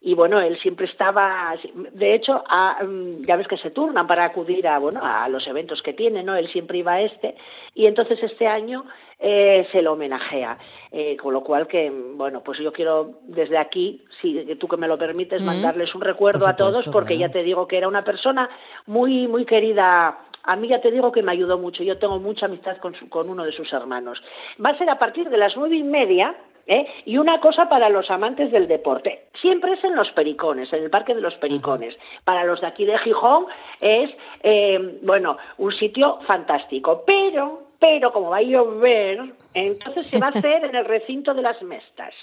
y 0.00 0.14
bueno, 0.14 0.40
él 0.40 0.58
siempre 0.60 0.86
estaba, 0.86 1.54
de 1.74 2.14
hecho, 2.14 2.42
mm, 2.82 3.24
ya 3.26 3.36
ves 3.36 3.48
que 3.48 3.58
se 3.58 3.70
turnan 3.70 4.06
para 4.06 4.24
acudir 4.24 4.66
a, 4.66 4.78
bueno, 4.78 5.00
a 5.02 5.28
los 5.28 5.46
eventos 5.46 5.82
que 5.82 5.92
tiene, 5.92 6.22
¿no? 6.22 6.34
Él 6.36 6.48
siempre 6.48 6.78
iba 6.78 6.94
a 6.94 7.02
este. 7.02 7.34
Y 7.74 7.86
entonces 7.86 8.22
este 8.22 8.46
año 8.46 8.84
eh, 9.20 9.66
se 9.70 9.82
lo 9.82 9.92
homenajea, 9.92 10.58
eh, 10.90 11.16
con 11.16 11.34
lo 11.34 11.42
cual 11.42 11.66
que, 11.66 11.90
bueno, 11.90 12.42
pues 12.42 12.58
yo 12.58 12.72
quiero 12.72 13.18
desde 13.22 13.58
aquí, 13.58 14.04
si 14.20 14.56
tú 14.56 14.66
que 14.66 14.76
me 14.76 14.88
lo 14.88 14.98
permites, 14.98 15.42
mm. 15.42 15.44
mandarles 15.44 15.94
un 15.94 16.00
recuerdo 16.00 16.46
a 16.46 16.56
todos 16.56 16.88
porque 16.90 17.18
ya 17.18 17.28
te 17.28 17.42
digo 17.42 17.68
que 17.68 17.76
era 17.76 17.88
una 17.88 18.04
persona 18.04 18.48
muy, 18.86 19.28
muy 19.28 19.44
querida 19.44 20.18
a 20.42 20.56
mí 20.56 20.68
ya 20.68 20.80
te 20.80 20.90
digo 20.90 21.12
que 21.12 21.22
me 21.22 21.32
ayudó 21.32 21.58
mucho. 21.58 21.82
Yo 21.82 21.98
tengo 21.98 22.18
mucha 22.18 22.46
amistad 22.46 22.78
con, 22.78 22.94
con 23.10 23.28
uno 23.28 23.44
de 23.44 23.52
sus 23.52 23.70
hermanos. 23.74 24.22
Va 24.64 24.70
a 24.70 24.78
ser 24.78 24.88
a 24.88 24.98
partir 24.98 25.28
de 25.28 25.36
las 25.36 25.54
nueve 25.54 25.76
y 25.76 25.82
media 25.82 26.34
¿eh? 26.66 26.86
Y 27.04 27.18
una 27.18 27.40
cosa 27.40 27.68
para 27.68 27.88
los 27.88 28.10
amantes 28.10 28.50
del 28.52 28.68
deporte, 28.68 29.26
siempre 29.40 29.72
es 29.74 29.84
en 29.84 29.96
los 29.96 30.10
Pericones, 30.12 30.72
en 30.72 30.84
el 30.84 30.90
Parque 30.90 31.14
de 31.14 31.20
los 31.20 31.34
Pericones. 31.34 31.96
Para 32.24 32.44
los 32.44 32.60
de 32.60 32.68
aquí 32.68 32.84
de 32.84 32.98
Gijón 32.98 33.46
es, 33.80 34.10
eh, 34.42 34.98
bueno, 35.02 35.36
un 35.58 35.72
sitio 35.72 36.20
fantástico, 36.26 37.02
pero, 37.04 37.69
pero 37.80 38.12
como 38.12 38.30
va 38.30 38.36
a 38.36 38.42
llover, 38.42 39.34
entonces 39.54 40.06
se 40.08 40.20
va 40.20 40.28
a 40.28 40.30
hacer 40.38 40.64
en 40.64 40.76
el 40.76 40.84
recinto 40.84 41.34
de 41.34 41.42
las 41.42 41.60
Mestas. 41.62 42.14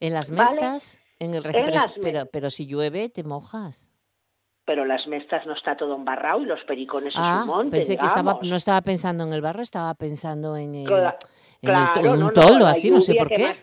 ¿En 0.00 0.14
las 0.14 0.30
Mestas? 0.30 1.02
En 1.18 1.34
el 1.34 1.44
recinto, 1.44 1.80
pero, 2.00 2.26
pero 2.32 2.48
si 2.48 2.66
llueve, 2.66 3.08
te 3.08 3.24
mojas 3.24 3.90
pero 4.64 4.84
las 4.84 5.06
mestas 5.06 5.46
no 5.46 5.54
está 5.54 5.78
todo 5.78 5.94
embarrado 5.94 6.42
y 6.42 6.44
los 6.44 6.62
pericones 6.64 7.14
es 7.14 7.18
un 7.18 7.24
ah, 7.24 7.44
monte. 7.46 7.78
Pensé 7.78 7.96
que 7.96 8.04
estaba, 8.04 8.38
no 8.42 8.54
estaba 8.54 8.82
pensando 8.82 9.24
en 9.24 9.32
el 9.32 9.40
barro, 9.40 9.62
estaba 9.62 9.94
pensando 9.94 10.58
en 10.58 10.74
el, 10.74 10.86
Claro, 11.62 12.12
un 12.12 12.32
toldo 12.34 12.66
así, 12.66 12.90
no 12.90 13.00
sé 13.00 13.14
por 13.14 13.28
qué. 13.28 13.56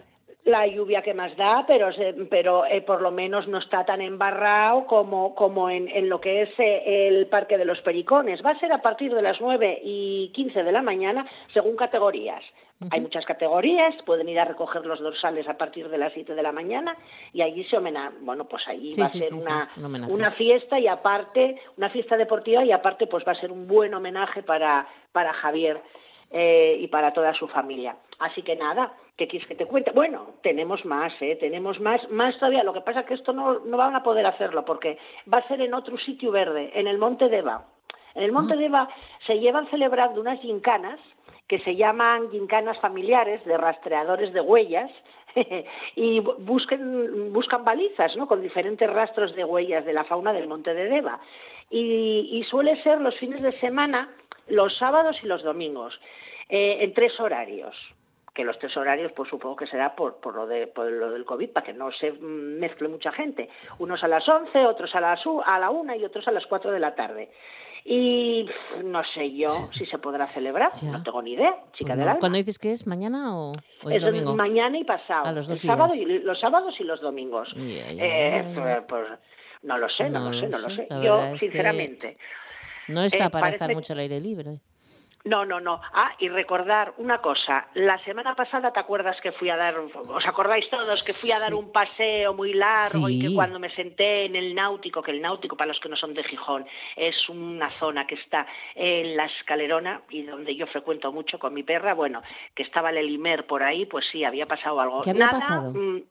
La 0.45 0.67
lluvia 0.67 1.01
que 1.01 1.15
más 1.15 1.35
da, 1.35 1.65
pero, 1.67 1.89
pero 2.29 2.65
eh, 2.65 2.81
por 2.81 3.01
lo 3.01 3.09
menos 3.11 3.47
no 3.47 3.57
está 3.57 3.83
tan 3.83 3.99
embarrado 4.01 4.85
como, 4.85 5.33
como 5.33 5.71
en, 5.71 5.87
en 5.87 6.07
lo 6.07 6.21
que 6.21 6.43
es 6.43 6.49
eh, 6.59 7.07
el 7.07 7.25
Parque 7.27 7.57
de 7.57 7.65
los 7.65 7.81
Pericones. 7.81 8.45
Va 8.45 8.51
a 8.51 8.59
ser 8.59 8.71
a 8.71 8.81
partir 8.81 9.13
de 9.13 9.23
las 9.23 9.41
9 9.41 9.81
y 9.83 10.31
15 10.33 10.63
de 10.63 10.71
la 10.71 10.83
mañana, 10.83 11.25
según 11.51 11.75
categorías. 11.75 12.43
Hay 12.91 13.01
muchas 13.01 13.25
categorías, 13.25 13.95
pueden 14.05 14.27
ir 14.27 14.39
a 14.39 14.45
recoger 14.45 14.85
los 14.85 14.99
dorsales 14.99 15.47
a 15.47 15.57
partir 15.57 15.89
de 15.89 15.97
las 15.97 16.13
7 16.13 16.35
de 16.35 16.43
la 16.43 16.51
mañana 16.51 16.95
y 17.31 17.41
allí 17.41 17.63
se 17.63 17.77
homenaje, 17.77 18.17
bueno, 18.19 18.45
pues 18.45 18.67
allí 18.67 18.93
va 18.99 19.05
a 19.05 19.09
ser 19.09 19.33
una, 19.33 19.69
una 20.09 20.31
fiesta 20.31 20.77
y 20.77 20.85
aparte, 20.87 21.59
una 21.77 21.89
fiesta 21.89 22.17
deportiva 22.17 22.65
y 22.65 22.73
aparte 22.73 23.07
pues 23.07 23.25
va 23.25 23.31
a 23.31 23.35
ser 23.35 23.51
un 23.51 23.65
buen 23.65 23.93
homenaje 23.93 24.43
para, 24.43 24.87
para 25.13 25.31
Javier 25.33 25.81
eh, 26.31 26.77
y 26.79 26.87
para 26.87 27.13
toda 27.13 27.33
su 27.33 27.47
familia. 27.47 27.95
Así 28.19 28.41
que 28.41 28.57
nada, 28.57 28.93
¿qué 29.15 29.27
quieres 29.27 29.47
que 29.47 29.55
te 29.55 29.65
cuente? 29.65 29.91
Bueno, 29.91 30.35
tenemos 30.41 30.85
más, 30.85 31.13
¿eh? 31.21 31.37
Tenemos 31.39 31.79
más, 31.79 32.09
más 32.09 32.37
todavía. 32.37 32.63
Lo 32.63 32.73
que 32.73 32.81
pasa 32.81 33.01
es 33.01 33.05
que 33.05 33.13
esto 33.13 33.33
no, 33.33 33.59
no 33.59 33.77
van 33.77 33.95
a 33.95 34.03
poder 34.03 34.25
hacerlo 34.25 34.65
porque 34.65 34.97
va 35.31 35.39
a 35.39 35.47
ser 35.47 35.61
en 35.61 35.73
otro 35.73 35.97
sitio 35.97 36.31
verde, 36.31 36.71
en 36.75 36.87
el 36.87 36.97
Monte 36.97 37.29
Deva. 37.29 37.65
En 38.13 38.23
el 38.23 38.31
Monte. 38.31 38.55
Deva 38.55 38.89
se 39.19 39.39
llevan 39.39 39.67
celebrando 39.67 40.21
unas 40.21 40.39
gincanas 40.39 40.99
que 41.47 41.59
se 41.59 41.75
llaman 41.75 42.31
gincanas 42.31 42.79
familiares 42.79 43.43
de 43.45 43.57
rastreadores 43.57 44.33
de 44.33 44.41
huellas 44.41 44.89
y 45.95 46.19
busquen, 46.19 47.31
buscan 47.33 47.63
balizas 47.63 48.15
¿no? 48.15 48.27
con 48.27 48.41
diferentes 48.41 48.89
rastros 48.89 49.35
de 49.35 49.43
huellas 49.43 49.85
de 49.85 49.93
la 49.93 50.05
fauna 50.05 50.33
del 50.33 50.47
Monte 50.47 50.73
de 50.73 50.85
Deva. 50.85 51.19
Y, 51.69 52.29
y 52.31 52.43
suele 52.45 52.81
ser 52.83 53.01
los 53.01 53.15
fines 53.17 53.41
de 53.41 53.51
semana 53.53 54.09
los 54.47 54.77
sábados 54.77 55.17
y 55.23 55.27
los 55.27 55.43
domingos, 55.43 55.99
eh, 56.49 56.77
en 56.81 56.93
tres 56.93 57.19
horarios 57.19 57.75
que 58.35 58.43
los 58.43 58.59
tres 58.59 58.75
horarios 58.75 59.13
pues 59.13 59.29
supongo 59.29 59.55
que 59.55 59.65
será 59.65 59.95
por, 59.95 60.17
por, 60.17 60.35
lo, 60.35 60.45
de, 60.45 60.67
por 60.67 60.91
lo 60.91 61.09
del 61.09 61.23
COVID, 61.23 61.51
para 61.51 61.65
que 61.65 61.73
no 61.73 61.91
se 61.93 62.11
mezcle 62.11 62.89
mucha 62.89 63.11
gente. 63.13 63.49
Unos 63.79 64.03
a 64.03 64.09
las 64.09 64.27
11, 64.27 64.65
otros 64.65 64.93
a, 64.93 64.99
las, 64.99 65.21
a 65.45 65.57
la 65.57 65.69
1 65.69 65.95
y 65.95 66.03
otros 66.03 66.27
a 66.27 66.31
las 66.31 66.45
4 66.45 66.71
de 66.71 66.79
la 66.79 66.93
tarde. 66.93 67.31
Y 67.85 68.45
no 68.83 69.03
sé 69.13 69.31
yo 69.31 69.49
si 69.71 69.85
se 69.85 69.99
podrá 69.99 70.27
celebrar, 70.27 70.71
no 70.83 71.01
tengo 71.01 71.21
ni 71.21 71.33
idea, 71.33 71.55
chica 71.73 71.95
del 71.95 72.09
alma. 72.09 72.19
¿Cuándo 72.19 72.37
dices 72.37 72.59
que 72.59 72.71
es? 72.71 72.85
¿Mañana 72.87 73.37
o, 73.37 73.53
es, 73.89 74.01
domingo? 74.01 74.35
mañana 74.35 74.77
y 74.77 74.83
pasado. 74.83 75.31
los 75.31 75.47
dos 75.47 75.59
sábado 75.59 75.95
y, 75.95 76.03
los 76.03 76.39
sábados 76.39 76.75
y 76.79 76.83
los 76.83 76.99
domingos. 76.99 77.53
Eh, 77.55 78.43
pues, 78.53 78.83
pues, 78.87 79.19
no 79.63 79.77
lo 79.77 79.87
sé, 79.87 80.09
no, 80.09 80.31
lo 80.31 80.37
sé, 80.37 80.47
no 80.47 80.57
lo 80.57 80.69
sé. 80.71 80.87
Yo, 81.01 81.37
sinceramente... 81.37 82.17
No 82.87 83.03
está 83.03 83.25
eh, 83.25 83.29
para 83.29 83.49
estar 83.49 83.73
mucho 83.73 83.93
al 83.93 83.99
aire 83.99 84.19
libre. 84.19 84.59
No, 85.25 85.43
no, 85.43 85.59
no. 85.59 85.81
Ah, 85.91 86.11
y 86.19 86.29
recordar 86.29 86.93
una 86.97 87.17
cosa. 87.17 87.65
La 87.73 87.97
semana 88.05 88.35
pasada, 88.35 88.71
¿te 88.71 88.79
acuerdas 88.79 89.19
que 89.21 89.31
fui 89.31 89.49
a 89.49 89.57
dar, 89.57 89.75
os 89.79 90.25
acordáis 90.27 90.69
todos, 90.69 91.03
que 91.03 91.13
fui 91.13 91.31
a 91.31 91.39
dar 91.39 91.55
un 91.55 91.71
paseo 91.71 92.35
muy 92.35 92.53
largo 92.53 93.09
y 93.09 93.19
que 93.19 93.33
cuando 93.33 93.57
me 93.57 93.71
senté 93.71 94.25
en 94.25 94.35
el 94.35 94.53
náutico, 94.53 95.01
que 95.01 95.09
el 95.09 95.23
náutico, 95.23 95.57
para 95.57 95.69
los 95.69 95.79
que 95.79 95.89
no 95.89 95.95
son 95.95 96.13
de 96.13 96.23
Gijón, 96.23 96.67
es 96.95 97.27
una 97.27 97.71
zona 97.79 98.05
que 98.05 98.13
está 98.13 98.45
en 98.75 99.17
la 99.17 99.25
escalerona 99.25 100.01
y 100.11 100.21
donde 100.21 100.55
yo 100.55 100.67
frecuento 100.67 101.11
mucho 101.11 101.39
con 101.39 101.55
mi 101.55 101.63
perra, 101.63 101.95
bueno, 101.95 102.21
que 102.53 102.61
estaba 102.61 102.91
el 102.91 102.97
Elimer 102.97 103.47
por 103.47 103.63
ahí, 103.63 103.87
pues 103.87 104.05
sí, 104.11 104.23
había 104.23 104.45
pasado 104.45 104.79
algo. 104.79 105.01
¿Qué 105.01 105.09
había 105.09 105.29
pasado? 105.31 105.71
Mm, 105.73 106.03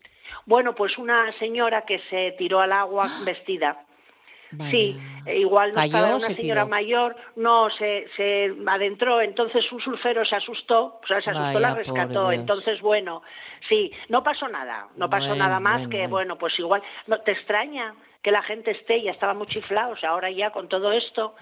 bueno, 0.47 0.75
pues 0.75 0.99
una 0.99 1.31
señora 1.39 1.83
que 1.83 2.01
se 2.11 2.33
tiró 2.33 2.61
al 2.61 2.73
agua 2.73 3.09
vestida 3.25 3.84
Sí, 4.71 5.01
eh, 5.27 5.39
igual 5.39 5.73
no 5.73 5.81
estaba 5.81 6.17
una 6.17 6.19
señora 6.21 6.67
mayor, 6.67 7.17
no, 7.37 7.71
se, 7.71 8.07
se 8.17 8.55
adentró, 8.67 9.21
entonces 9.21 9.71
un 9.73 9.81
surfero 9.81 10.25
se 10.25 10.37
asustó, 10.37 11.01
o 11.03 11.07
sea, 11.07 11.21
se 11.21 11.31
asustó, 11.31 11.61
la 11.61 11.75
rescató, 11.75 12.33
entonces 12.33 12.81
bueno, 12.81 13.23
sí, 13.69 13.91
no 14.09 14.23
pasó 14.23 14.49
nada, 14.49 14.89
no 14.97 15.09
pasó 15.09 15.35
nada 15.35 15.61
más 15.61 15.89
que, 15.89 16.07
bueno. 16.07 16.37
pues 16.37 16.59
igual, 16.59 16.83
no, 17.07 17.21
¿te 17.21 17.33
extraña? 17.33 17.95
Que 18.25 18.31
la 18.31 18.43
gente 18.43 18.71
esté, 18.71 19.03
ya 19.03 19.11
estaba 19.11 19.35
muy 19.35 19.47
chiflados, 19.47 20.03
ahora 20.03 20.31
ya 20.31 20.51
con 20.51 20.67
todo 20.67 20.93
esto. 20.93 21.35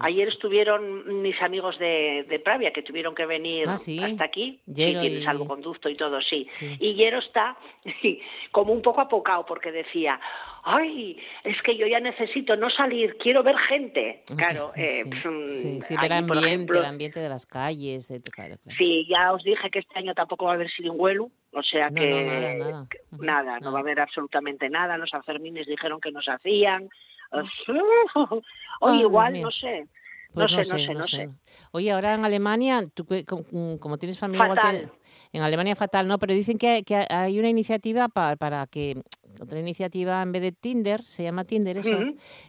Ayer 0.00 0.28
estuvieron 0.28 1.22
mis 1.22 1.40
amigos 1.40 1.78
de, 1.78 2.26
de, 2.28 2.38
Pravia 2.38 2.74
que 2.74 2.82
tuvieron 2.82 3.14
que 3.14 3.24
venir 3.24 3.66
ah, 3.66 3.72
hasta 3.72 4.24
aquí, 4.24 4.60
Yero 4.66 5.00
sí, 5.00 5.06
y... 5.06 5.24
salvoconducto 5.24 5.88
y 5.88 5.96
todo, 5.96 6.20
sí. 6.20 6.44
Y 6.78 6.92
Yero 6.92 7.20
está 7.20 7.56
como 8.52 8.74
un 8.74 8.82
poco 8.82 9.00
apocado 9.00 9.46
porque 9.46 9.72
decía, 9.72 10.20
ay, 10.62 11.16
es 11.42 11.62
que 11.62 11.74
yo 11.74 11.86
ya 11.86 12.00
necesito 12.00 12.54
no 12.54 12.68
salir, 12.68 13.16
quiero 13.16 13.42
ver 13.42 13.56
gente. 13.56 14.22
Claro, 14.36 14.72
eh, 14.76 15.04
sí, 15.48 15.80
sí, 15.80 15.96
ver 15.96 16.12
ambiente, 16.12 16.76
el 16.76 16.84
ambiente 16.84 17.18
de 17.18 17.30
las 17.30 17.46
calles. 17.46 18.08
De, 18.08 18.20
claro, 18.20 18.56
claro. 18.62 18.76
Sí, 18.76 19.06
ya 19.08 19.32
os 19.32 19.42
dije 19.42 19.70
que 19.70 19.78
este 19.78 19.98
año 19.98 20.12
tampoco 20.12 20.44
va 20.44 20.50
a 20.50 20.54
haber 20.56 20.68
siringuelo, 20.70 21.30
o 21.56 21.62
sea 21.62 21.88
no, 21.88 21.96
que, 21.96 22.10
no, 22.10 22.30
nada, 22.30 22.54
nada. 22.54 22.86
que 22.90 22.98
nada, 23.24 23.60
no 23.60 23.72
va 23.72 23.78
a 23.78 23.82
haber 23.82 24.00
absolutamente 24.00 24.68
nada. 24.68 24.98
Los 24.98 25.10
Sanfermines 25.10 25.66
dijeron 25.66 26.00
que 26.00 26.12
nos 26.12 26.28
hacían. 26.28 26.88
Oye, 28.80 29.00
igual, 29.00 29.40
no 29.40 29.50
sé. 29.50 29.88
Pues 30.34 30.52
no, 30.52 30.64
sé, 30.64 30.70
no 30.70 30.78
sé, 30.78 30.94
no 30.94 31.02
sé. 31.04 31.30
Oye, 31.72 31.90
ahora 31.92 32.14
en 32.14 32.26
Alemania, 32.26 32.82
tú 32.92 33.06
como, 33.26 33.78
como 33.80 33.96
tienes 33.96 34.18
familia 34.18 34.48
fatal. 34.48 34.76
igual 34.76 34.92
en 35.32 35.42
Alemania 35.42 35.74
fatal, 35.74 36.06
¿no? 36.06 36.18
Pero 36.18 36.34
dicen 36.34 36.58
que, 36.58 36.82
que 36.84 37.06
hay 37.08 37.38
una 37.38 37.48
iniciativa 37.48 38.08
para, 38.08 38.36
para, 38.36 38.66
que 38.66 39.00
otra 39.40 39.58
iniciativa 39.58 40.20
en 40.20 40.32
vez 40.32 40.42
de 40.42 40.52
Tinder, 40.52 41.02
se 41.02 41.22
llama 41.22 41.44
Tinder 41.44 41.78
eso, 41.78 41.98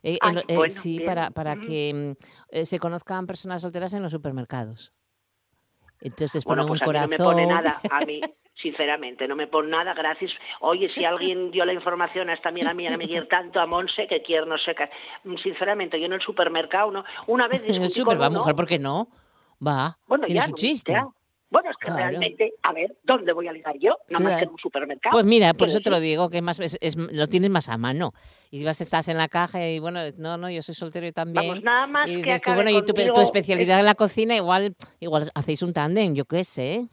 eh, 0.03 0.17
Ay, 0.19 0.35
eh, 0.49 0.55
bueno, 0.57 0.73
sí, 0.73 0.97
bien. 0.97 1.05
para, 1.05 1.31
para 1.31 1.55
que 1.55 2.15
eh, 2.49 2.65
se 2.65 2.77
conozcan 2.77 3.25
personas 3.25 3.61
solteras 3.61 3.93
en 3.93 4.03
los 4.03 4.11
supermercados. 4.11 4.91
Entonces 6.01 6.43
Bueno, 6.45 6.63
ponen 6.63 6.69
pues 6.79 6.81
un 6.81 6.88
a 6.88 6.91
mí 7.07 7.17
corazón. 7.17 7.17
no 7.25 7.31
me 7.31 7.41
pone 7.41 7.45
nada, 7.47 7.81
a 7.91 8.01
mí, 8.05 8.21
sinceramente, 8.55 9.27
no 9.27 9.36
me 9.36 9.47
pone 9.47 9.69
nada, 9.69 9.93
gracias. 9.93 10.31
Oye, 10.62 10.89
si 10.93 11.03
alguien 11.05 11.51
dio 11.51 11.65
la 11.65 11.73
información 11.73 12.29
a 12.29 12.33
esta 12.33 12.49
amiga 12.49 12.73
mía 12.73 12.91
que 12.91 12.97
me 12.97 13.07
quiere 13.07 13.25
tanto 13.27 13.60
a 13.60 13.65
Monse, 13.65 14.07
que 14.07 14.21
quiere 14.21 14.45
no 14.45 14.57
sé 14.57 14.75
qué. 14.75 14.89
Sinceramente, 15.41 15.99
yo 15.99 16.05
en 16.05 16.13
el 16.13 16.21
supermercado, 16.21 16.91
no. 16.91 17.03
Una 17.27 17.47
vez 17.47 17.62
En 17.67 17.75
el 17.75 17.81
discutí 17.81 17.93
super, 18.01 18.15
con 18.17 18.23
va, 18.23 18.29
uno- 18.29 18.39
mujer, 18.39 18.55
¿por 18.55 18.65
qué 18.67 18.79
no? 18.79 19.07
Va, 19.65 19.97
Bueno, 20.07 20.25
tiene 20.25 20.41
ya, 20.41 20.47
su 20.47 20.53
chiste. 20.55 20.93
ya. 20.93 21.03
Bueno, 21.49 21.69
es 21.71 21.77
que 21.77 21.88
Claro. 21.88 22.01
realmente, 22.10 22.53
a 22.62 22.73
ver, 22.73 22.97
¿dónde 23.03 23.31
voy 23.31 23.47
a 23.47 23.53
ligar 23.53 23.77
yo? 23.79 23.97
No 24.10 24.19
más 24.19 24.36
que 24.38 24.43
en 24.43 24.49
un 24.51 24.57
supermercado. 24.57 25.13
Pues 25.13 25.25
mira, 25.25 25.53
por 25.53 25.69
eso 25.69 25.79
te 25.79 25.89
lo 25.89 25.99
digo, 26.01 26.29
que 26.29 26.41
más 26.41 26.60
es, 26.60 26.77
es- 26.81 26.97
lo 26.97 27.27
tienes 27.27 27.49
más 27.49 27.69
a 27.69 27.77
mano. 27.77 28.12
Y 28.51 28.63
vas, 28.65 28.81
estás 28.81 29.07
en 29.07 29.17
la 29.17 29.29
caja 29.29 29.65
y 29.67 29.79
bueno, 29.79 29.99
no, 30.17 30.38
no, 30.38 30.49
yo 30.49 30.62
soy 30.62 30.75
soltero 30.75 31.07
y 31.07 31.13
también. 31.13 31.47
Vamos, 31.47 31.63
nada 31.63 31.88
más 31.88 32.07
y 32.10 32.15
que 32.21 32.33
dices 32.33 32.41
tú, 32.41 32.53
bueno, 32.53 32.69
y 32.69 32.81
tu, 32.86 32.93
tu 32.93 33.21
especialidad 33.21 33.79
en 33.79 33.86
la 33.86 33.95
cocina, 33.95 34.36
igual, 34.36 34.75
igual 34.99 35.23
hacéis 35.36 35.62
un 35.62 35.71
tándem, 35.73 36.13
yo 36.15 36.25
qué 36.25 36.43
sé. 36.43 36.88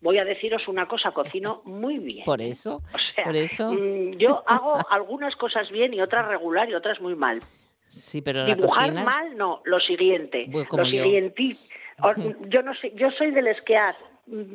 Voy 0.00 0.16
a 0.18 0.24
deciros 0.24 0.66
una 0.68 0.86
cosa, 0.86 1.10
cocino 1.10 1.60
muy 1.64 1.98
bien. 1.98 2.24
Por 2.24 2.40
eso, 2.40 2.82
O 2.94 2.98
sea, 2.98 3.24
por 3.24 3.36
eso. 3.36 3.72
mm, 3.74 4.12
yo 4.16 4.42
hago 4.46 4.78
algunas 4.90 5.36
cosas 5.36 5.70
bien 5.70 5.92
y 5.92 6.00
otras 6.00 6.26
regular 6.28 6.68
y 6.70 6.74
otras 6.74 7.00
muy 7.00 7.14
mal. 7.14 7.42
Sí, 7.88 8.22
pero 8.22 8.46
la 8.46 8.54
Dibujar 8.54 8.84
cocina. 8.86 9.04
mal, 9.04 9.36
no, 9.36 9.60
lo 9.64 9.80
siguiente. 9.80 10.48
Como 10.68 10.82
lo 10.84 10.88
siguiente. 10.88 11.56
Yo 12.48 12.62
no 12.62 12.74
sé, 12.74 12.92
yo 12.94 13.10
soy 13.12 13.30
del 13.30 13.48
esqueaz. 13.48 13.96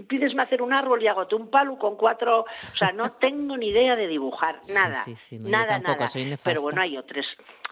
Pídesme 0.07 0.43
hacer 0.43 0.61
un 0.61 0.71
árbol 0.71 1.01
y 1.01 1.07
hago 1.07 1.25
un 1.35 1.49
palo 1.49 1.77
con 1.79 1.95
cuatro. 1.95 2.41
O 2.41 2.77
sea, 2.77 2.91
no 2.91 3.11
tengo 3.19 3.57
ni 3.57 3.69
idea 3.69 3.95
de 3.95 4.07
dibujar, 4.07 4.59
nada. 4.73 5.03
sí, 5.03 5.15
sí, 5.15 5.39
no, 5.39 5.49
nada, 5.49 5.81
tampoco, 5.81 6.05
nada. 6.15 6.37
Pero 6.43 6.61
bueno, 6.61 6.81
hay 6.81 6.97
otros 6.97 7.25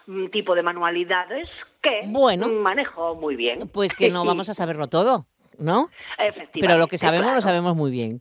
mm, 0.06 0.26
tipo 0.28 0.54
de 0.54 0.62
manualidades 0.62 1.48
que 1.80 2.02
Bueno. 2.06 2.48
manejo 2.48 3.14
muy 3.14 3.36
bien. 3.36 3.68
Pues 3.68 3.94
que 3.94 4.10
no 4.10 4.24
vamos 4.26 4.48
a 4.48 4.54
saberlo 4.54 4.88
todo, 4.88 5.26
¿no? 5.58 5.90
Efectivamente. 6.18 6.60
Pero 6.60 6.76
lo 6.76 6.88
que 6.88 6.98
sabemos 6.98 7.26
claro. 7.26 7.36
lo 7.36 7.42
sabemos 7.42 7.76
muy 7.76 7.90
bien. 7.92 8.20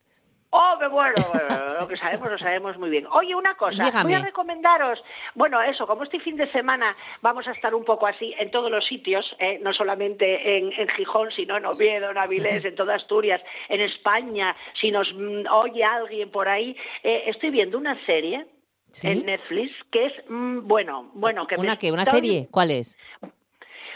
Oh, 0.53 0.75
bueno, 0.91 1.15
bueno, 1.31 1.79
lo 1.79 1.87
que 1.87 1.95
sabemos 1.95 2.29
lo 2.29 2.37
sabemos 2.37 2.77
muy 2.77 2.89
bien. 2.89 3.07
Oye, 3.07 3.33
una 3.33 3.55
cosa, 3.55 3.85
Dígame. 3.85 4.03
voy 4.03 4.13
a 4.15 4.19
recomendaros, 4.25 5.01
bueno, 5.33 5.61
eso, 5.61 5.87
como 5.87 6.03
este 6.03 6.19
fin 6.19 6.35
de 6.35 6.51
semana 6.51 6.93
vamos 7.21 7.47
a 7.47 7.51
estar 7.51 7.73
un 7.73 7.85
poco 7.85 8.05
así 8.05 8.35
en 8.37 8.51
todos 8.51 8.69
los 8.69 8.85
sitios, 8.85 9.33
eh, 9.39 9.59
no 9.63 9.71
solamente 9.71 10.57
en, 10.57 10.73
en 10.73 10.89
Gijón, 10.89 11.31
sino 11.31 11.55
en 11.55 11.65
Oviedo, 11.65 12.11
en 12.11 12.17
Avilés, 12.17 12.65
en 12.65 12.75
toda 12.75 12.95
Asturias, 12.95 13.41
en 13.69 13.79
España, 13.79 14.53
si 14.73 14.91
nos 14.91 15.13
mm, 15.13 15.47
oye 15.49 15.85
alguien 15.85 16.29
por 16.29 16.49
ahí, 16.49 16.75
eh, 17.01 17.23
estoy 17.27 17.49
viendo 17.49 17.77
una 17.77 17.97
serie 18.05 18.45
¿Sí? 18.91 19.07
en 19.07 19.25
Netflix 19.25 19.71
que 19.89 20.07
es, 20.07 20.13
mm, 20.27 20.67
bueno, 20.67 21.11
bueno, 21.13 21.47
que 21.47 21.55
me 21.55 21.63
¿Una 21.63 21.77
qué? 21.77 21.93
¿Una 21.93 22.03
serie? 22.03 22.49
¿Cuál 22.51 22.71
es? 22.71 22.97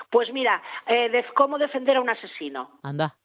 Pues 0.10 0.32
mira, 0.32 0.63
eh, 0.88 1.10
de 1.10 1.26
cómo 1.34 1.58
defender 1.58 1.98
a 1.98 2.02
un 2.02 2.10
asesino. 2.10 2.80
Anda. 2.82 3.18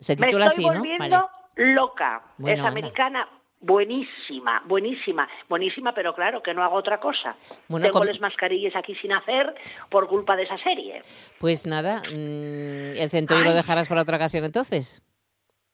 Se 0.00 0.14
Me 0.14 0.26
titula 0.26 0.46
estoy 0.46 0.64
así, 0.64 0.74
¿no? 0.74 0.80
volviendo 0.80 1.30
loca. 1.58 2.22
Bueno, 2.38 2.54
es 2.54 2.58
anda. 2.60 2.70
americana. 2.70 3.28
Buenísima, 3.60 4.62
buenísima, 4.66 5.28
buenísima, 5.48 5.92
pero 5.92 6.14
claro 6.14 6.40
que 6.42 6.54
no 6.54 6.62
hago 6.62 6.76
otra 6.76 7.00
cosa. 7.00 7.34
Bueno, 7.66 7.86
Tengo 7.86 8.04
las 8.04 8.20
mascarillas 8.20 8.76
aquí 8.76 8.94
sin 8.94 9.12
hacer 9.12 9.52
por 9.90 10.06
culpa 10.06 10.36
de 10.36 10.44
esa 10.44 10.56
serie. 10.58 11.02
Pues 11.40 11.66
nada, 11.66 12.00
mm, 12.02 12.96
el 12.96 13.10
centro 13.10 13.36
y 13.36 13.42
lo 13.42 13.52
dejarás 13.52 13.88
para 13.88 14.02
otra 14.02 14.16
ocasión 14.16 14.44
entonces. 14.44 15.02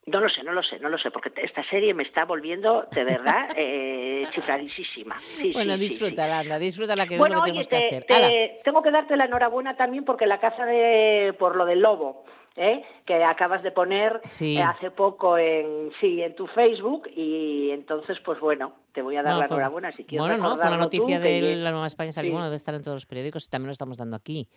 No 0.06 0.20
lo 0.20 0.28
sé, 0.30 0.42
no 0.42 0.52
lo 0.52 0.62
sé, 0.62 0.78
no 0.80 0.88
lo 0.88 0.96
sé, 0.98 1.10
porque 1.10 1.30
esta 1.36 1.62
serie 1.64 1.92
me 1.94 2.02
está 2.04 2.24
volviendo 2.24 2.86
de 2.94 3.04
verdad 3.04 3.48
eh, 3.56 4.24
chifladísima. 4.34 5.16
Sí, 5.18 5.52
bueno, 5.52 5.74
sí, 5.74 5.80
disfrútala, 5.80 6.58
disfrútala, 6.58 7.06
que 7.06 7.18
Bueno, 7.18 7.36
es 7.36 7.40
lo 7.40 7.44
que 7.44 7.50
oye, 7.52 7.66
tenemos 7.68 7.88
que 7.90 7.96
hacer. 7.96 8.04
te- 8.06 8.60
tengo 8.64 8.82
que 8.82 8.90
darte 8.90 9.16
la 9.16 9.24
enhorabuena 9.26 9.76
también 9.76 10.04
porque 10.06 10.26
la 10.26 10.40
casa 10.40 10.64
de 10.66 11.34
por 11.38 11.56
lo 11.56 11.64
del 11.66 11.80
lobo, 11.80 12.24
¿eh? 12.56 12.82
que 13.04 13.22
acabas 13.24 13.62
de 13.62 13.70
poner 13.72 14.20
Sí. 14.24 14.56
eh, 14.56 14.62
hace 14.62 14.90
poco 14.90 15.36
en 15.38 15.90
sí 16.00 16.22
en 16.22 16.34
tu 16.36 16.46
Facebook 16.46 17.08
y 17.14 17.70
entonces 17.70 18.18
pues 18.24 18.38
bueno 18.40 18.74
te 18.92 19.02
voy 19.02 19.16
a 19.16 19.22
dar 19.22 19.34
No, 19.34 19.40
la 19.40 19.48
fue- 19.48 19.56
enhorabuena 19.56 19.90
si 19.92 20.04
quieres 20.04 20.20
Bueno, 20.28 20.36
no, 20.42 20.56
fue 20.56 20.66
una 20.68 20.76
tú, 20.76 20.82
noticia 20.84 21.20
que 21.20 21.28
de 21.42 21.56
la 21.56 21.70
Nueva 21.72 21.86
España 21.88 22.12
salió, 22.12 22.28
Sí. 22.30 22.32
bueno, 22.32 22.44
debe 22.46 22.56
estar 22.56 22.74
en 22.74 22.82
todos 22.82 22.96
los 22.96 23.06
periódicos 23.06 23.46
y 23.46 23.50
también 23.50 23.66
lo 23.68 23.72
estamos 23.72 23.98
dando 23.98 24.16
aquí. 24.16 24.48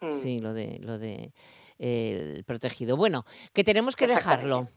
Mm. 0.00 0.10
Sí, 0.10 0.40
lo 0.40 0.52
de 0.54 0.78
lo 0.80 0.98
de 0.98 1.32
eh, 1.78 2.34
el 2.36 2.44
protegido. 2.44 2.96
Bueno, 2.96 3.24
que 3.52 3.64
tenemos 3.64 3.94
que 3.96 4.06
dejarlo. 4.06 4.68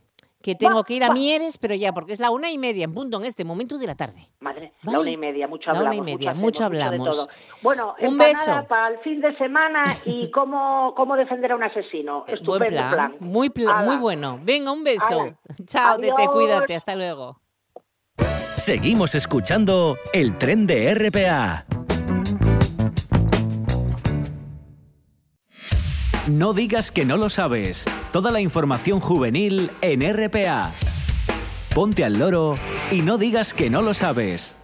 Que 0.45 0.53
tengo 0.53 0.75
Va, 0.75 0.83
que 0.83 0.93
ir 0.93 1.03
a 1.03 1.07
va. 1.07 1.13
Mieres, 1.15 1.57
pero 1.57 1.73
ya, 1.73 1.91
porque 1.91 2.13
es 2.13 2.19
la 2.19 2.29
una 2.29 2.51
y 2.51 2.59
media 2.59 2.83
en 2.83 2.93
punto 2.93 3.17
en 3.17 3.25
este 3.25 3.43
momento 3.43 3.79
de 3.79 3.87
la 3.87 3.95
tarde. 3.95 4.29
Madre, 4.41 4.73
Vale. 4.83 4.95
la 4.97 5.01
una 5.01 5.09
y 5.09 5.17
media, 5.17 5.47
mucho 5.47 5.71
La 5.71 5.79
una 5.79 5.89
hablamos. 5.89 6.07
y 6.07 6.13
media, 6.13 6.33
mucho, 6.35 6.41
mucho 6.41 6.63
hacemos, 6.65 6.77
de 6.79 6.83
hablamos. 6.85 7.15
todo. 7.15 7.27
Bueno, 7.63 7.95
Un 7.99 8.15
beso. 8.19 8.65
para 8.69 8.89
el 8.89 8.99
fin 8.99 9.21
de 9.21 9.35
semana 9.37 9.83
y 10.05 10.29
cómo, 10.35 10.93
cómo 10.95 11.15
defender 11.15 11.51
a 11.51 11.55
un 11.55 11.63
asesino. 11.63 12.25
Eh, 12.27 12.33
Estupendo 12.33 12.59
Buen 12.59 12.89
plan, 12.91 12.91
plan. 12.91 13.15
Muy, 13.21 13.49
pla- 13.49 13.77
muy 13.85 13.97
bueno. 13.97 14.39
Venga, 14.43 14.71
un 14.71 14.83
beso. 14.83 15.35
Chao, 15.65 15.97
tete, 15.97 16.27
cuídate, 16.31 16.75
hasta 16.75 16.95
luego. 16.95 17.41
Seguimos 18.55 19.15
escuchando 19.15 19.97
el 20.13 20.37
tren 20.37 20.67
de 20.67 20.93
RPA. 20.93 21.64
No 26.27 26.53
digas 26.53 26.91
que 26.91 27.05
no 27.05 27.17
lo 27.17 27.29
sabes. 27.29 27.85
Toda 28.11 28.31
la 28.31 28.41
información 28.41 28.99
juvenil 28.99 29.69
en 29.81 30.01
RPA. 30.01 30.71
Ponte 31.73 32.03
al 32.03 32.17
loro 32.19 32.55
y 32.91 33.01
no 33.01 33.17
digas 33.17 33.53
que 33.53 33.69
no 33.69 33.81
lo 33.81 33.93
sabes. 33.93 34.55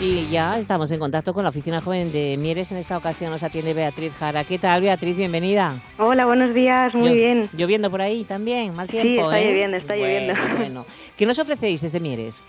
Y 0.00 0.28
ya 0.30 0.56
estamos 0.56 0.88
en 0.92 1.00
contacto 1.00 1.34
con 1.34 1.42
la 1.42 1.48
Oficina 1.48 1.80
Joven 1.80 2.12
de 2.12 2.36
Mieres. 2.38 2.70
En 2.70 2.78
esta 2.78 2.96
ocasión 2.96 3.32
nos 3.32 3.42
atiende 3.42 3.74
Beatriz 3.74 4.12
Jara. 4.16 4.44
¿Qué 4.44 4.56
tal, 4.56 4.80
Beatriz? 4.80 5.16
Bienvenida. 5.16 5.74
Hola, 5.98 6.24
buenos 6.24 6.54
días, 6.54 6.94
muy 6.94 7.08
Llo- 7.08 7.14
bien. 7.14 7.50
Lloviendo 7.52 7.90
por 7.90 8.00
ahí 8.00 8.22
también, 8.22 8.74
mal 8.76 8.86
Sí, 8.86 8.92
tiempo, 8.92 9.24
está 9.24 9.40
¿eh? 9.40 9.46
lloviendo, 9.50 9.76
está 9.76 9.96
Bueno, 9.96 10.06
lloviendo. 10.06 10.56
Bueno, 10.56 10.86
¿qué 11.16 11.26
nos 11.26 11.36
ofrecéis 11.40 11.80
desde 11.80 11.98
Mieres? 11.98 12.44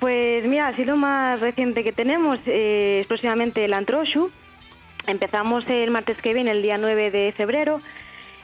Pues 0.00 0.48
mira, 0.48 0.68
así 0.68 0.86
lo 0.86 0.96
más 0.96 1.40
reciente 1.40 1.84
que 1.84 1.92
tenemos 1.92 2.38
eh, 2.46 3.00
es 3.02 3.06
próximamente 3.06 3.66
el 3.66 3.74
Antroshu. 3.74 4.30
Empezamos 5.06 5.68
el 5.68 5.90
martes 5.90 6.16
que 6.22 6.32
viene, 6.32 6.52
el 6.52 6.62
día 6.62 6.78
9 6.78 7.10
de 7.10 7.32
febrero, 7.32 7.80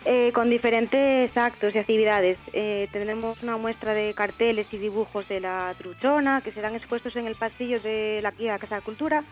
eh, 0.04 0.32
con 0.32 0.50
diferentes 0.50 1.34
actos 1.34 1.74
y 1.74 1.78
actividades. 1.78 2.38
Eh, 2.52 2.88
tendremos 2.92 3.42
una 3.42 3.56
muestra 3.56 3.94
de 3.94 4.12
carteles 4.12 4.72
y 4.74 4.76
dibujos 4.76 5.26
de 5.28 5.40
la 5.40 5.74
truchona 5.78 6.42
que 6.42 6.52
serán 6.52 6.74
expuestos 6.74 7.16
en 7.16 7.26
el 7.26 7.36
pasillo 7.36 7.80
de 7.80 8.20
la 8.22 8.28
aquí, 8.28 8.44
la 8.44 8.58
Casa 8.58 8.76
de 8.76 8.82
Cultura 8.82 9.24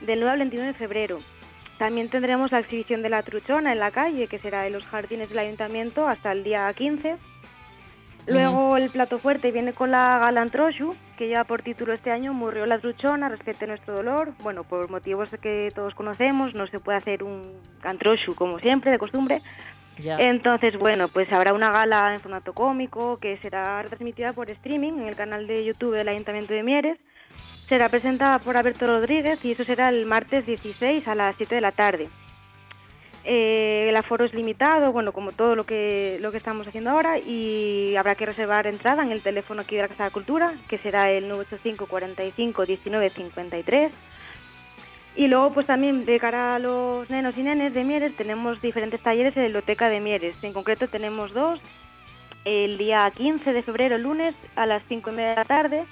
del 0.00 0.18
9 0.18 0.32
al 0.32 0.38
21 0.40 0.66
de 0.66 0.74
febrero. 0.74 1.18
También 1.78 2.08
tendremos 2.08 2.50
la 2.50 2.58
exhibición 2.58 3.02
de 3.02 3.08
la 3.08 3.22
truchona 3.22 3.70
en 3.70 3.78
la 3.78 3.92
calle, 3.92 4.26
que 4.26 4.40
será 4.40 4.66
en 4.66 4.72
los 4.72 4.84
jardines 4.84 5.28
del 5.28 5.38
ayuntamiento 5.38 6.08
hasta 6.08 6.32
el 6.32 6.42
día 6.42 6.72
15. 6.72 7.16
Luego 8.28 8.76
el 8.76 8.90
plato 8.90 9.18
fuerte 9.18 9.50
viene 9.50 9.72
con 9.72 9.90
la 9.90 10.18
Galantroshu, 10.18 10.94
que 11.16 11.28
ya 11.28 11.44
por 11.44 11.62
título 11.62 11.92
este 11.92 12.10
año 12.10 12.34
murió 12.34 12.66
la 12.66 12.78
truchona, 12.78 13.28
respete 13.28 13.66
nuestro 13.66 13.94
dolor. 13.94 14.32
Bueno, 14.42 14.64
por 14.64 14.90
motivos 14.90 15.30
que 15.40 15.72
todos 15.74 15.94
conocemos, 15.94 16.54
no 16.54 16.66
se 16.66 16.78
puede 16.78 16.98
hacer 16.98 17.22
un 17.22 17.42
Gantroshu 17.82 18.34
como 18.34 18.58
siempre, 18.58 18.90
de 18.90 18.98
costumbre. 18.98 19.40
Entonces, 19.98 20.78
bueno, 20.78 21.08
pues 21.08 21.32
habrá 21.32 21.52
una 21.52 21.72
gala 21.72 22.14
en 22.14 22.20
formato 22.20 22.52
cómico 22.52 23.18
que 23.18 23.36
será 23.38 23.82
retransmitida 23.82 24.32
por 24.32 24.48
streaming 24.50 24.92
en 24.92 25.08
el 25.08 25.16
canal 25.16 25.46
de 25.46 25.64
YouTube 25.64 25.96
del 25.96 26.08
Ayuntamiento 26.08 26.52
de 26.52 26.62
Mieres. 26.62 26.98
Será 27.66 27.88
presentada 27.88 28.38
por 28.38 28.56
Alberto 28.56 28.86
Rodríguez 28.86 29.44
y 29.44 29.52
eso 29.52 29.64
será 29.64 29.88
el 29.88 30.06
martes 30.06 30.46
16 30.46 31.06
a 31.08 31.14
las 31.14 31.36
7 31.36 31.56
de 31.56 31.60
la 31.60 31.72
tarde. 31.72 32.08
Eh, 33.30 33.90
el 33.90 33.96
aforo 33.96 34.24
es 34.24 34.32
limitado, 34.32 34.90
bueno, 34.90 35.12
como 35.12 35.32
todo 35.32 35.54
lo 35.54 35.64
que, 35.64 36.16
lo 36.22 36.30
que 36.32 36.38
estamos 36.38 36.66
haciendo 36.66 36.88
ahora, 36.88 37.18
y 37.18 37.94
habrá 37.96 38.14
que 38.14 38.24
reservar 38.24 38.66
entrada 38.66 39.02
en 39.02 39.12
el 39.12 39.20
teléfono 39.20 39.60
aquí 39.60 39.76
de 39.76 39.82
la 39.82 39.88
Casa 39.88 40.04
de 40.04 40.10
Cultura, 40.12 40.54
que 40.66 40.78
será 40.78 41.10
el 41.10 41.28
985 41.28 41.86
45 41.88 42.64
19 42.64 43.10
53. 43.10 43.92
Y 45.16 45.28
luego, 45.28 45.52
pues 45.52 45.66
también 45.66 46.06
de 46.06 46.18
cara 46.18 46.54
a 46.54 46.58
los 46.58 47.10
nenos 47.10 47.36
y 47.36 47.42
nenes 47.42 47.74
de 47.74 47.84
Mieres, 47.84 48.16
tenemos 48.16 48.62
diferentes 48.62 49.02
talleres 49.02 49.36
en 49.36 49.42
la 49.42 49.48
biblioteca 49.48 49.90
de 49.90 50.00
Mieres. 50.00 50.42
En 50.42 50.54
concreto 50.54 50.88
tenemos 50.88 51.34
dos, 51.34 51.60
el 52.46 52.78
día 52.78 53.12
15 53.14 53.52
de 53.52 53.62
febrero, 53.62 53.98
lunes, 53.98 54.34
a 54.56 54.64
las 54.64 54.82
5 54.88 55.10
y 55.10 55.12
media 55.14 55.30
de 55.30 55.36
la 55.36 55.44
tarde, 55.44 55.84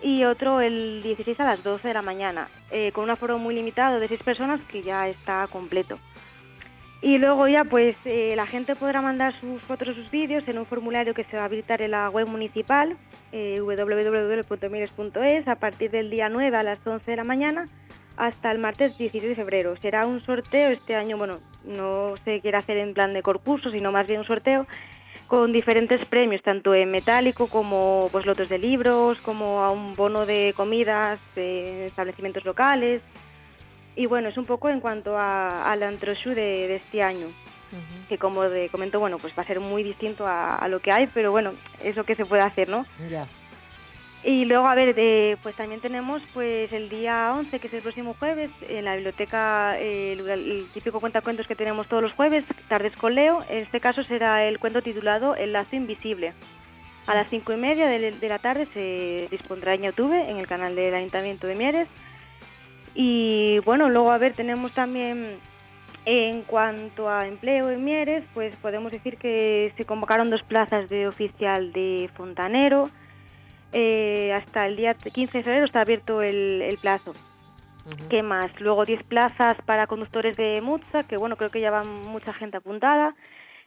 y 0.00 0.22
otro 0.22 0.60
el 0.60 1.02
16 1.02 1.40
a 1.40 1.44
las 1.44 1.64
12 1.64 1.88
de 1.88 1.94
la 1.94 2.02
mañana, 2.02 2.46
eh, 2.70 2.92
con 2.92 3.02
un 3.02 3.10
aforo 3.10 3.36
muy 3.38 3.52
limitado 3.52 3.98
de 3.98 4.06
6 4.06 4.22
personas 4.22 4.60
que 4.70 4.82
ya 4.82 5.08
está 5.08 5.48
completo. 5.50 5.98
Y 7.02 7.18
luego 7.18 7.48
ya 7.48 7.64
pues 7.64 7.96
eh, 8.04 8.34
la 8.36 8.46
gente 8.46 8.76
podrá 8.76 9.02
mandar 9.02 9.34
sus 9.40 9.60
fotos 9.62 9.96
sus 9.96 10.08
vídeos 10.12 10.46
en 10.46 10.56
un 10.56 10.66
formulario 10.66 11.14
que 11.14 11.24
se 11.24 11.36
va 11.36 11.42
a 11.42 11.46
habilitar 11.46 11.82
en 11.82 11.90
la 11.90 12.08
web 12.08 12.28
municipal 12.28 12.96
eh, 13.32 13.60
www.mires.es 13.60 15.48
a 15.48 15.56
partir 15.56 15.90
del 15.90 16.10
día 16.10 16.28
9 16.28 16.56
a 16.56 16.62
las 16.62 16.86
11 16.86 17.10
de 17.10 17.16
la 17.16 17.24
mañana 17.24 17.66
hasta 18.16 18.52
el 18.52 18.58
martes 18.58 18.96
16 18.98 19.30
de 19.30 19.34
febrero. 19.34 19.74
Será 19.78 20.06
un 20.06 20.20
sorteo 20.20 20.70
este 20.70 20.94
año, 20.94 21.18
bueno, 21.18 21.40
no 21.64 22.14
se 22.24 22.40
quiere 22.40 22.58
hacer 22.58 22.76
en 22.76 22.94
plan 22.94 23.14
de 23.14 23.22
concurso, 23.22 23.72
sino 23.72 23.90
más 23.90 24.06
bien 24.06 24.20
un 24.20 24.26
sorteo 24.26 24.68
con 25.26 25.52
diferentes 25.52 26.04
premios, 26.04 26.42
tanto 26.42 26.74
en 26.74 26.90
metálico 26.90 27.46
como 27.48 28.08
pues 28.12 28.26
lotes 28.26 28.48
de 28.48 28.58
libros, 28.58 29.18
como 29.22 29.62
a 29.62 29.70
un 29.70 29.94
bono 29.96 30.26
de 30.26 30.52
comidas 30.54 31.18
de 31.34 31.86
establecimientos 31.86 32.44
locales, 32.44 33.02
y 33.94 34.06
bueno, 34.06 34.28
es 34.28 34.38
un 34.38 34.46
poco 34.46 34.68
en 34.68 34.80
cuanto 34.80 35.18
a, 35.18 35.70
al 35.70 35.82
Antroshu 35.82 36.30
de, 36.30 36.68
de 36.68 36.76
este 36.76 37.02
año, 37.02 37.26
que 38.08 38.18
como 38.18 38.42
de, 38.42 38.68
comento, 38.68 39.00
bueno, 39.00 39.18
pues 39.18 39.32
va 39.36 39.42
a 39.42 39.46
ser 39.46 39.60
muy 39.60 39.82
distinto 39.82 40.26
a, 40.26 40.66
lo 40.68 40.80
que 40.80 40.92
hay, 40.92 41.06
pero 41.06 41.30
bueno, 41.30 41.52
es 41.82 41.96
lo 41.96 42.04
que 42.04 42.14
se 42.14 42.24
puede 42.24 42.42
hacer, 42.42 42.68
¿no? 42.68 42.86
Ya. 43.08 43.26
Y 44.24 44.44
luego, 44.44 44.68
a 44.68 44.74
ver, 44.76 44.94
eh, 44.96 45.36
pues 45.42 45.56
también 45.56 45.80
tenemos 45.80 46.22
pues 46.32 46.72
el 46.72 46.88
día 46.88 47.34
11, 47.36 47.58
que 47.58 47.66
es 47.66 47.74
el 47.74 47.82
próximo 47.82 48.14
jueves, 48.16 48.50
en 48.68 48.84
la 48.84 48.94
biblioteca, 48.94 49.78
eh, 49.80 50.12
el, 50.12 50.66
típico 50.72 51.00
cuentacuentos 51.00 51.46
que 51.48 51.56
tenemos 51.56 51.88
todos 51.88 52.02
los 52.02 52.12
jueves, 52.12 52.44
Tardes 52.68 52.94
con 52.94 53.16
Leo. 53.16 53.42
En 53.48 53.58
este 53.58 53.80
caso 53.80 54.04
será 54.04 54.44
el 54.44 54.60
cuento 54.60 54.80
titulado 54.80 55.34
El 55.34 55.52
lazo 55.52 55.74
invisible. 55.74 56.34
A 57.08 57.16
las 57.16 57.28
cinco 57.30 57.52
y 57.52 57.56
media 57.56 57.88
de, 57.88 58.12
de 58.12 58.28
la 58.28 58.38
tarde 58.38 58.68
se 58.72 59.26
dispondrá 59.28 59.74
en 59.74 59.82
YouTube, 59.82 60.12
en 60.12 60.36
el 60.36 60.46
canal 60.46 60.76
del 60.76 60.94
Ayuntamiento 60.94 61.48
de 61.48 61.56
Mieres. 61.56 61.88
Y 62.94 63.58
bueno, 63.60 63.88
luego 63.88 64.12
a 64.12 64.18
ver, 64.18 64.34
tenemos 64.34 64.72
también 64.72 65.38
en 66.04 66.42
cuanto 66.42 67.08
a 67.08 67.26
empleo 67.26 67.70
en 67.70 67.84
Mieres, 67.84 68.24
pues 68.34 68.54
podemos 68.56 68.90
decir 68.90 69.16
que 69.18 69.72
se 69.76 69.84
convocaron 69.84 70.30
dos 70.30 70.42
plazas 70.42 70.88
de 70.88 71.06
oficial 71.06 71.72
de 71.72 72.10
fontanero. 72.14 72.90
Eh, 73.72 74.32
hasta 74.34 74.66
el 74.66 74.76
día 74.76 74.94
15 74.94 75.38
de 75.38 75.44
febrero 75.44 75.64
está 75.64 75.80
abierto 75.80 76.22
el, 76.22 76.76
plazo. 76.80 77.14
¿Qué 78.10 78.22
más? 78.22 78.60
Luego 78.60 78.84
10 78.84 79.02
plazas 79.04 79.56
para 79.64 79.86
conductores 79.86 80.36
de 80.36 80.60
Mutza, 80.60 81.04
que 81.04 81.16
bueno, 81.16 81.36
creo 81.36 81.50
que 81.50 81.60
ya 81.60 81.70
va 81.70 81.84
mucha 81.84 82.32
gente 82.32 82.56
apuntada. 82.56 83.14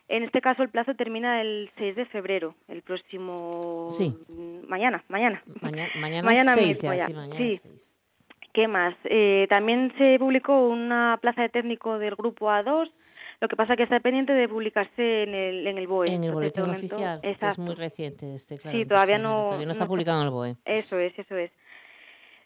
En 0.08 0.24
este 0.24 0.40
caso 0.40 0.62
el 0.62 0.70
plazo 0.70 0.94
termina 0.94 1.42
el 1.42 1.72
6 1.78 1.96
de 1.96 2.06
febrero, 2.06 2.54
el 2.68 2.84
próximo... 2.84 3.90
Sí. 3.92 4.16
Mañana, 4.68 5.04
mañana. 5.08 5.42
Mañana, 5.62 5.90
mañana, 6.22 6.54
6, 6.54 6.80
sí, 6.80 7.60
¿Qué 8.56 8.70
más? 8.70 8.96
Eh, 9.04 9.48
también 9.50 9.92
se 9.98 10.18
publicó 10.18 10.70
una 10.70 11.20
plaza 11.22 11.42
de 11.42 11.50
técnico 11.50 12.00
del 12.00 12.16
grupo 12.16 12.48
A2, 12.48 12.90
lo 13.42 13.50
que 13.50 13.58
pasa 13.58 13.76
que 13.76 13.84
está 13.84 14.00
pendiente 14.00 14.32
de 14.32 14.48
publicarse 14.48 15.24
en 15.24 15.36
el, 15.36 15.68
en 15.68 15.78
el 15.78 15.88
BOE. 15.88 16.08
En 16.08 16.24
el 16.24 16.32
boletín 16.32 16.70
oficial, 16.70 17.20
es 17.22 17.60
muy 17.60 17.76
reciente 17.76 18.34
este, 18.34 18.58
claro. 18.58 18.78
Sí, 18.78 18.86
todavía 18.86 19.18
no, 19.18 19.48
todavía 19.48 19.66
no 19.66 19.74
está 19.74 19.86
publicado 19.86 20.22
en 20.22 20.28
el 20.28 20.32
BOE. 20.32 20.56
Eso 20.64 20.98
es, 20.98 21.20
eso 21.20 21.36
es. 21.36 21.52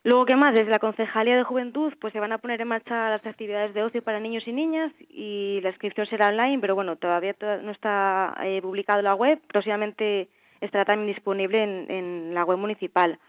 Luego, 0.04 0.26
¿qué 0.26 0.36
más? 0.36 0.56
Desde 0.56 0.72
la 0.72 0.80
Concejalía 0.80 1.38
de 1.38 1.43
Juventud, 1.43 1.93
pues 2.02 2.12
se 2.12 2.19
van 2.19 2.32
a 2.32 2.39
poner 2.39 2.60
en 2.60 2.69
marcha 2.69 3.12
las 3.12 3.28
actividades 3.28 3.76
de 3.76 3.84
ocio 3.84 4.02
para 4.02 4.19
niños 4.19 4.48
y 4.48 4.52
niñas 4.52 4.91
y 5.10 5.60
la 5.62 5.69
inscripción 5.69 6.08
será 6.08 6.30
online, 6.30 6.58
pero 6.60 6.74
bueno, 6.74 6.95
todavía 6.95 7.36
no 7.62 7.69
está 7.69 8.36
eh, 8.43 8.63
publicado 8.63 8.98
en 8.98 9.06
la 9.06 9.13
web. 9.13 9.39
Próximamente 9.48 10.28
estará 10.60 10.86
también 10.86 11.13
disponible 11.13 11.62
en, 11.62 11.91
en 11.91 12.34
la 12.34 12.45
web 12.45 12.58
municipal. 12.58 13.19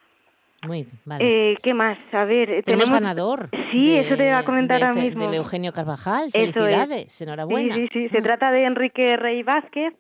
Muy 0.67 0.83
bien, 0.83 0.91
vale. 1.07 1.53
Eh, 1.53 1.57
¿Qué 1.63 1.73
más? 1.73 1.99
A 2.13 2.25
ver, 2.25 2.63
tenemos, 2.65 2.91
ganador. 2.91 3.49
Sí, 3.71 3.97
eso 3.97 4.17
te 4.17 4.27
iba 4.27 4.39
a 4.39 4.45
comentar 4.45 4.83
ahora 4.83 5.01
mismo. 5.01 5.31
De 5.31 5.39
Eugenio 5.39 5.73
Carvajal. 5.73 6.31
Felicidades, 6.31 7.21
enhorabuena. 7.23 7.75
Sí, 7.75 7.89
sí, 7.93 8.03
sí. 8.03 8.09
Se 8.11 8.21
mm. 8.21 8.23
trata 8.23 8.51
de 8.51 8.65
Enrique 8.65 9.17
Rey 9.17 9.43
Vázquez, 9.43 9.95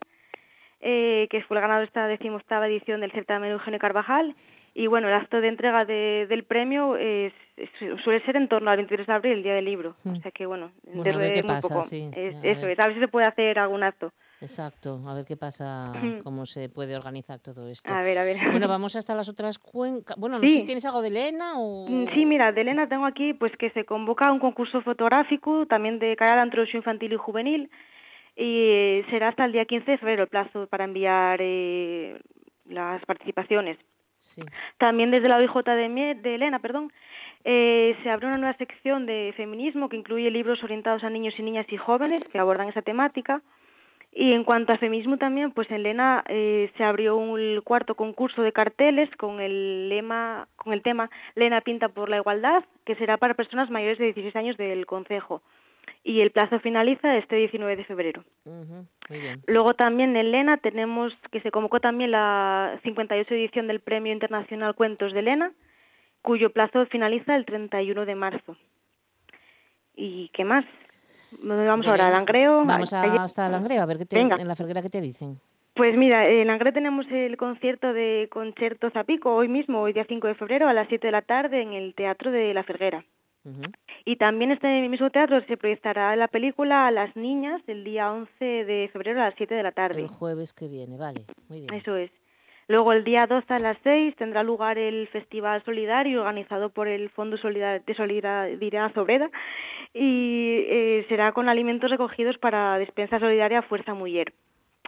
eh, 0.81 1.29
que 1.31 1.43
fue 1.45 1.57
el 1.57 1.63
ganador 1.63 1.83
de 1.83 1.87
esta 1.87 2.07
decimoctava 2.07 2.67
edición 2.67 3.01
del 3.01 3.13
certamen 3.13 3.53
Eugenio 3.53 3.79
Carvajal. 3.79 4.37
Y 4.75 4.87
bueno, 4.87 5.09
el 5.09 5.15
acto 5.15 5.41
de 5.41 5.49
entrega 5.49 5.85
de, 5.85 6.27
del 6.29 6.45
premio 6.45 6.97
es, 6.97 7.33
suele 8.05 8.25
ser 8.25 8.37
en 8.37 8.49
torno 8.49 8.71
al 8.71 8.77
23 8.77 9.07
de 9.07 9.13
abril, 9.13 9.33
el 9.33 9.43
día 9.43 9.55
del 9.55 9.65
libro. 9.65 9.97
O 10.05 10.11
mm. 10.11 10.23
sea 10.23 10.31
que 10.31 10.45
bueno, 10.45 10.73
bueno 10.85 11.17
a 11.17 11.19
ver 11.19 11.35
qué 11.35 11.43
pasa, 11.43 11.69
poco. 11.69 11.83
Sí, 11.85 12.11
eso 12.15 12.69
es, 12.69 12.79
a 12.79 12.87
ver 12.87 12.95
si 12.95 13.01
se 13.01 13.09
puede 13.09 13.27
hacer 13.27 13.59
algún 13.59 13.83
acto. 13.83 14.13
Exacto, 14.41 15.01
a 15.07 15.15
ver 15.15 15.25
qué 15.25 15.37
pasa, 15.37 15.93
cómo 16.25 16.47
se 16.47 16.69
puede 16.69 16.97
organizar 16.97 17.39
todo 17.41 17.69
esto. 17.69 17.93
A 17.93 18.03
ver, 18.03 18.19
a 18.19 18.25
ver. 18.25 18.37
Bueno, 18.51 18.69
vamos 18.69 18.97
hasta 18.97 19.15
las 19.15 19.29
otras 19.29 19.59
cuencas. 19.59 20.17
Bueno, 20.19 20.39
no 20.39 20.43
sé 20.43 20.61
si 20.61 20.67
tienes 20.67 20.85
algo 20.87 21.03
de 21.03 21.09
Elena 21.09 21.59
o... 21.59 21.87
Mm, 21.89 22.15
sí, 22.15 22.27
mira, 22.27 22.53
de 22.53 22.63
Elena 22.63 22.89
tengo 22.89 23.07
aquí 23.07 23.35
pues 23.35 23.57
que 23.57 23.71
se 23.71 23.85
convoca 23.85 24.33
un 24.33 24.39
concurso 24.39 24.81
fotográfico 24.83 25.67
también 25.67 25.99
de 25.99 26.17
cara 26.17 26.41
al 26.41 26.51
infantil 26.75 27.13
y 27.13 27.17
juvenil 27.17 27.71
y 28.37 29.03
será 29.11 29.29
hasta 29.29 29.45
el 29.45 29.53
día 29.53 29.65
15 29.65 29.91
de 29.91 29.99
febrero 29.99 30.23
el 30.23 30.29
plazo 30.29 30.67
para 30.69 30.85
enviar 30.85 31.41
eh, 31.43 32.19
las 32.67 33.05
participaciones. 33.05 33.77
Sí. 34.35 34.43
También 34.79 35.11
desde 35.11 35.29
la 35.29 35.37
OIJ 35.37 35.65
de, 35.65 36.15
de 36.23 36.35
Elena, 36.35 36.61
perdón, 36.61 36.93
eh, 37.45 37.97
se 38.03 38.11
abre 38.11 38.27
una 38.27 38.37
nueva 38.37 38.57
sección 38.57 39.07
de 39.07 39.33
feminismo 39.37 39.89
que 39.89 39.97
incluye 39.97 40.31
libros 40.31 40.63
orientados 40.63 41.05
a 41.05 41.11
niños 41.11 41.35
y 41.39 41.43
niñas 41.43 41.67
y 41.71 41.77
jóvenes 41.77 42.23
que 42.31 42.39
abordan 42.39 42.69
esa 42.69 42.83
temática. 42.83 43.43
Y 44.13 44.33
en 44.33 44.43
cuanto 44.43 44.73
a 44.73 44.79
feminismo 44.79 45.19
también, 45.19 45.53
pues 45.53 45.71
en 45.71 45.85
Lena 45.85 46.25
eh, 46.29 46.71
se 46.77 46.83
abrió 46.83 47.17
un 47.17 47.61
cuarto 47.63 47.95
concurso 47.95 48.43
de 48.43 48.53
carteles 48.53 49.09
con 49.17 49.41
el 49.41 49.89
lema, 49.89 50.49
con 50.57 50.73
el 50.73 50.83
tema 50.83 51.11
Lena 51.37 51.61
pinta 51.61 51.89
por 51.89 52.09
la 52.09 52.17
igualdad, 52.17 52.65
que 52.85 52.97
será 52.97 53.19
para 53.19 53.35
personas 53.35 53.71
mayores 53.71 53.99
de 53.99 54.07
16 54.07 54.35
años 54.35 54.57
del 54.57 54.87
concejo. 54.87 55.43
Y 56.03 56.23
el 56.23 56.33
plazo 56.33 56.59
finaliza 56.61 57.19
este 57.19 57.37
19 57.37 57.77
de 57.77 57.85
febrero. 57.85 58.25
Luego 59.47 59.75
también 59.75 60.17
en 60.17 60.33
Lena 60.33 60.57
tenemos 60.57 61.13
que 61.31 61.41
se 61.41 61.51
convocó 61.51 61.79
también 61.79 62.11
la 62.11 62.81
58 62.83 63.33
edición 63.35 63.69
del 63.69 63.81
Premio 63.81 64.13
Internacional 64.13 64.75
Cuentos 64.75 65.13
de 65.13 65.23
Lena, 65.23 65.53
cuyo 66.23 66.51
plazo 66.51 66.85
finaliza 66.87 67.37
el 67.37 67.45
31 67.45 68.07
de 68.07 68.15
marzo. 68.15 68.57
¿Y 69.95 70.31
qué 70.31 70.45
más? 70.45 70.65
Vamos 71.43 71.87
ahora 71.87 72.09
a 72.09 72.11
Langreo. 72.11 72.65
Vamos 72.65 72.93
hasta 72.93 73.49
Langreo, 73.49 73.83
a 73.83 73.87
ver 73.87 73.99
qué 73.99 74.07
te, 74.07 74.21
en 74.21 74.49
la 74.49 74.57
Ferguera 74.57 74.83
qué 74.83 74.89
te 74.89 75.01
dicen. 75.01 75.41
Pues 75.75 75.97
mira, 75.97 76.29
en 76.29 76.47
Langreo 76.47 76.73
tenemos 76.73 77.07
el 77.11 77.37
concierto 77.37 77.93
de 77.93 78.29
Concierto 78.31 78.91
Zapico 78.91 79.35
hoy 79.35 79.49
mismo, 79.49 79.81
hoy 79.81 79.93
día 79.93 80.05
5 80.07 80.27
de 80.27 80.35
febrero, 80.35 80.69
a 80.69 80.73
las 80.73 80.89
7 80.89 81.07
de 81.07 81.13
la 81.13 81.23
tarde 81.23 81.63
en 81.63 81.73
el 81.73 81.95
Teatro 81.95 82.31
de 82.31 82.53
la 82.53 82.65
Ferguera. 82.65 83.05
Y 84.05 84.17
también 84.17 84.51
este 84.51 84.87
mismo 84.89 85.09
teatro 85.11 85.41
se 85.47 85.57
proyectará 85.57 86.15
la 86.15 86.29
película 86.29 86.87
a 86.87 86.91
las 86.91 87.17
niñas 87.17 87.63
el 87.67 87.85
día 87.85 88.13
11 88.13 88.45
de 88.45 88.91
febrero 88.93 89.23
a 89.23 89.27
las 89.27 89.35
7 89.37 89.55
de 89.55 89.63
la 89.63 89.73
tarde. 89.73 90.03
El 90.03 90.09
jueves 90.09 90.53
que 90.53 90.69
viene, 90.69 90.99
vale, 90.99 91.25
muy 91.49 91.63
bien. 91.63 91.73
Eso 91.73 91.97
es. 91.97 92.11
Luego 92.69 92.93
el 92.93 93.03
día 93.03 93.27
12 93.27 93.53
a 93.55 93.59
las 93.59 93.79
6 93.83 94.15
tendrá 94.17 94.43
lugar 94.43 94.79
el 94.79 95.09
Festival 95.09 95.65
Solidario 95.65 96.21
organizado 96.21 96.69
por 96.69 96.87
el 96.87 97.11
Fondo 97.11 97.37
de 97.37 97.95
Solidaridad 97.95 98.97
Obrera 98.99 99.31
y 99.93 100.65
eh, 100.69 101.07
será 101.09 101.33
con 101.33 101.49
alimentos 101.49 101.91
recogidos 101.91 102.39
para 102.39 102.79
Despensa 102.79 103.19
Solidaria 103.19 103.63
Fuerza 103.63 103.95
Mujer. 103.95 104.33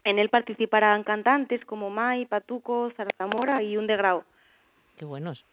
En 0.05 0.19
él 0.19 0.29
participarán 0.29 1.05
cantantes 1.05 1.65
como 1.65 1.91
Mai, 1.91 2.27
Patuco, 2.27 2.91
Zarazamora 2.97 3.63
y 3.63 3.77
Un 3.77 3.87
de 3.87 3.97
Grau. 3.97 4.25
Qué 4.99 5.05
buenos. 5.05 5.45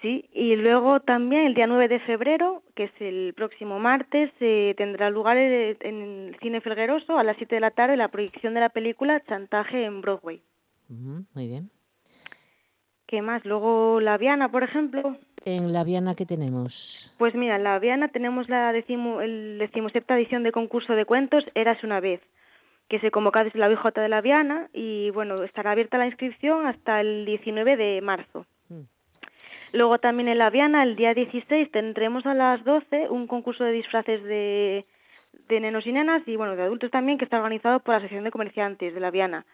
Sí, 0.00 0.28
y 0.32 0.54
luego 0.56 1.00
también 1.00 1.44
el 1.44 1.54
día 1.54 1.66
9 1.66 1.88
de 1.88 2.00
febrero, 2.00 2.62
que 2.74 2.84
es 2.84 2.92
el 3.00 3.34
próximo 3.34 3.78
martes, 3.80 4.30
eh, 4.40 4.74
tendrá 4.76 5.10
lugar 5.10 5.36
en 5.36 6.02
el 6.02 6.36
Cine 6.40 6.60
Felgueroso 6.60 7.18
a 7.18 7.24
las 7.24 7.36
7 7.36 7.56
de 7.56 7.60
la 7.60 7.72
tarde 7.72 7.96
la 7.96 8.08
proyección 8.08 8.54
de 8.54 8.60
la 8.60 8.68
película 8.68 9.20
Chantaje 9.26 9.84
en 9.84 10.00
Broadway. 10.00 10.40
muy 10.88 11.48
bien. 11.48 11.70
¿Qué 13.10 13.22
más? 13.22 13.44
Luego 13.44 13.98
La 13.98 14.16
Viana, 14.18 14.52
por 14.52 14.62
ejemplo, 14.62 15.16
en 15.44 15.72
La 15.72 15.82
Viana, 15.82 16.14
¿qué 16.14 16.26
tenemos? 16.26 17.12
Pues 17.18 17.34
mira, 17.34 17.56
en 17.56 17.64
La 17.64 17.76
Viana 17.80 18.06
tenemos 18.06 18.48
la 18.48 18.72
decimo, 18.72 19.20
el 19.20 19.58
decimosepta 19.58 20.16
edición 20.16 20.44
de 20.44 20.52
concurso 20.52 20.92
de 20.92 21.04
cuentos 21.04 21.42
Eras 21.56 21.82
una 21.82 21.98
vez, 21.98 22.20
que 22.88 23.00
se 23.00 23.10
convoca 23.10 23.42
desde 23.42 23.58
la 23.58 23.66
BJ 23.66 24.00
de 24.00 24.08
La 24.08 24.20
Viana 24.20 24.68
y 24.72 25.10
bueno, 25.10 25.34
estará 25.42 25.72
abierta 25.72 25.98
la 25.98 26.06
inscripción 26.06 26.68
hasta 26.68 27.00
el 27.00 27.24
19 27.26 27.76
de 27.76 28.00
marzo. 28.00 28.46
Mm. 28.68 28.82
Luego 29.72 29.98
también 29.98 30.28
en 30.28 30.38
La 30.38 30.50
Viana, 30.50 30.84
el 30.84 30.94
día 30.94 31.12
16, 31.12 31.72
tendremos 31.72 32.26
a 32.26 32.34
las 32.34 32.62
12 32.62 33.08
un 33.08 33.26
concurso 33.26 33.64
de 33.64 33.72
disfraces 33.72 34.22
de, 34.22 34.86
de 35.48 35.58
nenos 35.58 35.84
y 35.84 35.90
nenas 35.90 36.22
y 36.28 36.36
bueno, 36.36 36.54
de 36.54 36.62
adultos 36.62 36.92
también, 36.92 37.18
que 37.18 37.24
está 37.24 37.38
organizado 37.38 37.80
por 37.80 37.94
la 37.94 37.98
Asociación 37.98 38.22
de 38.22 38.30
Comerciantes 38.30 38.94
de 38.94 39.00
la 39.00 39.10
Viana. 39.10 39.46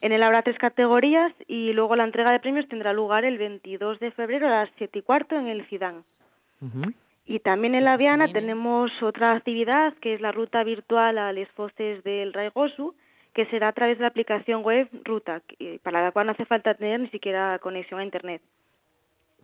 En 0.00 0.12
él 0.12 0.22
habrá 0.22 0.42
tres 0.42 0.58
categorías 0.58 1.32
y 1.46 1.72
luego 1.72 1.96
la 1.96 2.04
entrega 2.04 2.32
de 2.32 2.40
premios 2.40 2.68
tendrá 2.68 2.92
lugar 2.92 3.24
el 3.24 3.38
22 3.38 4.00
de 4.00 4.10
febrero 4.10 4.46
a 4.48 4.50
las 4.50 4.70
7 4.76 4.98
y 4.98 5.02
cuarto 5.02 5.36
en 5.36 5.48
el 5.48 5.66
Cidán. 5.68 6.04
Y 7.26 7.40
también 7.40 7.74
en 7.74 7.84
la 7.84 7.96
Viana 7.96 8.28
tenemos 8.28 8.90
otra 9.02 9.32
actividad 9.32 9.94
que 9.94 10.14
es 10.14 10.20
la 10.20 10.32
ruta 10.32 10.62
virtual 10.62 11.18
a 11.18 11.32
Les 11.32 11.48
Fosses 11.50 12.04
del 12.04 12.32
Raigosu, 12.32 12.94
que 13.32 13.46
será 13.46 13.68
a 13.68 13.72
través 13.72 13.98
de 13.98 14.02
la 14.02 14.08
aplicación 14.08 14.62
web 14.62 14.88
Ruta, 15.04 15.42
para 15.82 16.02
la 16.02 16.12
cual 16.12 16.26
no 16.26 16.32
hace 16.32 16.44
falta 16.44 16.74
tener 16.74 17.00
ni 17.00 17.08
siquiera 17.08 17.58
conexión 17.58 18.00
a 18.00 18.04
Internet. 18.04 18.42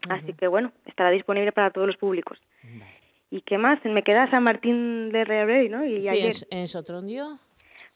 Así 0.08 0.32
que 0.32 0.46
bueno, 0.46 0.72
estará 0.86 1.10
disponible 1.10 1.52
para 1.52 1.70
todos 1.70 1.86
los 1.86 1.96
públicos. 1.96 2.38
¿Y 3.30 3.42
qué 3.42 3.58
más? 3.58 3.84
Me 3.84 4.02
queda 4.02 4.30
San 4.30 4.42
Martín 4.42 5.10
de 5.10 5.24
Rey, 5.24 5.68
¿no? 5.68 5.84
Y 5.84 6.00
sí, 6.00 6.08
ayer... 6.08 6.32
en 6.50 6.68
Sotrondio. 6.68 7.38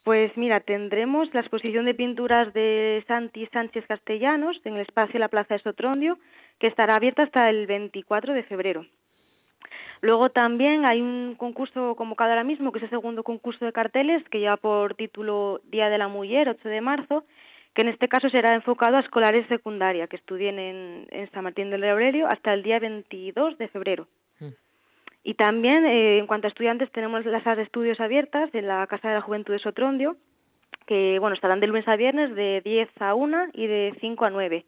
Pues 0.04 0.36
mira, 0.36 0.60
tendremos 0.60 1.32
la 1.32 1.40
exposición 1.40 1.86
de 1.86 1.94
pinturas 1.94 2.52
de 2.52 3.02
Santi 3.08 3.46
Sánchez 3.46 3.86
Castellanos 3.86 4.60
en 4.64 4.74
el 4.74 4.82
espacio 4.82 5.18
La 5.18 5.28
Plaza 5.28 5.54
de 5.54 5.62
Sotrondio, 5.62 6.18
que 6.58 6.66
estará 6.66 6.96
abierta 6.96 7.22
hasta 7.22 7.48
el 7.48 7.66
24 7.66 8.34
de 8.34 8.42
febrero. 8.42 8.84
Luego 10.02 10.28
también 10.28 10.84
hay 10.84 11.00
un 11.00 11.36
concurso 11.36 11.94
convocado 11.96 12.28
ahora 12.28 12.44
mismo, 12.44 12.70
que 12.70 12.80
es 12.80 12.84
el 12.84 12.90
segundo 12.90 13.22
concurso 13.22 13.64
de 13.64 13.72
carteles, 13.72 14.22
que 14.28 14.40
lleva 14.40 14.58
por 14.58 14.94
título 14.94 15.62
Día 15.64 15.88
de 15.88 15.96
la 15.96 16.08
Mujer, 16.08 16.50
8 16.50 16.68
de 16.68 16.82
marzo, 16.82 17.24
que 17.72 17.80
en 17.80 17.88
este 17.88 18.06
caso 18.06 18.28
será 18.28 18.54
enfocado 18.54 18.98
a 18.98 19.00
escolares 19.00 19.46
secundaria 19.48 20.06
que 20.06 20.16
estudien 20.16 20.58
en, 20.58 21.30
San 21.32 21.44
Martín 21.44 21.70
del 21.70 21.82
Aurelio 21.88 22.28
hasta 22.28 22.52
el 22.52 22.62
día 22.62 22.78
22 22.78 23.56
de 23.56 23.68
febrero. 23.68 24.06
Y 25.24 25.34
también, 25.34 25.86
eh, 25.86 26.18
en 26.18 26.26
cuanto 26.26 26.46
a 26.46 26.50
estudiantes, 26.50 26.92
tenemos 26.92 27.24
las 27.24 27.42
salas 27.42 27.56
de 27.56 27.62
estudios 27.64 27.98
abiertas 27.98 28.50
en 28.54 28.68
la 28.68 28.86
Casa 28.86 29.08
de 29.08 29.14
la 29.14 29.22
Juventud 29.22 29.54
de 29.54 29.58
Sotrondio, 29.58 30.16
que 30.86 31.18
bueno 31.18 31.34
estarán 31.34 31.60
de 31.60 31.66
lunes 31.66 31.88
a 31.88 31.96
viernes 31.96 32.34
de 32.36 32.60
10 32.62 32.90
a 33.00 33.14
1 33.14 33.46
y 33.54 33.66
de 33.66 33.96
5 34.00 34.24
a 34.26 34.30
9. 34.30 34.66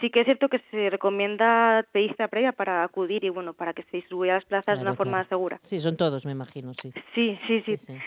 Sí 0.00 0.08
que 0.08 0.20
es 0.20 0.24
cierto 0.24 0.48
que 0.48 0.60
se 0.70 0.88
recomienda 0.88 1.84
pedir 1.92 2.16
previa 2.30 2.52
para 2.52 2.82
acudir 2.82 3.22
y 3.24 3.28
bueno, 3.28 3.52
para 3.52 3.74
que 3.74 3.82
se 3.82 3.98
distribuya 3.98 4.34
las 4.34 4.46
plazas 4.46 4.78
de 4.78 4.82
una 4.86 4.94
forma 4.94 5.22
segura. 5.28 5.60
Sí, 5.62 5.78
son 5.78 5.98
todos, 5.98 6.24
me 6.24 6.32
imagino, 6.32 6.72
sí. 6.72 6.90
Sí, 7.14 7.38
sí, 7.46 7.60
sí. 7.60 7.98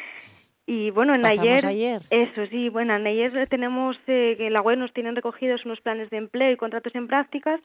Y 0.66 0.90
bueno, 0.90 1.14
en 1.14 1.24
ayer, 1.26 1.64
ayer, 1.64 2.02
Eso 2.10 2.48
sí, 2.48 2.70
bueno, 2.70 2.96
en 2.96 3.06
ayer 3.06 3.48
tenemos 3.50 3.98
eh, 4.08 4.36
que 4.38 4.48
en 4.48 4.54
la 4.54 4.62
web 4.62 4.80
nos 4.80 4.94
tienen 4.94 5.16
recogidos 5.16 5.66
unos 5.66 5.82
planes 5.82 6.10
de 6.10 6.18
empleo 6.18 6.52
y 6.52 6.58
contratos 6.58 6.96
en 6.96 7.08
prácticas, 7.08 7.60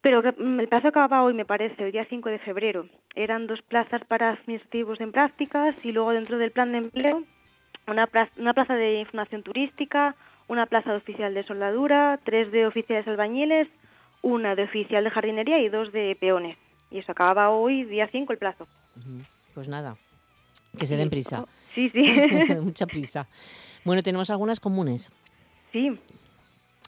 pero 0.00 0.22
mm, 0.22 0.60
el 0.60 0.68
plazo 0.68 0.88
acababa 0.88 1.22
hoy, 1.22 1.34
me 1.34 1.44
parece, 1.44 1.84
el 1.84 1.92
día 1.92 2.06
5 2.08 2.28
de 2.28 2.38
febrero. 2.38 2.86
Eran 3.14 3.46
dos 3.46 3.62
plazas 3.62 4.04
para 4.04 4.30
administrativos 4.30 5.00
en 5.00 5.12
prácticas 5.12 5.74
y 5.84 5.92
luego 5.92 6.12
dentro 6.12 6.38
del 6.38 6.52
plan 6.52 6.72
de 6.72 6.78
empleo 6.78 7.24
una 7.86 8.08
una 8.36 8.54
plaza 8.54 8.74
de 8.74 9.00
información 9.00 9.42
turística, 9.42 10.14
una 10.46 10.66
plaza 10.66 10.90
de 10.90 10.98
oficial 10.98 11.34
de 11.34 11.42
soldadura, 11.44 12.20
tres 12.24 12.52
de 12.52 12.66
oficiales 12.66 13.08
albañiles, 13.08 13.68
una 14.22 14.54
de 14.54 14.64
oficial 14.64 15.04
de 15.04 15.10
jardinería 15.10 15.58
y 15.60 15.68
dos 15.68 15.92
de 15.92 16.16
peones. 16.20 16.56
Y 16.90 16.98
eso 16.98 17.12
acababa 17.12 17.50
hoy, 17.50 17.84
día 17.84 18.08
5, 18.10 18.32
el 18.32 18.38
plazo. 18.38 18.66
Pues 19.54 19.68
nada, 19.68 19.96
que 20.78 20.86
se 20.86 20.96
den 20.96 21.10
prisa. 21.10 21.44
Sí, 21.74 21.88
sí. 21.90 22.02
Mucha 22.62 22.86
prisa. 22.86 23.26
Bueno, 23.84 24.02
tenemos 24.02 24.30
algunas 24.30 24.60
comunes. 24.60 25.10
Sí. 25.72 25.98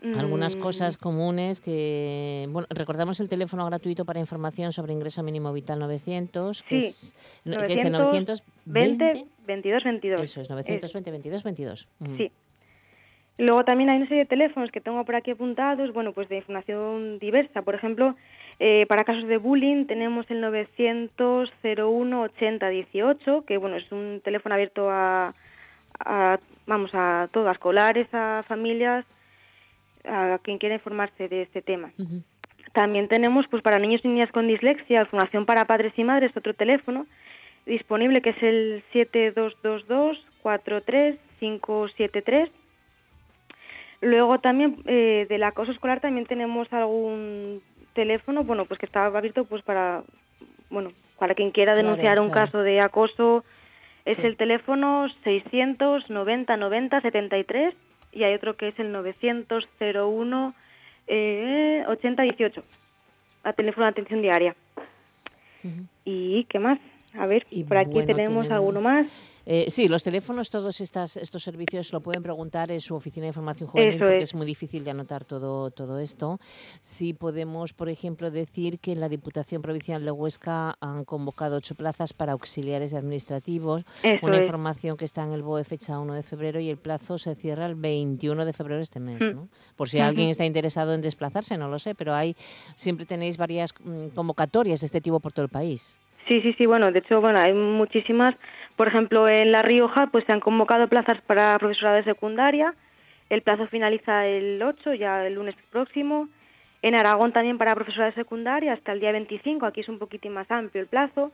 Algunas 0.02 0.56
mm. 0.56 0.60
cosas 0.60 0.96
comunes 0.96 1.60
que... 1.60 2.46
Bueno, 2.50 2.66
recordamos 2.70 3.20
el 3.20 3.28
teléfono 3.28 3.66
gratuito 3.66 4.04
para 4.04 4.20
información 4.20 4.72
sobre 4.72 4.92
ingreso 4.92 5.22
mínimo 5.22 5.52
vital 5.52 5.78
900, 5.78 6.62
que, 6.62 6.78
es, 6.78 7.14
que 7.44 7.72
es 7.72 7.84
el 7.84 7.92
920... 7.92 9.26
22 9.46 9.84
22. 9.84 10.22
Eso 10.22 10.40
es, 10.42 10.50
920 10.50 11.10
22 11.10 11.42
22. 11.42 11.88
Sí. 12.16 12.30
Luego 13.38 13.64
también 13.64 13.88
hay 13.88 13.96
una 13.96 14.06
serie 14.06 14.24
de 14.24 14.28
teléfonos 14.28 14.70
que 14.70 14.82
tengo 14.82 15.02
por 15.04 15.16
aquí 15.16 15.30
apuntados, 15.30 15.92
bueno, 15.94 16.12
pues 16.12 16.28
de 16.28 16.36
información 16.36 17.18
diversa. 17.18 17.62
Por 17.62 17.74
ejemplo, 17.74 18.14
eh, 18.58 18.84
para 18.86 19.04
casos 19.04 19.26
de 19.26 19.38
bullying 19.38 19.86
tenemos 19.86 20.30
el 20.30 20.42
900 20.42 21.50
01 21.64 22.20
80 22.20 22.68
18, 22.68 23.44
que 23.46 23.56
bueno, 23.56 23.76
es 23.76 23.90
un 23.90 24.20
teléfono 24.22 24.54
abierto 24.54 24.90
a, 24.90 25.32
vamos, 26.66 26.90
a 26.92 27.28
todas, 27.32 27.54
escolares, 27.54 28.08
a 28.12 28.42
familias, 28.46 29.06
a 30.04 30.38
quien 30.42 30.58
quiera 30.58 30.74
informarse 30.76 31.28
de 31.28 31.42
este 31.42 31.62
tema. 31.62 31.92
También 32.72 33.08
tenemos, 33.08 33.48
pues 33.48 33.62
para 33.62 33.78
niños 33.78 34.02
y 34.04 34.08
niñas 34.08 34.32
con 34.32 34.46
dislexia, 34.46 35.06
formación 35.06 35.46
para 35.46 35.64
padres 35.64 35.94
y 35.96 36.04
madres, 36.04 36.36
otro 36.36 36.52
teléfono 36.54 37.06
disponible 37.66 38.22
que 38.22 38.30
es 38.30 38.42
el 38.42 38.82
7222 38.92 40.24
43573 40.42 42.50
Luego 44.00 44.38
también 44.38 44.82
eh, 44.86 45.26
del 45.28 45.42
acoso 45.42 45.72
escolar 45.72 46.00
también 46.00 46.26
tenemos 46.26 46.72
algún 46.72 47.62
teléfono, 47.92 48.44
bueno, 48.44 48.64
pues 48.64 48.80
que 48.80 48.86
está 48.86 49.04
abierto 49.04 49.44
pues 49.44 49.62
para, 49.62 50.04
bueno, 50.70 50.92
para 51.18 51.34
quien 51.34 51.50
quiera 51.50 51.74
denunciar 51.74 52.18
un 52.18 52.30
caso 52.30 52.62
de 52.62 52.80
acoso. 52.80 53.44
Es 54.06 54.18
el 54.20 54.38
teléfono 54.38 55.06
690 55.22 56.56
90 56.56 57.00
73 57.02 57.74
y 58.12 58.24
hay 58.24 58.34
otro 58.34 58.56
que 58.56 58.68
es 58.68 58.78
el 58.78 58.92
900 58.92 59.68
01 59.78 60.54
eh, 61.06 61.84
80 61.86 62.22
18. 62.22 62.64
A 63.42 63.52
teléfono 63.52 63.86
de 63.86 63.90
atención 63.90 64.22
diaria. 64.22 64.54
¿Y 66.04 66.44
qué 66.44 66.58
más? 66.58 66.78
A 67.14 67.26
ver, 67.26 67.46
por 67.66 67.76
aquí 67.76 68.04
tenemos, 68.06 68.50
alguno 68.50 68.80
más. 68.80 69.06
Eh, 69.46 69.66
sí, 69.68 69.88
los 69.88 70.02
teléfonos, 70.02 70.50
todos 70.50 70.80
estas, 70.80 71.16
estos 71.16 71.42
servicios 71.42 71.92
lo 71.92 72.00
pueden 72.00 72.22
preguntar 72.22 72.70
en 72.70 72.80
su 72.80 72.94
oficina 72.94 73.24
de 73.24 73.28
información 73.28 73.68
juvenil 73.68 73.98
porque 73.98 74.18
es. 74.18 74.34
muy 74.34 74.46
difícil 74.46 74.84
de 74.84 74.92
anotar 74.92 75.24
todo, 75.24 75.70
todo 75.70 75.98
esto. 75.98 76.38
Sí 76.80 77.14
podemos, 77.14 77.72
por 77.72 77.88
ejemplo, 77.88 78.30
decir 78.30 78.78
que 78.78 78.92
en 78.92 79.00
la 79.00 79.08
Diputación 79.08 79.62
Provincial 79.62 80.04
de 80.04 80.10
Huesca 80.10 80.76
han 80.80 81.04
convocado 81.04 81.56
ocho 81.56 81.74
plazas 81.74 82.12
para 82.12 82.32
auxiliares 82.32 82.94
administrativos. 82.94 83.84
una 84.22 84.36
información 84.36 84.96
que 84.96 85.04
está 85.04 85.24
en 85.24 85.32
el 85.32 85.42
BOE 85.42 85.64
fecha 85.64 85.98
1 85.98 86.14
de 86.14 86.22
febrero 86.22 86.60
y 86.60 86.70
el 86.70 86.76
plazo 86.76 87.18
se 87.18 87.34
cierra 87.34 87.66
el 87.66 87.74
21 87.74 88.44
de 88.44 88.52
febrero 88.52 88.76
de 88.76 88.84
este 88.84 89.00
mes. 89.00 89.20
Mm. 89.20 89.34
¿no? 89.34 89.48
Por 89.74 89.88
si 89.88 89.98
alguien 89.98 90.28
está 90.28 90.44
interesado 90.44 90.94
en 90.94 91.00
desplazarse, 91.00 91.56
no 91.56 91.68
lo 91.68 91.78
sé, 91.78 91.94
pero 91.94 92.14
hay 92.14 92.36
siempre 92.76 93.06
tenéis 93.06 93.36
varias 93.36 93.74
mm, 93.82 94.08
convocatorias 94.08 94.80
de 94.80 94.86
este 94.86 95.00
tipo 95.00 95.18
por 95.18 95.32
todo 95.32 95.44
el 95.44 95.50
país. 95.50 95.98
Sí, 96.30 96.40
sí, 96.42 96.52
sí, 96.52 96.64
bueno, 96.64 96.92
de 96.92 97.00
hecho, 97.00 97.20
bueno, 97.20 97.40
hay 97.40 97.52
muchísimas. 97.52 98.36
Por 98.76 98.86
ejemplo, 98.86 99.28
en 99.28 99.50
La 99.50 99.62
Rioja, 99.62 100.06
pues 100.12 100.24
se 100.26 100.32
han 100.32 100.38
convocado 100.38 100.86
plazas 100.86 101.20
para 101.22 101.58
profesorado 101.58 101.96
de 101.96 102.04
secundaria. 102.04 102.72
El 103.28 103.42
plazo 103.42 103.66
finaliza 103.66 104.28
el 104.28 104.62
8, 104.62 104.94
ya 104.94 105.26
el 105.26 105.34
lunes 105.34 105.56
próximo. 105.72 106.28
En 106.82 106.94
Aragón 106.94 107.32
también 107.32 107.58
para 107.58 107.74
profesorado 107.74 108.12
de 108.12 108.14
secundaria 108.14 108.74
hasta 108.74 108.92
el 108.92 109.00
día 109.00 109.10
25, 109.10 109.66
aquí 109.66 109.80
es 109.80 109.88
un 109.88 109.98
poquitín 109.98 110.32
más 110.32 110.48
amplio 110.52 110.80
el 110.80 110.86
plazo. 110.86 111.32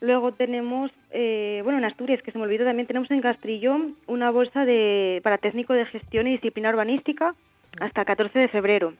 Luego 0.00 0.32
tenemos, 0.32 0.90
eh, 1.12 1.60
bueno, 1.62 1.78
en 1.78 1.84
Asturias, 1.84 2.20
que 2.20 2.32
se 2.32 2.38
me 2.38 2.44
olvidó, 2.44 2.64
también 2.64 2.88
tenemos 2.88 3.08
en 3.12 3.20
Castrillón 3.20 3.94
una 4.08 4.32
bolsa 4.32 4.64
de, 4.64 5.20
para 5.22 5.38
técnico 5.38 5.74
de 5.74 5.86
gestión 5.86 6.26
y 6.26 6.32
disciplina 6.32 6.70
urbanística 6.70 7.36
hasta 7.78 8.00
el 8.00 8.06
14 8.08 8.36
de 8.36 8.48
febrero. 8.48 8.94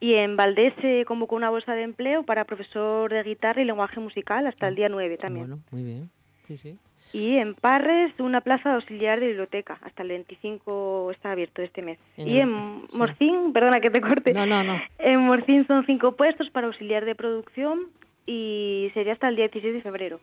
Y 0.00 0.14
en 0.14 0.36
Valdés 0.36 0.74
se 0.80 1.04
convocó 1.06 1.36
una 1.36 1.50
bolsa 1.50 1.74
de 1.74 1.82
empleo 1.82 2.22
para 2.24 2.44
profesor 2.44 3.10
de 3.10 3.22
guitarra 3.22 3.62
y 3.62 3.64
lenguaje 3.64 4.00
musical 4.00 4.46
hasta 4.46 4.68
el 4.68 4.76
día 4.76 4.88
9 4.88 5.16
también. 5.16 5.46
Bueno, 5.46 5.62
muy 5.70 5.82
bien. 5.82 6.10
Sí, 6.46 6.58
sí. 6.58 6.78
Y 7.12 7.36
en 7.36 7.54
Parres 7.54 8.12
una 8.18 8.40
plaza 8.40 8.70
de 8.70 8.74
auxiliar 8.76 9.20
de 9.20 9.28
biblioteca. 9.28 9.78
Hasta 9.82 10.02
el 10.02 10.08
25 10.08 11.10
está 11.12 11.32
abierto 11.32 11.62
este 11.62 11.82
mes. 11.82 11.98
y 12.16 12.38
en 12.38 12.82
Morcín, 12.96 13.52
perdona 13.52 13.80
que 13.80 13.90
te 13.90 14.00
corte. 14.00 14.32
No, 14.32 14.44
no, 14.44 14.62
no. 14.64 14.80
En 14.98 15.20
Morcín 15.20 15.66
son 15.66 15.86
cinco 15.86 16.12
puestos 16.12 16.50
para 16.50 16.66
auxiliar 16.66 17.04
de 17.04 17.14
producción 17.14 17.86
y 18.26 18.90
sería 18.92 19.12
hasta 19.12 19.28
el 19.28 19.36
día 19.36 19.48
16 19.48 19.74
de 19.74 19.82
febrero 19.82 20.20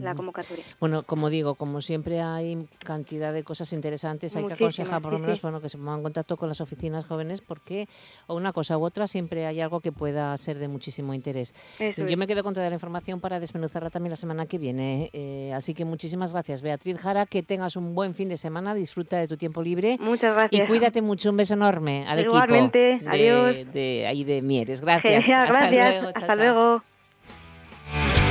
la 0.00 0.14
convocatoria. 0.14 0.64
Bueno, 0.78 1.02
como 1.02 1.30
digo, 1.30 1.54
como 1.54 1.80
siempre 1.80 2.20
hay 2.20 2.66
cantidad 2.84 3.32
de 3.32 3.42
cosas 3.44 3.72
interesantes, 3.72 4.36
hay 4.36 4.46
que 4.46 4.54
aconsejar 4.54 5.00
por 5.00 5.12
lo 5.12 5.18
menos 5.18 5.40
bueno, 5.40 5.60
que 5.60 5.68
se 5.68 5.78
pongan 5.78 5.98
en 5.98 6.02
contacto 6.02 6.36
con 6.36 6.48
las 6.48 6.60
oficinas 6.60 7.06
jóvenes 7.06 7.40
porque 7.40 7.88
o 8.26 8.34
una 8.34 8.52
cosa 8.52 8.76
u 8.76 8.84
otra 8.84 9.06
siempre 9.06 9.46
hay 9.46 9.60
algo 9.60 9.80
que 9.80 9.92
pueda 9.92 10.36
ser 10.36 10.58
de 10.58 10.68
muchísimo 10.68 11.14
interés. 11.14 11.54
Yo 11.96 12.16
me 12.16 12.26
quedo 12.26 12.42
con 12.42 12.54
toda 12.54 12.68
la 12.68 12.74
información 12.74 13.20
para 13.20 13.40
desmenuzarla 13.40 13.90
también 13.90 14.10
la 14.10 14.16
semana 14.16 14.46
que 14.46 14.58
viene. 14.58 15.10
Eh, 15.12 15.52
así 15.54 15.74
que 15.74 15.84
muchísimas 15.84 16.32
gracias, 16.32 16.62
Beatriz 16.62 16.98
Jara, 16.98 17.26
que 17.26 17.42
tengas 17.42 17.76
un 17.76 17.94
buen 17.94 18.14
fin 18.14 18.28
de 18.28 18.36
semana, 18.36 18.74
disfruta 18.74 19.18
de 19.18 19.28
tu 19.28 19.36
tiempo 19.36 19.62
libre. 19.62 19.96
Muchas 20.00 20.34
gracias. 20.34 20.62
Y 20.62 20.66
cuídate 20.66 21.02
mucho, 21.02 21.30
un 21.30 21.36
beso 21.36 21.54
enorme 21.54 22.04
al 22.06 22.20
Igualmente. 22.20 22.96
equipo 22.96 23.10
Adiós. 23.10 23.72
de, 23.72 24.06
ahí 24.06 24.24
de 24.24 24.42
Mieres. 24.42 24.80
Gracias. 24.80 25.28
Hasta 25.28 25.70
luego. 25.70 26.08
Hasta 26.08 26.34
luego. 26.34 26.82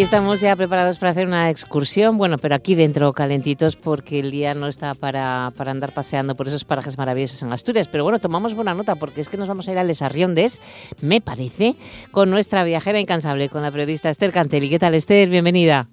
Y 0.00 0.02
estamos 0.02 0.40
ya 0.40 0.56
preparados 0.56 0.98
para 0.98 1.12
hacer 1.12 1.26
una 1.26 1.50
excursión, 1.50 2.16
bueno, 2.16 2.38
pero 2.38 2.54
aquí 2.54 2.74
dentro 2.74 3.12
calentitos 3.12 3.76
porque 3.76 4.18
el 4.18 4.30
día 4.30 4.54
no 4.54 4.66
está 4.66 4.94
para, 4.94 5.52
para 5.54 5.72
andar 5.72 5.92
paseando 5.92 6.34
por 6.34 6.48
esos 6.48 6.64
parajes 6.64 6.96
maravillosos 6.96 7.42
en 7.42 7.52
Asturias. 7.52 7.86
Pero 7.86 8.04
bueno, 8.04 8.18
tomamos 8.18 8.54
buena 8.54 8.72
nota 8.72 8.94
porque 8.94 9.20
es 9.20 9.28
que 9.28 9.36
nos 9.36 9.46
vamos 9.46 9.68
a 9.68 9.72
ir 9.72 9.78
a 9.78 9.84
Les 9.84 10.00
Arriondes, 10.00 10.62
me 11.02 11.20
parece, 11.20 11.76
con 12.12 12.30
nuestra 12.30 12.64
viajera 12.64 12.98
incansable, 12.98 13.50
con 13.50 13.60
la 13.60 13.70
periodista 13.70 14.08
Esther 14.08 14.32
Cantelli. 14.32 14.70
¿Qué 14.70 14.78
tal, 14.78 14.94
Esther? 14.94 15.28
Bienvenida. 15.28 15.86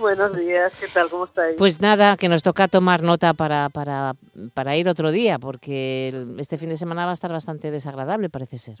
Buenos 0.00 0.36
días, 0.36 0.72
¿qué 0.80 0.88
tal? 0.88 1.08
¿Cómo 1.08 1.26
estáis? 1.26 1.54
Pues 1.56 1.80
nada, 1.80 2.16
que 2.16 2.28
nos 2.28 2.42
toca 2.42 2.66
tomar 2.66 3.04
nota 3.04 3.32
para, 3.32 3.68
para, 3.68 4.16
para 4.54 4.76
ir 4.76 4.88
otro 4.88 5.12
día, 5.12 5.38
porque 5.38 6.26
este 6.38 6.58
fin 6.58 6.70
de 6.70 6.76
semana 6.76 7.04
va 7.04 7.12
a 7.12 7.14
estar 7.14 7.30
bastante 7.30 7.70
desagradable, 7.70 8.28
parece 8.28 8.58
ser. 8.58 8.78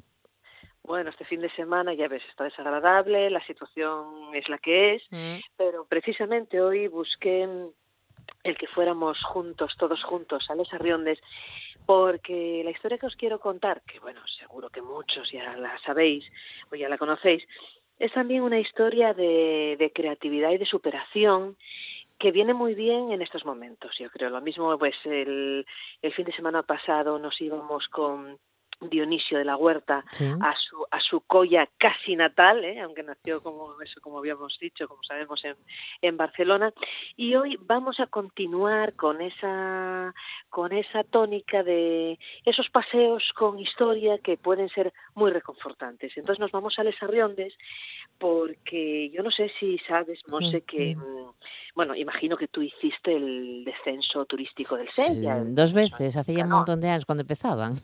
Bueno, 0.86 1.10
este 1.10 1.24
fin 1.24 1.40
de 1.40 1.50
semana 1.50 1.94
ya 1.94 2.06
ves, 2.06 2.22
está 2.28 2.44
desagradable, 2.44 3.28
la 3.28 3.44
situación 3.44 4.32
es 4.34 4.48
la 4.48 4.58
que 4.58 4.94
es, 4.94 5.02
mm. 5.10 5.38
pero 5.56 5.84
precisamente 5.84 6.60
hoy 6.60 6.86
busqué 6.86 7.48
el 8.44 8.56
que 8.56 8.68
fuéramos 8.68 9.20
juntos, 9.24 9.74
todos 9.76 10.04
juntos, 10.04 10.48
a 10.48 10.54
Les 10.54 10.72
Arriondes, 10.72 11.18
porque 11.86 12.62
la 12.64 12.70
historia 12.70 12.98
que 12.98 13.06
os 13.06 13.16
quiero 13.16 13.40
contar, 13.40 13.82
que 13.82 13.98
bueno, 13.98 14.20
seguro 14.38 14.70
que 14.70 14.80
muchos 14.80 15.30
ya 15.32 15.56
la 15.56 15.76
sabéis 15.80 16.24
o 16.70 16.76
ya 16.76 16.88
la 16.88 16.98
conocéis, 16.98 17.44
es 17.98 18.12
también 18.12 18.42
una 18.42 18.60
historia 18.60 19.12
de, 19.12 19.74
de 19.78 19.90
creatividad 19.92 20.52
y 20.52 20.58
de 20.58 20.66
superación 20.66 21.56
que 22.18 22.30
viene 22.30 22.54
muy 22.54 22.74
bien 22.74 23.10
en 23.10 23.22
estos 23.22 23.44
momentos, 23.44 23.98
yo 23.98 24.08
creo. 24.10 24.30
Lo 24.30 24.40
mismo, 24.40 24.78
pues 24.78 24.94
el, 25.04 25.66
el 26.00 26.12
fin 26.12 26.26
de 26.26 26.32
semana 26.32 26.62
pasado 26.62 27.18
nos 27.18 27.40
íbamos 27.40 27.88
con 27.88 28.38
Dionisio 28.80 29.38
de 29.38 29.44
la 29.44 29.56
Huerta 29.56 30.04
a 30.40 30.54
su 30.56 30.86
a 30.90 31.00
su 31.00 31.20
colla 31.20 31.68
casi 31.78 32.14
natal, 32.14 32.64
¿eh? 32.64 32.80
aunque 32.80 33.02
nació 33.02 33.42
como 33.42 33.80
eso 33.80 34.00
como 34.00 34.18
habíamos 34.18 34.58
dicho, 34.60 34.86
como 34.86 35.02
sabemos 35.02 35.44
en, 35.44 35.56
en 36.02 36.16
Barcelona 36.16 36.72
y 37.16 37.34
hoy 37.34 37.56
vamos 37.60 38.00
a 38.00 38.06
continuar 38.06 38.94
con 38.94 39.20
esa 39.20 40.14
con 40.50 40.72
esa 40.72 41.04
tónica 41.04 41.62
de 41.62 42.18
esos 42.44 42.68
paseos 42.70 43.32
con 43.34 43.58
historia 43.58 44.18
que 44.18 44.36
pueden 44.36 44.68
ser 44.68 44.92
muy 45.14 45.30
reconfortantes. 45.30 46.16
Entonces 46.16 46.40
nos 46.40 46.52
vamos 46.52 46.78
a 46.78 46.84
Les 46.84 47.02
Arriondes 47.02 47.54
porque 48.18 49.10
yo 49.10 49.22
no 49.22 49.30
sé 49.30 49.50
si 49.58 49.78
sabes, 49.80 50.20
Monse, 50.28 50.62
que 50.62 50.96
mm, 50.96 51.30
bueno, 51.74 51.94
imagino 51.94 52.36
que 52.36 52.48
tú 52.48 52.62
hiciste 52.62 53.14
el 53.14 53.64
descenso 53.64 54.24
turístico 54.24 54.76
del 54.76 54.88
Sella. 54.88 55.42
dos 55.44 55.74
veces, 55.74 56.16
hace 56.16 56.34
ya 56.34 56.44
un 56.44 56.50
montón 56.50 56.80
de 56.80 56.88
años 56.88 57.04
cuando 57.04 57.22
empezaban. 57.22 57.74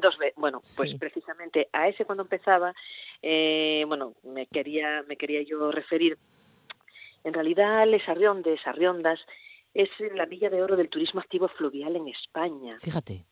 Dos 0.00 0.18
veces, 0.18 0.29
bueno, 0.36 0.60
pues 0.76 0.94
precisamente 0.94 1.68
a 1.72 1.88
ese 1.88 2.04
cuando 2.04 2.22
empezaba, 2.22 2.74
eh, 3.22 3.84
bueno, 3.86 4.14
me 4.22 4.46
quería, 4.46 5.02
me 5.08 5.16
quería 5.16 5.42
yo 5.42 5.70
referir. 5.70 6.18
En 7.24 7.34
realidad, 7.34 7.86
Les 7.86 8.08
Arriondes, 8.08 8.66
Arriondas, 8.66 9.20
es 9.74 9.88
la 10.14 10.26
milla 10.26 10.50
de 10.50 10.62
oro 10.62 10.76
del 10.76 10.88
turismo 10.88 11.20
activo 11.20 11.48
fluvial 11.48 11.96
en 11.96 12.08
España. 12.08 12.76
Fíjate. 12.80 13.26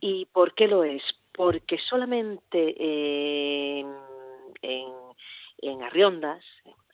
¿Y 0.00 0.26
por 0.26 0.54
qué 0.54 0.68
lo 0.68 0.84
es? 0.84 1.02
Porque 1.32 1.78
solamente 1.78 2.74
eh, 2.78 3.84
en, 4.62 4.92
en 5.58 5.82
Arriondas, 5.82 6.44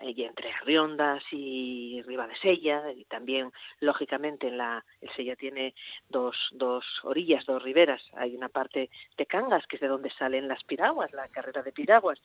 y 0.00 0.24
entre 0.24 0.50
Arriondas 0.52 1.22
y 1.30 2.02
Sella, 2.40 2.92
y 2.92 3.04
también 3.04 3.52
lógicamente 3.80 4.48
en 4.48 4.58
la 4.58 4.84
el 5.00 5.10
Sella 5.10 5.36
tiene 5.36 5.74
dos, 6.08 6.36
dos 6.52 6.84
orillas, 7.02 7.44
dos 7.44 7.62
riberas, 7.62 8.02
hay 8.14 8.34
una 8.34 8.48
parte 8.48 8.90
de 9.16 9.26
Cangas 9.26 9.66
que 9.66 9.76
es 9.76 9.82
de 9.82 9.88
donde 9.88 10.10
salen 10.10 10.48
las 10.48 10.64
piraguas, 10.64 11.12
la 11.12 11.28
carrera 11.28 11.62
de 11.62 11.72
piraguas 11.72 12.18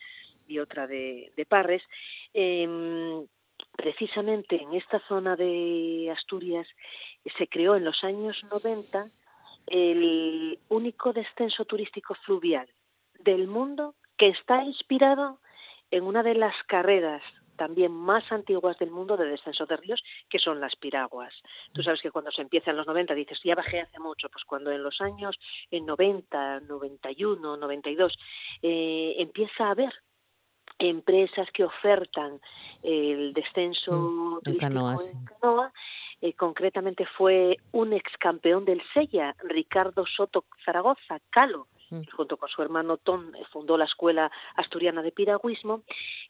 y 0.47 0.59
otra 0.59 0.88
de, 0.88 1.32
de 1.36 1.45
Parres. 1.45 1.84
Eh, 2.34 3.26
precisamente 3.76 4.61
en 4.61 4.73
esta 4.73 4.99
zona 5.07 5.36
de 5.36 6.11
Asturias 6.11 6.67
se 7.38 7.47
creó 7.47 7.76
en 7.76 7.86
los 7.86 8.03
años 8.03 8.41
90 8.49 9.05
el 9.67 10.59
único 10.69 11.13
descenso 11.13 11.65
turístico 11.65 12.15
fluvial 12.15 12.67
del 13.19 13.47
mundo 13.47 13.95
que 14.17 14.28
está 14.28 14.63
inspirado 14.63 15.39
en 15.91 16.03
una 16.03 16.23
de 16.23 16.36
las 16.36 16.55
carreras 16.67 17.23
también 17.56 17.91
más 17.91 18.32
antiguas 18.32 18.78
del 18.78 18.91
mundo 18.91 19.18
de 19.18 19.26
descenso 19.26 19.66
de 19.66 19.78
ríos, 19.78 20.03
que 20.30 20.39
son 20.39 20.60
las 20.60 20.76
piraguas. 20.76 21.34
Tú 21.74 21.84
sabes 21.84 22.01
que 22.01 22.12
cuando 22.12 22.32
se 22.32 22.41
empieza 22.41 22.72
en 22.72 22.78
los 22.78 22.88
90 22.88 23.14
dices, 23.14 23.39
ya 23.43 23.56
bajé 23.56 23.82
hace 23.82 23.99
mucho, 23.99 24.30
pues 24.30 24.43
cuando 24.45 24.72
en 24.72 24.84
los 24.84 25.01
años 25.01 25.38
en 25.72 25.86
90, 25.86 26.62
91, 26.62 27.58
92 27.58 28.18
eh, 28.62 29.16
empieza 29.18 29.68
a 29.68 29.72
haber 29.72 29.93
empresas 30.78 31.49
que 31.51 31.64
ofertan 31.64 32.39
el 32.84 33.34
descenso 33.34 33.91
mm, 33.91 34.39
en 34.45 34.58
canoa, 34.58 35.72
eh, 36.22 36.34
concretamente 36.34 37.06
fue 37.18 37.58
un 37.72 37.93
ex 37.93 38.12
campeón 38.18 38.66
del 38.66 38.82
Sella, 38.93 39.36
Ricardo 39.43 40.06
Soto 40.06 40.45
Zaragoza, 40.66 41.20
Calo, 41.30 41.68
Mm. 41.89 42.01
junto 42.15 42.38
con 42.38 42.49
su 42.49 42.61
hermano 42.61 42.97
Tom 42.97 43.31
fundó 43.51 43.77
la 43.77 43.86
Escuela 43.86 44.31
Asturiana 44.55 45.01
de 45.01 45.11
Piragüismo, 45.11 45.83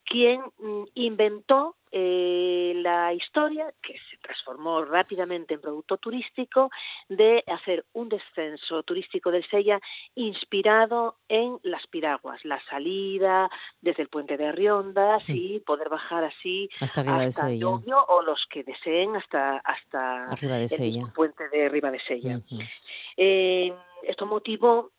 quien 0.04 0.42
mm, 0.58 0.84
inventó 0.96 1.76
eh, 1.92 2.74
la 2.76 3.14
historia, 3.14 3.74
que 3.82 3.94
se 3.94 4.18
transformó 4.18 4.84
rápidamente 4.84 5.54
en 5.54 5.62
producto 5.62 5.96
turístico, 5.96 6.70
de 7.08 7.42
hacer 7.48 7.86
un 7.94 8.10
descenso 8.10 8.84
turístico 8.84 9.32
del 9.32 9.48
Sella 9.50 9.80
inspirado 10.14 11.20
en 11.30 11.58
las 11.64 11.88
piraguas, 11.88 12.44
la 12.44 12.62
salida 12.66 13.50
desde 13.80 14.04
el 14.04 14.10
puente 14.10 14.36
de 14.36 14.48
Arriondas 14.48 15.24
y 15.30 15.60
poder 15.62 15.88
bajar 15.88 16.26
así 16.26 16.70
hasta 16.82 17.00
arriba 17.00 17.20
de 17.20 17.32
Sella. 17.32 17.68
o 17.68 18.22
los 18.24 18.46
que 18.50 18.66
deseen 18.66 19.16
hasta 19.16 19.60
hasta 19.60 20.28
el 20.34 21.12
puente 21.16 21.48
de 21.48 21.66
Arriba 21.66 21.92
de 21.92 22.00
Sella. 22.00 22.42
eh, 23.16 23.74
esto 24.04 24.26
motivó 24.26 24.92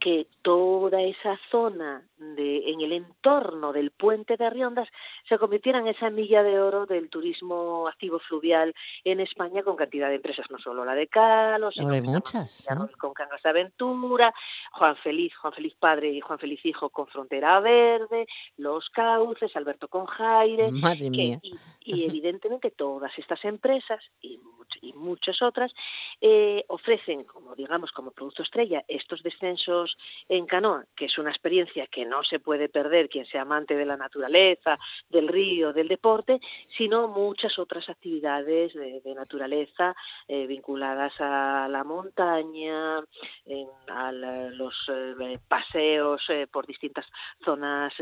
que 0.00 0.26
toda 0.40 1.02
esa 1.02 1.38
zona 1.50 2.02
de, 2.16 2.70
en 2.70 2.80
el 2.80 2.92
entorno 2.92 3.72
del 3.72 3.90
puente 3.90 4.36
de 4.38 4.46
Arriondas 4.46 4.88
se 5.28 5.38
convirtiera 5.38 5.78
en 5.78 5.88
esa 5.88 6.08
milla 6.08 6.42
de 6.42 6.58
oro 6.58 6.86
del 6.86 7.10
turismo 7.10 7.86
activo 7.86 8.18
fluvial 8.18 8.74
en 9.04 9.20
España 9.20 9.62
con 9.62 9.76
cantidad 9.76 10.08
de 10.08 10.16
empresas, 10.16 10.46
no 10.50 10.58
solo 10.58 10.84
la 10.84 10.94
de 10.94 11.06
Calos, 11.06 11.74
sino 11.74 11.92
hay 11.92 12.00
muchas, 12.00 12.66
con 12.98 13.12
Cangas 13.12 13.42
de 13.42 13.50
Aventura, 13.50 14.32
Juan 14.72 14.96
Feliz, 14.96 15.36
Juan 15.36 15.52
Feliz 15.52 15.74
Padre 15.78 16.10
y 16.10 16.20
Juan 16.20 16.38
Feliz 16.38 16.64
Hijo 16.64 16.88
con 16.88 17.06
Frontera 17.06 17.60
Verde, 17.60 18.26
Los 18.56 18.88
Cauces, 18.90 19.54
Alberto 19.54 19.88
con 19.88 20.06
Jaire, 20.06 20.70
Madre 20.72 21.10
mía. 21.10 21.38
Y, 21.80 22.04
evidentemente 22.04 22.70
todas 22.70 23.16
estas 23.18 23.44
empresas 23.44 24.02
y, 24.22 24.40
y 24.80 24.92
muchas 24.92 25.42
otras 25.42 25.72
eh, 26.20 26.64
ofrecen, 26.68 27.24
como 27.24 27.54
digamos, 27.54 27.92
como 27.92 28.10
producto 28.10 28.42
estrella, 28.42 28.84
estos 28.88 29.22
descensos 29.22 29.96
en 30.28 30.46
canoa, 30.46 30.84
que 30.96 31.06
es 31.06 31.18
una 31.18 31.30
experiencia 31.30 31.86
que 31.86 32.04
no 32.04 32.22
se 32.22 32.40
puede 32.40 32.68
perder 32.68 33.08
quien 33.08 33.26
sea 33.26 33.42
amante 33.42 33.76
de 33.76 33.84
la 33.84 33.96
naturaleza, 33.96 34.78
del 35.08 35.28
río, 35.28 35.72
del 35.72 35.88
deporte, 35.88 36.40
sino 36.76 37.08
muchas 37.08 37.58
otras 37.58 37.88
actividades 37.88 38.72
de, 38.74 39.00
naturaleza 39.14 39.94
eh, 40.28 40.46
vinculadas 40.46 41.12
a 41.18 41.68
la 41.68 41.84
montaña, 41.84 42.98
a 42.98 44.12
los 44.12 44.74
eh, 44.88 45.38
paseos 45.46 46.26
por 46.50 46.66
distintas 46.66 47.06
zonas 47.44 47.92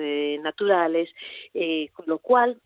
naturales, 0.43 1.11
con 1.93 2.07
lo 2.07 2.19
cual 2.19 2.61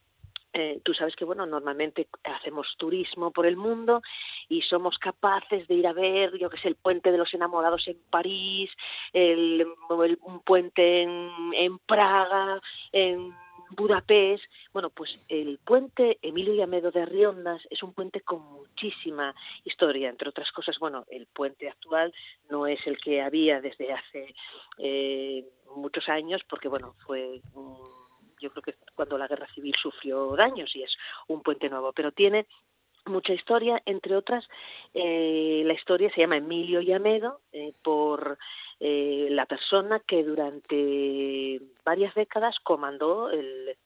eh, 0.55 0.81
tú 0.85 0.93
sabes 0.95 1.17
que 1.17 1.25
bueno 1.25 1.47
normalmente 1.47 2.09
hacemos 2.25 2.75
turismo 2.77 3.31
por 3.31 3.47
el 3.47 3.57
mundo 3.57 4.03
y 4.49 4.63
somos 4.63 4.99
capaces 4.99 5.67
de 5.67 5.75
ir 5.75 5.87
a 5.87 5.93
ver 5.93 6.37
yo 6.39 6.51
que 6.51 6.59
sé 6.59 6.69
el 6.69 6.77
puente 6.77 7.11
de 7.11 7.19
los 7.19 7.33
enamorados 7.33 7.89
en 7.89 7.99
París 8.11 8.71
el, 9.13 9.67
un 10.23 10.41
puente 10.41 11.03
en, 11.03 11.79
Praga 11.87 12.61
en 12.93 13.35
Budapest, 13.71 14.45
bueno, 14.73 14.91
pues 14.91 15.25
el 15.29 15.59
puente 15.65 16.19
Emilio 16.21 16.55
Llamedo 16.55 16.91
de 16.91 17.07
Riondas 17.07 17.67
es 17.71 17.83
un 17.83 17.95
puente 17.95 18.21
con 18.21 18.43
muchísima 18.53 19.35
historia, 19.65 20.11
entre 20.11 20.29
otras 20.29 20.53
cosas, 20.53 20.79
bueno, 20.79 21.07
el 21.11 21.27
puente 21.27 21.71
actual 21.71 22.13
no 22.51 22.67
es 22.67 22.87
el 22.87 22.99
que 22.99 23.23
había 23.23 23.61
desde 23.61 23.93
hace 23.93 24.35
eh, 24.79 25.47
muchos 25.75 26.09
años, 26.09 26.43
porque 26.49 26.69
bueno, 26.69 26.95
fue 27.07 27.41
un 27.55 28.02
yo 28.43 28.51
creo 28.51 28.63
que 28.63 28.75
cuando 28.95 29.17
la 29.17 29.29
guerra 29.29 29.47
civil 29.55 29.75
sufrió 29.81 30.35
daños 30.37 30.75
y 30.75 30.83
es 30.83 30.97
un 31.29 31.43
puente 31.43 31.71
nuevo, 31.71 31.93
pero 31.93 32.13
tiene 32.13 32.47
mucha 33.07 33.33
historia, 33.33 33.83
entre 33.85 34.17
otras, 34.17 34.49
eh, 34.95 35.63
la 35.65 35.73
historia 35.73 36.11
se 36.15 36.21
llama 36.21 36.37
Emilio 36.37 36.81
Llamedo, 36.81 37.41
eh, 37.53 37.73
por 37.83 38.39
eh, 38.79 39.29
la 39.31 39.47
persona 39.47 40.01
que 40.01 40.23
durante 40.23 41.61
varias 41.85 42.15
décadas 42.15 42.57
comandó 42.61 43.31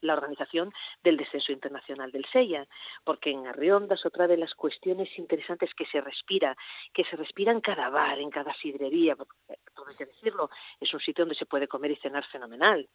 la 0.00 0.12
organización 0.12 0.72
del 1.02 1.16
descenso 1.16 1.52
internacional 1.52 2.12
del 2.12 2.26
SEIA, 2.26 2.66
porque 3.04 3.30
en 3.30 3.46
Arriondas 3.46 4.04
otra 4.04 4.26
de 4.26 4.36
las 4.36 4.54
cuestiones 4.54 5.08
interesantes 5.18 5.72
que 5.74 5.86
se 5.86 6.00
respira, 6.00 6.56
que 6.92 7.04
se 7.04 7.16
respira 7.16 7.52
en 7.52 7.60
cada 7.60 7.88
bar, 7.88 8.18
en 8.18 8.30
cada 8.30 8.54
sidrería, 8.54 9.16
todo 9.16 9.88
hay 9.88 9.96
que 9.96 10.06
decirlo, 10.06 10.50
es 10.80 10.92
un 10.92 11.00
sitio 11.00 11.24
donde 11.24 11.38
se 11.38 11.46
puede 11.46 11.68
comer 11.68 11.90
y 11.90 11.96
cenar 11.96 12.24
fenomenal 12.26 12.86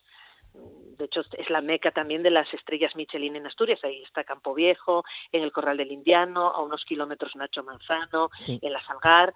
de 0.53 1.05
hecho 1.05 1.21
es 1.37 1.49
la 1.49 1.61
meca 1.61 1.91
también 1.91 2.21
de 2.23 2.29
las 2.29 2.53
estrellas 2.53 2.95
Michelin 2.95 3.35
en 3.35 3.47
Asturias, 3.47 3.83
ahí 3.83 4.03
está 4.03 4.23
Campo 4.23 4.53
Viejo, 4.53 5.03
en 5.31 5.43
el 5.43 5.51
Corral 5.51 5.77
del 5.77 5.91
Indiano, 5.91 6.47
a 6.47 6.61
unos 6.61 6.85
kilómetros 6.85 7.35
Nacho 7.35 7.63
Manzano, 7.63 8.29
en 8.47 8.71
la 8.73 8.83
Salgar, 8.85 9.33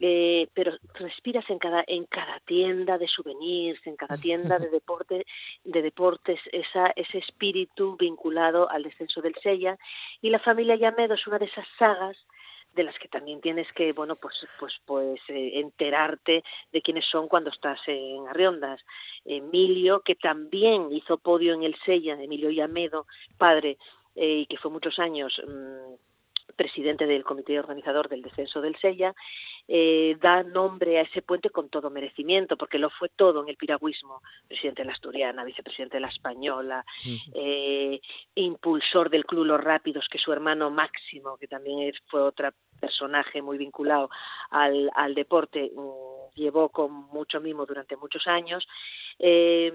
eh, 0.00 0.48
pero 0.54 0.72
respiras 0.94 1.48
en 1.50 1.58
cada 1.58 1.84
en 1.86 2.04
cada 2.06 2.40
tienda 2.40 2.98
de 2.98 3.06
souvenirs, 3.06 3.80
en 3.86 3.96
cada 3.96 4.16
tienda 4.16 4.58
de 4.58 4.68
deporte 4.70 5.24
de 5.62 5.82
deportes 5.82 6.40
esa 6.50 6.92
ese 6.96 7.18
espíritu 7.18 7.96
vinculado 7.96 8.68
al 8.68 8.82
descenso 8.82 9.22
del 9.22 9.36
Sella. 9.42 9.78
Y 10.20 10.30
la 10.30 10.40
familia 10.40 10.74
Llamedo 10.74 11.14
es 11.14 11.26
una 11.26 11.38
de 11.38 11.46
esas 11.46 11.66
sagas 11.78 12.16
de 12.74 12.84
las 12.84 12.98
que 12.98 13.08
también 13.08 13.40
tienes 13.40 13.70
que 13.72 13.92
bueno 13.92 14.16
pues 14.16 14.34
pues 14.58 14.74
pues 14.84 15.20
eh, 15.28 15.60
enterarte 15.60 16.42
de 16.72 16.82
quiénes 16.82 17.06
son 17.06 17.28
cuando 17.28 17.50
estás 17.50 17.80
en 17.86 18.26
Arriondas. 18.28 18.84
Emilio 19.24 20.00
que 20.00 20.14
también 20.14 20.92
hizo 20.92 21.18
podio 21.18 21.54
en 21.54 21.62
el 21.62 21.76
Sella 21.84 22.20
Emilio 22.20 22.50
Llamedo 22.50 23.06
padre 23.38 23.78
eh, 24.16 24.40
y 24.40 24.46
que 24.46 24.58
fue 24.58 24.70
muchos 24.70 24.98
años 24.98 25.40
mm, 25.46 25.94
presidente 26.56 27.06
del 27.06 27.24
comité 27.24 27.58
organizador 27.58 28.08
del 28.08 28.22
descenso 28.22 28.60
del 28.60 28.76
Sella, 28.76 29.14
eh, 29.66 30.16
da 30.20 30.42
nombre 30.42 30.98
a 30.98 31.02
ese 31.02 31.22
puente 31.22 31.50
con 31.50 31.68
todo 31.68 31.90
merecimiento, 31.90 32.56
porque 32.56 32.78
lo 32.78 32.90
fue 32.90 33.08
todo 33.08 33.42
en 33.42 33.48
el 33.48 33.56
piragüismo. 33.56 34.20
Presidente 34.46 34.82
de 34.82 34.86
la 34.86 34.92
Asturiana, 34.92 35.44
vicepresidente 35.44 35.96
de 35.96 36.02
la 36.02 36.08
Española, 36.08 36.84
eh, 37.34 38.00
impulsor 38.34 39.10
del 39.10 39.24
Club 39.24 39.44
Los 39.44 39.60
Rápidos, 39.60 40.08
que 40.08 40.18
su 40.18 40.32
hermano 40.32 40.70
Máximo, 40.70 41.36
que 41.36 41.48
también 41.48 41.92
fue 42.06 42.20
otro 42.22 42.50
personaje 42.80 43.40
muy 43.42 43.58
vinculado 43.58 44.10
al, 44.50 44.90
al 44.94 45.14
deporte, 45.14 45.70
mm, 45.74 46.34
llevó 46.34 46.68
con 46.68 46.92
mucho 46.92 47.40
mimo 47.40 47.64
durante 47.66 47.96
muchos 47.96 48.26
años. 48.26 48.66
Eh, 49.18 49.72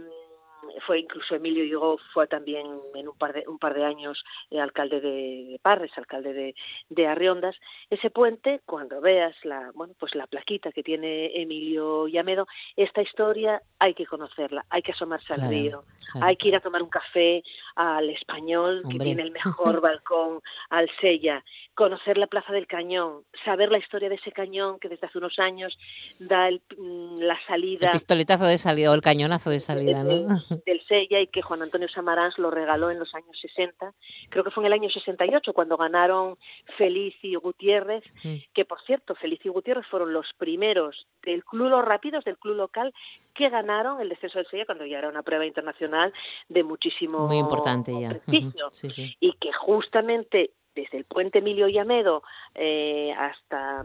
fue 0.85 0.99
incluso 0.99 1.35
Emilio 1.35 1.63
Higo 1.63 1.97
fue 2.13 2.27
también 2.27 2.65
en 2.95 3.07
un 3.07 3.17
par 3.17 3.33
de 3.33 3.43
un 3.47 3.59
par 3.59 3.73
de 3.73 3.85
años 3.85 4.23
eh, 4.49 4.59
alcalde 4.59 5.01
de, 5.01 5.59
Parres 5.61 5.91
alcalde 5.97 6.33
de, 6.33 6.55
de, 6.89 7.07
Arriondas. 7.07 7.55
Ese 7.89 8.09
puente 8.09 8.61
cuando 8.65 9.01
veas 9.01 9.35
la 9.43 9.71
bueno 9.73 9.93
pues 9.99 10.15
la 10.15 10.27
plaquita 10.27 10.71
que 10.71 10.83
tiene 10.83 11.31
Emilio 11.41 12.07
Llamedo 12.07 12.47
esta 12.75 13.01
historia 13.01 13.61
hay 13.79 13.93
que 13.93 14.05
conocerla 14.05 14.65
hay 14.69 14.81
que 14.81 14.91
asomarse 14.91 15.33
al 15.33 15.49
río 15.49 15.83
hay 16.21 16.35
que 16.37 16.47
ir 16.47 16.55
a 16.55 16.59
tomar 16.59 16.81
un 16.81 16.89
café 16.89 17.43
al 17.75 18.09
español 18.09 18.81
que 18.89 18.97
tiene 18.97 19.23
el 19.23 19.31
mejor 19.31 19.81
balcón 19.81 20.41
al 20.69 20.89
Sella. 20.99 21.43
Conocer 21.75 22.17
la 22.17 22.27
plaza 22.27 22.51
del 22.51 22.67
Cañón 22.67 23.23
saber 23.45 23.71
la 23.71 23.77
historia 23.77 24.09
de 24.09 24.15
ese 24.15 24.31
cañón 24.31 24.79
que 24.79 24.89
desde 24.89 25.07
hace 25.07 25.17
unos 25.17 25.39
años 25.39 25.77
da 26.19 26.49
mm, 26.49 27.19
la 27.19 27.37
salida. 27.47 27.87
El 27.87 27.91
pistoletazo 27.91 28.45
de 28.45 28.57
salida 28.57 28.91
o 28.91 28.93
el 28.93 29.01
cañonazo 29.01 29.49
de 29.49 29.59
salida 29.59 30.03
¿no? 30.03 30.39
del 30.65 30.81
Sella 30.85 31.19
y 31.19 31.27
que 31.27 31.41
Juan 31.41 31.61
Antonio 31.61 31.87
Samarans 31.87 32.37
lo 32.37 32.51
regaló 32.51 32.91
en 32.91 32.99
los 32.99 33.13
años 33.15 33.37
60. 33.39 33.93
Creo 34.29 34.43
que 34.43 34.51
fue 34.51 34.63
en 34.63 34.67
el 34.67 34.73
año 34.73 34.89
68 34.89 35.53
cuando 35.53 35.77
ganaron 35.77 36.37
Feliz 36.77 37.15
y 37.21 37.35
Gutiérrez, 37.35 38.03
mm. 38.23 38.35
que 38.53 38.65
por 38.65 38.81
cierto, 38.81 39.15
Feliz 39.15 39.39
y 39.43 39.49
Gutiérrez 39.49 39.85
fueron 39.87 40.13
los 40.13 40.33
primeros 40.37 41.07
del 41.23 41.43
club 41.43 41.69
Los 41.69 41.85
Rápidos, 41.85 42.23
del 42.23 42.37
club 42.37 42.55
local, 42.55 42.93
que 43.33 43.49
ganaron 43.49 44.01
el 44.01 44.09
descenso 44.09 44.39
del 44.39 44.47
Sella 44.47 44.65
cuando 44.65 44.85
ya 44.85 44.99
era 44.99 45.09
una 45.09 45.23
prueba 45.23 45.45
internacional 45.45 46.13
de 46.47 46.63
muchísimo 46.63 47.27
Muy 47.27 47.37
importante 47.37 47.99
ya. 47.99 48.09
prestigio. 48.09 48.71
Y 49.19 49.33
que 49.33 49.51
justamente 49.53 50.51
desde 50.75 50.97
el 50.97 51.05
puente 51.05 51.39
Emilio 51.39 51.67
Llamedo 51.67 52.23
eh, 52.55 53.13
hasta 53.17 53.83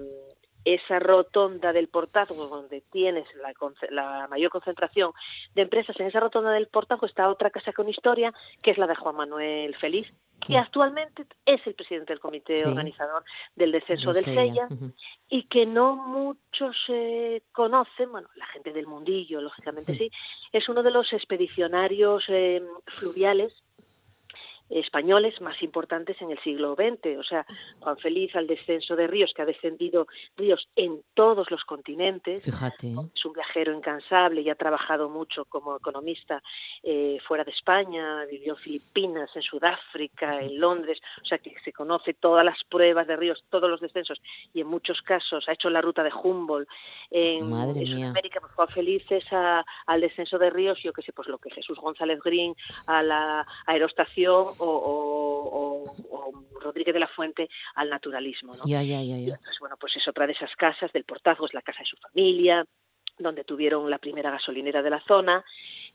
esa 0.64 0.98
rotonda 0.98 1.72
del 1.72 1.88
portazo 1.88 2.34
donde 2.34 2.82
tienes 2.92 3.26
la, 3.90 4.28
mayor 4.28 4.50
concentración 4.50 5.12
de 5.54 5.62
empresas, 5.62 5.98
en 6.00 6.06
esa 6.06 6.20
rotonda 6.20 6.52
del 6.52 6.68
portazo 6.68 7.06
está 7.06 7.28
otra 7.28 7.50
casa 7.50 7.72
con 7.72 7.88
historia, 7.88 8.32
que 8.62 8.70
es 8.70 8.78
la 8.78 8.86
de 8.86 8.94
Juan 8.94 9.16
Manuel 9.16 9.74
Feliz, 9.76 10.12
que 10.46 10.58
actualmente 10.58 11.26
es 11.46 11.66
el 11.66 11.74
presidente 11.74 12.12
del 12.12 12.20
comité 12.20 12.66
organizador 12.66 13.24
del 13.54 13.72
descenso 13.72 14.12
del 14.12 14.24
Sella, 14.24 14.68
y 15.28 15.44
que 15.44 15.64
no 15.64 15.96
muchos 15.96 16.76
se 16.86 17.42
conocen, 17.52 18.12
bueno, 18.12 18.28
la 18.36 18.46
gente 18.46 18.72
del 18.72 18.86
mundillo, 18.86 19.40
lógicamente 19.40 19.94
sí, 19.96 20.10
es 20.52 20.68
uno 20.68 20.82
de 20.82 20.90
los 20.90 21.12
expedicionarios 21.12 22.24
eh, 22.28 22.62
fluviales 22.86 23.63
españoles 24.70 25.40
más 25.40 25.62
importantes 25.62 26.20
en 26.20 26.30
el 26.30 26.38
siglo 26.40 26.74
XX. 26.74 27.18
O 27.18 27.22
sea, 27.22 27.46
Juan 27.80 27.96
Feliz 27.98 28.34
al 28.34 28.46
descenso 28.46 28.96
de 28.96 29.06
ríos, 29.06 29.32
que 29.34 29.42
ha 29.42 29.46
descendido 29.46 30.06
ríos 30.36 30.68
en 30.76 31.02
todos 31.14 31.50
los 31.50 31.64
continentes. 31.64 32.44
Fíjate. 32.44 32.94
Es 33.14 33.24
un 33.24 33.32
viajero 33.32 33.72
incansable 33.74 34.40
y 34.40 34.50
ha 34.50 34.54
trabajado 34.54 35.08
mucho 35.08 35.44
como 35.44 35.76
economista 35.76 36.42
eh, 36.82 37.18
fuera 37.26 37.44
de 37.44 37.50
España, 37.50 38.24
vivió 38.26 38.54
en 38.54 38.58
Filipinas, 38.58 39.30
en 39.34 39.42
Sudáfrica, 39.42 40.40
en 40.40 40.58
Londres. 40.58 41.00
O 41.22 41.26
sea, 41.26 41.38
que 41.38 41.54
se 41.64 41.72
conoce 41.72 42.14
todas 42.14 42.44
las 42.44 42.62
pruebas 42.64 43.06
de 43.06 43.16
ríos, 43.16 43.44
todos 43.50 43.70
los 43.70 43.80
descensos 43.80 44.20
y 44.52 44.60
en 44.60 44.66
muchos 44.66 45.02
casos 45.02 45.48
ha 45.48 45.52
hecho 45.52 45.70
la 45.70 45.80
ruta 45.80 46.02
de 46.02 46.12
Humboldt. 46.12 46.68
En, 47.10 47.50
Madre 47.50 47.86
Sudamérica, 47.86 48.40
pues 48.40 48.52
Juan 48.52 48.68
Feliz 48.68 49.04
es 49.10 49.24
al 49.32 50.00
descenso 50.00 50.38
de 50.38 50.50
ríos, 50.50 50.78
yo 50.82 50.92
que 50.92 51.02
sé, 51.02 51.12
pues 51.12 51.28
lo 51.28 51.38
que 51.38 51.50
Jesús 51.50 51.78
González 51.78 52.20
Green 52.22 52.54
a 52.86 53.02
la 53.02 53.46
aerostación 53.66 54.53
o, 54.58 55.84
Rodríguez 56.60 56.94
de 56.94 57.00
la 57.00 57.08
Fuente 57.08 57.48
al 57.74 57.90
naturalismo. 57.90 58.54
¿no? 58.54 58.64
Ya, 58.66 58.82
ya, 58.82 59.02
ya, 59.02 59.18
ya. 59.18 59.38
bueno, 59.60 59.76
pues 59.78 59.96
es 59.96 60.08
otra 60.08 60.26
de 60.26 60.32
esas 60.32 60.54
casas 60.56 60.92
del 60.92 61.04
Portazgo, 61.04 61.46
es 61.46 61.54
la 61.54 61.62
casa 61.62 61.80
de 61.80 61.86
su 61.86 61.96
familia, 61.96 62.64
donde 63.18 63.44
tuvieron 63.44 63.88
la 63.90 63.98
primera 63.98 64.30
gasolinera 64.30 64.82
de 64.82 64.90
la 64.90 65.00
zona, 65.02 65.44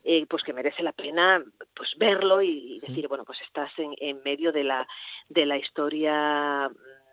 eh, 0.04 0.26
pues 0.28 0.44
que 0.44 0.54
merece 0.54 0.84
la 0.84 0.94
pena 0.94 1.44
pues 1.76 1.90
verlo 1.98 2.42
y 2.42 2.80
decir, 2.80 3.08
bueno, 3.08 3.26
pues 3.26 3.40
estás 3.42 3.72
en, 3.78 3.94
en 4.00 4.22
medio 4.24 4.52
de 4.52 4.64
la, 4.64 4.88
de 5.28 5.46
la 5.46 5.58
historia 5.58 6.70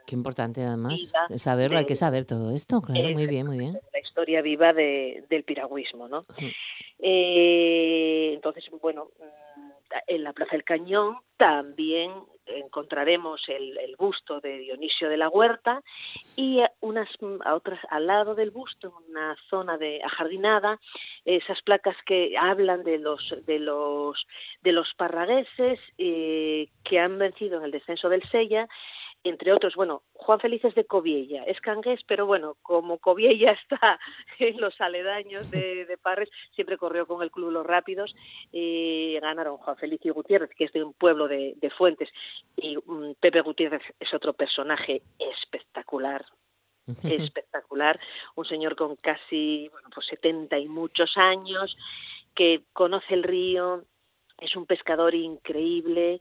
Qué 0.07 0.15
importante 0.15 0.63
además 0.63 1.13
saberlo, 1.37 1.79
hay 1.79 1.85
que 1.85 1.97
saber 1.97 2.25
todo 2.25 2.53
esto, 2.53 2.81
claro, 2.81 3.11
muy 3.11 3.27
bien, 3.27 3.45
muy 3.47 3.59
bien. 3.59 3.77
La 3.93 3.99
historia 3.99 4.41
viva 4.41 4.73
de, 4.73 5.25
del 5.29 5.43
piragüismo, 5.43 6.07
¿no? 6.07 6.25
eh, 7.01 8.31
entonces, 8.35 8.65
bueno, 8.81 9.09
en 10.07 10.25
la 10.25 10.33
Plaza 10.33 10.53
del 10.53 10.65
Cañón 10.65 11.19
también 11.37 12.13
encontraremos 12.47 13.43
el, 13.49 13.97
busto 13.99 14.41
de 14.41 14.59
Dionisio 14.59 15.09
de 15.09 15.17
la 15.17 15.29
Huerta 15.29 15.83
y 16.37 16.61
unas 16.81 17.09
a 17.45 17.55
otras 17.55 17.81
al 17.91 18.07
lado 18.07 18.35
del 18.35 18.51
busto 18.51 18.89
en 18.89 19.11
una 19.11 19.37
zona 19.49 19.79
de 19.79 20.03
ajardinada 20.03 20.79
esas 21.25 21.61
placas 21.63 21.97
que 22.05 22.37
hablan 22.39 22.85
de 22.85 22.99
los 22.99 23.35
de 23.47 23.59
los 23.59 24.27
de 24.63 24.73
los 24.73 24.93
parragueses 24.95 25.81
eh, 25.99 26.69
que 26.85 27.01
han 27.01 27.19
vencido 27.19 27.59
en 27.59 27.65
el 27.65 27.71
descenso 27.71 28.09
del 28.09 28.23
Sella 28.31 28.69
entre 29.29 29.53
otros, 29.53 29.75
bueno, 29.75 30.03
Juan 30.13 30.41
Feliz 30.41 30.65
es 30.65 30.75
de 30.75 30.85
Coviella, 30.85 31.45
es 31.45 31.61
cangués, 31.61 32.01
pero 32.07 32.27
bueno, 32.27 32.57
como 32.63 32.99
Coviella 32.99 33.53
está 33.63 33.99
en 34.39 34.61
los 34.61 34.81
aledaños 34.81 35.51
de, 35.51 35.99
Parres, 36.03 36.31
siempre 36.55 36.79
corrió 36.79 37.07
con 37.07 37.23
el 37.23 37.31
Club 37.31 37.51
Los 37.51 37.67
Rápidos, 37.67 38.15
y 38.53 39.19
ganaron 39.21 39.57
Juan 39.57 39.77
Feliz 39.77 40.01
y 40.05 40.11
Gutiérrez, 40.11 40.51
que 40.51 40.65
es 40.65 40.73
de 40.73 40.85
un 40.85 40.93
pueblo 40.93 41.29
de, 41.29 41.57
Fuentes, 41.77 42.11
y 42.57 42.77
mm, 42.77 43.15
Pepe 43.21 43.41
Gutiérrez 43.41 43.83
es 43.99 44.15
otro 44.15 44.33
personaje 44.33 45.03
espectacular, 45.19 46.25
espectacular, 47.03 47.99
un 48.37 48.45
señor 48.45 48.77
con 48.77 48.95
casi 48.97 49.69
bueno, 49.73 49.89
pues 49.93 50.07
70 50.07 50.59
y 50.59 50.69
muchos 50.69 51.17
años, 51.17 51.77
que 52.35 52.63
conoce 52.73 53.15
el 53.15 53.25
río, 53.25 53.85
es 54.39 54.55
un 54.55 54.67
pescador 54.67 55.15
increíble, 55.15 56.21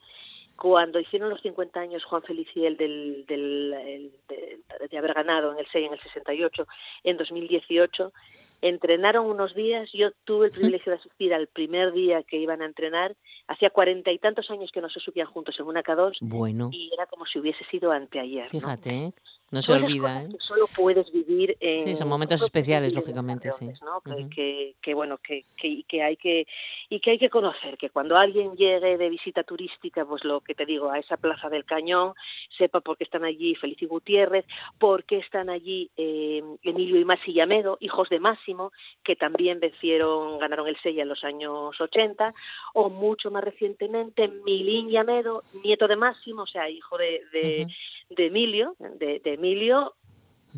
cuando 0.58 1.00
hicieron 1.00 1.30
los 1.30 1.42
50 1.42 1.80
años 1.80 2.04
Juan 2.06 2.24
Feliciel 2.24 2.78
del, 2.78 3.26
del, 3.28 4.12
de, 4.28 4.98
haber 4.98 5.14
ganado 5.14 5.52
en 5.52 5.60
el 5.60 5.68
6 5.72 5.88
en 5.88 5.94
el 5.94 6.00
68, 6.00 6.68
en 7.04 7.18
2018, 7.18 8.14
entrenaron 8.62 9.26
unos 9.26 9.54
días, 9.54 9.90
yo 9.94 10.12
tuve 10.24 10.48
el 10.48 10.52
privilegio 10.52 10.94
de 10.94 11.00
asistir 11.00 11.34
al 11.34 11.48
primer 11.48 11.92
día 11.92 12.24
que 12.24 12.38
iban 12.38 12.62
a 12.62 12.66
entrenar, 12.66 13.16
hacía 13.48 13.70
cuarenta 13.70 14.12
y 14.12 14.18
tantos 14.18 14.50
años 14.50 14.72
que 14.72 14.82
no 14.82 14.90
se 14.90 15.00
subían 15.00 15.28
juntos 15.28 15.60
en 15.60 15.68
una 15.68 15.84
K2 15.84 16.18
bueno. 16.22 16.70
y 16.72 16.90
era 16.94 17.06
como 17.06 17.26
si 17.26 17.40
hubiese 17.40 17.64
sido 17.66 17.92
anteayer. 17.92 18.50
Fíjate, 18.50 18.90
¿eh? 18.90 19.14
No 19.56 19.62
se 19.62 19.74
olvida. 19.74 20.24
¿eh? 20.24 20.28
Que 20.30 20.38
solo 20.40 20.66
puedes 20.76 21.12
vivir 21.12 21.56
en. 21.60 21.84
Sí, 21.86 21.96
son 21.96 22.10
momentos 22.10 22.42
especiales, 22.42 22.94
lógicamente, 22.94 23.52
sí. 23.54 23.72
¿no? 23.82 24.02
que, 24.30 24.76
que, 24.82 24.94
bueno, 24.94 25.18
que, 25.18 25.46
que, 25.58 25.84
que, 25.88 26.04
hay 26.04 26.18
que 26.18 26.46
y 26.90 27.00
que 27.00 27.12
hay 27.12 27.18
que 27.18 27.30
conocer 27.30 27.78
que 27.78 27.90
cuando 27.90 28.18
alguien 28.18 28.56
llegue 28.56 28.98
de 28.98 29.10
visita 29.10 29.44
turística, 29.44 30.06
pues 30.06 30.24
lo 30.24 30.42
que 30.42 30.56
te 30.56 30.66
digo, 30.66 30.92
a 30.92 31.00
esa 31.00 31.18
plaza 31.18 31.50
del 31.50 31.66
Cañón, 31.66 32.14
sepa 32.58 32.82
por 32.82 32.98
qué 32.98 33.06
están 33.06 33.24
allí 33.24 33.56
Feliz 33.56 33.82
y 33.82 33.86
Gutiérrez, 33.86 34.46
por 34.78 35.06
qué 35.06 35.18
están 35.20 35.50
allí 35.50 35.90
eh, 35.96 36.44
Emilio 36.64 37.00
y 37.00 37.06
Masi 37.06 37.34
Yamedo, 37.34 37.78
hijos 37.80 38.10
de 38.10 38.20
Máximo, 38.20 38.72
que 39.04 39.16
también 39.16 39.60
vencieron, 39.60 40.38
ganaron 40.38 40.68
el 40.68 40.78
Sella 40.82 41.04
en 41.04 41.10
los 41.10 41.24
años 41.24 41.80
80, 41.80 42.34
o 42.74 42.90
mucho 42.90 43.32
más 43.32 43.44
recientemente 43.44 44.28
Milín 44.28 44.90
Yamedo, 44.90 45.42
nieto 45.64 45.88
de 45.88 45.96
Máximo, 45.96 46.44
o 46.44 46.48
sea, 46.48 46.70
hijo 46.70 46.98
de, 46.98 47.22
de, 47.32 47.68
de 48.10 48.28
Emilio, 48.28 48.76
de, 48.80 49.20
de 49.20 49.34
Emilio, 49.34 49.96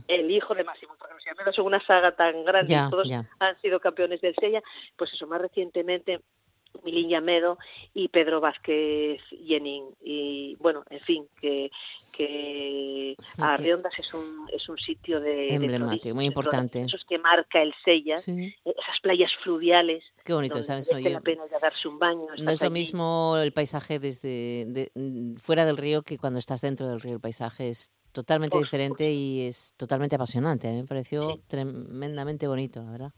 el 0.07 0.29
hijo 0.29 0.53
de 0.53 0.63
Máximo, 0.63 0.95
porque 0.99 1.15
Yamedo 1.25 1.51
son 1.53 1.65
una 1.65 1.83
saga 1.85 2.15
tan 2.15 2.43
grande, 2.45 2.71
Ya, 2.71 2.89
todos 2.89 3.07
ya. 3.09 3.27
han 3.39 3.59
sido 3.61 3.79
campeones 3.79 4.21
del 4.21 4.35
Sella, 4.35 4.61
pues 4.95 5.11
eso, 5.13 5.25
más 5.27 5.41
recientemente 5.41 6.21
Milín 6.83 7.09
Yamedo 7.09 7.57
y 7.93 8.07
Pedro 8.09 8.39
Vázquez 8.41 9.21
Yenin. 9.31 9.85
Y 10.01 10.55
bueno, 10.59 10.83
en 10.89 10.99
fin, 11.01 11.25
que, 11.41 11.69
que 12.11 13.15
Arriondas 13.37 13.93
es 13.99 14.13
un, 14.13 14.47
es 14.51 14.67
un 14.69 14.77
sitio 14.77 15.19
de, 15.19 15.53
Emblemático, 15.53 16.13
muy 16.15 16.25
importante. 16.25 16.79
duda. 16.79 16.87
Eso 16.87 16.97
es 16.97 17.05
que 17.05 17.17
marca 17.19 17.61
el 17.61 17.73
Sella, 17.83 18.17
Sí. 18.17 18.53
esas 18.65 18.99
playas 19.01 19.31
fluviales. 19.43 20.03
Qué 20.23 20.33
bonito, 20.33 20.55
donde 20.55 20.67
¿sabes? 20.67 20.91
Oye, 20.93 21.09
la 21.09 21.21
pena 21.21 21.43
darse 21.61 21.87
un 21.87 21.99
baño. 21.99 22.27
No 22.37 22.51
es 22.51 22.61
lo 22.61 22.65
allí. 22.67 22.73
mismo 22.73 23.37
el 23.41 23.51
paisaje 23.53 23.99
desde 23.99 24.65
de- 24.67 24.91
mm, 24.95 25.35
fuera 25.37 25.65
del 25.65 25.77
río 25.77 26.01
que 26.03 26.17
cuando 26.17 26.39
estás 26.39 26.61
dentro 26.61 26.87
del 26.87 26.99
río. 27.01 27.13
El 27.13 27.19
paisaje 27.21 27.69
es 27.69 27.91
totalmente 28.11 28.53
Por 28.55 28.63
diferente 28.63 29.11
y 29.11 29.41
es 29.41 29.73
totalmente 29.77 30.15
apasionante. 30.15 30.67
A 30.67 30.71
mí 30.71 30.77
me 30.81 30.87
pareció 30.87 31.39
tremendamente 31.47 32.47
bonito, 32.47 32.81
la 32.81 32.91
verdad. 32.91 33.11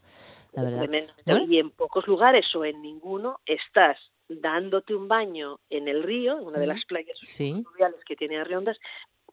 La 0.54 0.64
verdad. 0.64 0.80
Tremendamente. 0.80 1.24
Bueno. 1.26 1.45
Y 1.52 1.60
en 1.60 1.72
pocos 1.72 2.08
lugares 2.08 2.54
o 2.56 2.66
en 2.66 2.82
ninguno 2.82 3.39
estás 3.45 3.97
dándote 4.28 4.93
un 4.93 5.08
baño 5.08 5.60
en 5.70 5.88
el 5.88 6.04
río, 6.04 6.38
en 6.38 6.45
una 6.45 6.60
de 6.60 6.68
las 6.68 6.86
playas 6.86 7.18
sí. 7.22 7.64
que 8.06 8.16
tiene 8.16 8.39
Arriondas, 8.39 8.78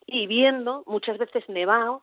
y 0.07 0.27
viendo 0.27 0.85
muchas 0.87 1.19
veces 1.19 1.49
nevado 1.49 2.03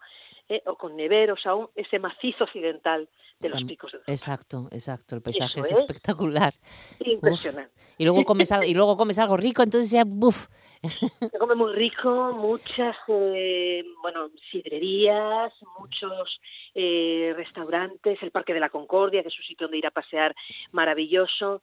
eh, 0.49 0.61
o 0.65 0.75
con 0.75 0.95
neveros 0.95 1.45
aún 1.45 1.69
ese 1.75 1.99
macizo 1.99 2.43
occidental 2.43 3.09
de 3.39 3.49
los 3.49 3.63
picos 3.63 3.91
del 3.91 4.01
Exacto, 4.07 4.67
exacto. 4.71 5.15
El 5.15 5.21
paisaje 5.21 5.59
Eso 5.59 5.69
es 5.69 5.71
es. 5.71 5.77
espectacular. 5.79 6.53
Impresionante. 6.99 7.73
Y 7.97 8.05
luego 8.05 8.23
comes 8.23 8.51
algo, 8.51 8.65
y 8.65 8.73
luego 8.73 8.97
comes 8.97 9.19
algo 9.19 9.37
rico, 9.37 9.63
entonces 9.63 9.91
ya, 9.91 10.03
buf. 10.05 10.47
Se 11.31 11.37
come 11.39 11.55
muy 11.55 11.73
rico, 11.73 12.33
muchas, 12.33 12.95
eh, 13.07 13.83
bueno, 14.01 14.29
sidrerías, 14.51 15.53
muchos 15.79 16.39
eh, 16.73 17.33
restaurantes, 17.35 18.21
el 18.21 18.31
Parque 18.31 18.53
de 18.53 18.59
la 18.59 18.69
Concordia, 18.69 19.21
que 19.21 19.29
es 19.29 19.37
un 19.37 19.45
sitio 19.45 19.67
donde 19.67 19.77
ir 19.77 19.87
a 19.87 19.91
pasear 19.91 20.35
maravilloso, 20.71 21.61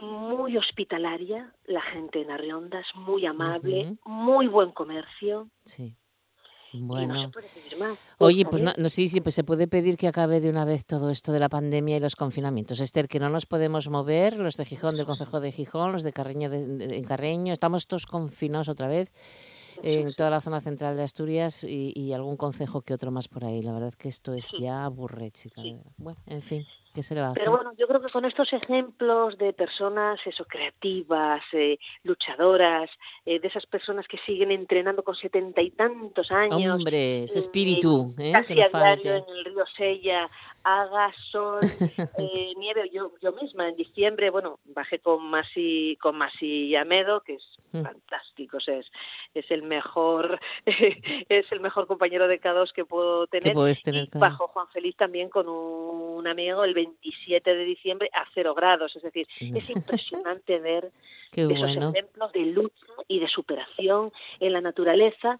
muy 0.00 0.56
hospitalaria 0.56 1.54
la 1.64 1.80
gente 1.80 2.20
en 2.20 2.30
Arriondas, 2.30 2.86
muy 2.94 3.26
amable, 3.26 3.96
muy 4.04 4.46
buen 4.46 4.72
comercio. 4.72 5.48
Sí. 5.64 5.96
Y 6.76 6.80
no 6.82 6.86
Bueno. 6.88 7.20
se 7.22 7.28
puede 7.28 7.48
pedir 7.48 7.78
más. 7.78 7.98
Oye, 8.18 8.44
pues 8.44 8.62
no, 8.62 8.72
sí, 8.88 9.08
sí, 9.08 9.20
pues 9.20 9.34
se 9.34 9.44
puede 9.44 9.66
pedir 9.68 9.96
que 9.96 10.08
acabe 10.08 10.40
de 10.40 10.48
una 10.50 10.64
vez 10.64 10.84
todo 10.86 11.10
esto 11.10 11.32
de 11.32 11.40
la 11.40 11.48
pandemia 11.48 11.96
y 11.96 12.00
los 12.00 12.16
confinamientos. 12.16 12.80
Esther, 12.80 13.08
que 13.08 13.18
no 13.20 13.28
nos 13.28 13.46
podemos 13.46 13.88
mover, 13.88 14.36
los 14.36 14.56
de 14.56 14.64
Gijón, 14.64 14.96
del 14.96 15.06
Consejo 15.06 15.40
de 15.40 15.52
Gijón, 15.52 15.92
los 15.92 16.02
de 16.02 16.12
Carreño, 16.12 16.48
de, 16.50 16.66
de- 16.66 16.96
en 16.96 17.04
Carreño, 17.04 17.52
estamos 17.52 17.86
todos 17.86 18.06
confinados 18.06 18.68
otra 18.68 18.88
vez 18.88 19.12
en 19.82 20.14
toda 20.14 20.30
la 20.30 20.40
zona 20.40 20.60
central 20.62 20.96
de 20.96 21.02
Asturias 21.02 21.62
y, 21.62 21.92
y 21.94 22.14
algún 22.14 22.38
concejo 22.38 22.80
que 22.80 22.94
otro 22.94 23.10
más 23.10 23.28
por 23.28 23.44
ahí. 23.44 23.60
La 23.60 23.72
verdad 23.72 23.92
que 23.92 24.08
esto 24.08 24.32
es 24.32 24.46
Sí. 24.46 24.60
ya 24.62 24.84
aburre, 24.86 25.30
chica. 25.32 25.60
Sí. 25.60 25.76
Bueno, 25.98 26.18
en 26.26 26.40
fin, 26.40 26.64
¿qué 26.96 27.02
se 27.02 27.14
le 27.14 27.20
va 27.20 27.28
a 27.28 27.30
hacer? 27.32 27.42
Pero 27.42 27.54
bueno, 27.54 27.72
yo 27.76 27.86
creo 27.86 28.00
que 28.00 28.10
con 28.10 28.24
estos 28.24 28.50
ejemplos 28.54 29.36
de 29.36 29.52
personas 29.52 30.18
eso 30.24 30.46
creativas, 30.46 31.42
eh, 31.52 31.78
luchadoras, 32.04 32.90
eh, 33.26 33.38
de 33.38 33.48
esas 33.48 33.66
personas 33.66 34.08
que 34.08 34.16
siguen 34.24 34.50
entrenando 34.50 35.04
con 35.04 35.14
setenta 35.14 35.60
y 35.60 35.70
tantos 35.70 36.30
años, 36.30 36.74
Hombre, 36.74 37.24
ese 37.24 37.38
eh, 37.38 37.42
espíritu, 37.42 38.14
¿eh? 38.18 38.32
casi 38.32 38.54
que 38.54 38.64
a 38.64 38.68
diario 38.68 39.16
en 39.16 39.24
el 39.28 39.44
río 39.44 39.64
Sella, 39.76 40.30
haga 40.66 41.12
sol, 41.30 41.60
eh, 42.18 42.52
nieve. 42.56 42.90
Yo, 42.92 43.12
yo 43.22 43.32
misma 43.32 43.68
en 43.68 43.76
diciembre, 43.76 44.30
bueno, 44.30 44.58
bajé 44.64 44.98
con 44.98 45.24
Masi, 45.24 45.96
con 46.02 46.16
Masi 46.16 46.70
Yamedo, 46.70 47.20
que 47.20 47.34
es 47.34 47.44
Mm. 47.72 47.82
fantástico, 47.82 48.56
o 48.58 48.60
sea, 48.60 48.78
es, 48.78 48.86
es 49.34 49.50
el 49.50 49.62
mejor, 49.62 50.38
es 51.28 51.50
el 51.52 51.60
mejor 51.60 51.86
compañero 51.86 52.28
de 52.28 52.40
K2 52.40 52.72
que 52.72 52.84
puedo 52.84 53.26
tener. 53.26 53.52
puedes 53.54 53.82
tener, 53.82 54.04
Y 54.04 54.06
claro. 54.08 54.30
bajo 54.32 54.48
Juan 54.48 54.68
Feliz 54.68 54.96
también 54.96 55.28
con 55.28 55.48
un 55.48 56.26
amigo 56.26 56.64
el 56.64 56.74
27 56.74 57.54
de 57.54 57.64
diciembre 57.64 58.08
a 58.14 58.24
cero 58.34 58.54
grados. 58.54 58.94
Es 58.96 59.02
decir, 59.02 59.26
es 59.40 59.68
impresionante 59.68 60.58
ver 60.60 60.90
Qué 61.32 61.42
esos 61.42 61.58
bueno. 61.58 61.90
ejemplos 61.90 62.32
de 62.32 62.40
lucha 62.46 62.86
y 63.08 63.18
de 63.18 63.28
superación 63.28 64.12
en 64.40 64.52
la 64.52 64.60
naturaleza. 64.60 65.38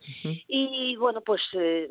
Y 0.48 0.96
bueno, 0.96 1.20
pues 1.20 1.42
eh, 1.52 1.88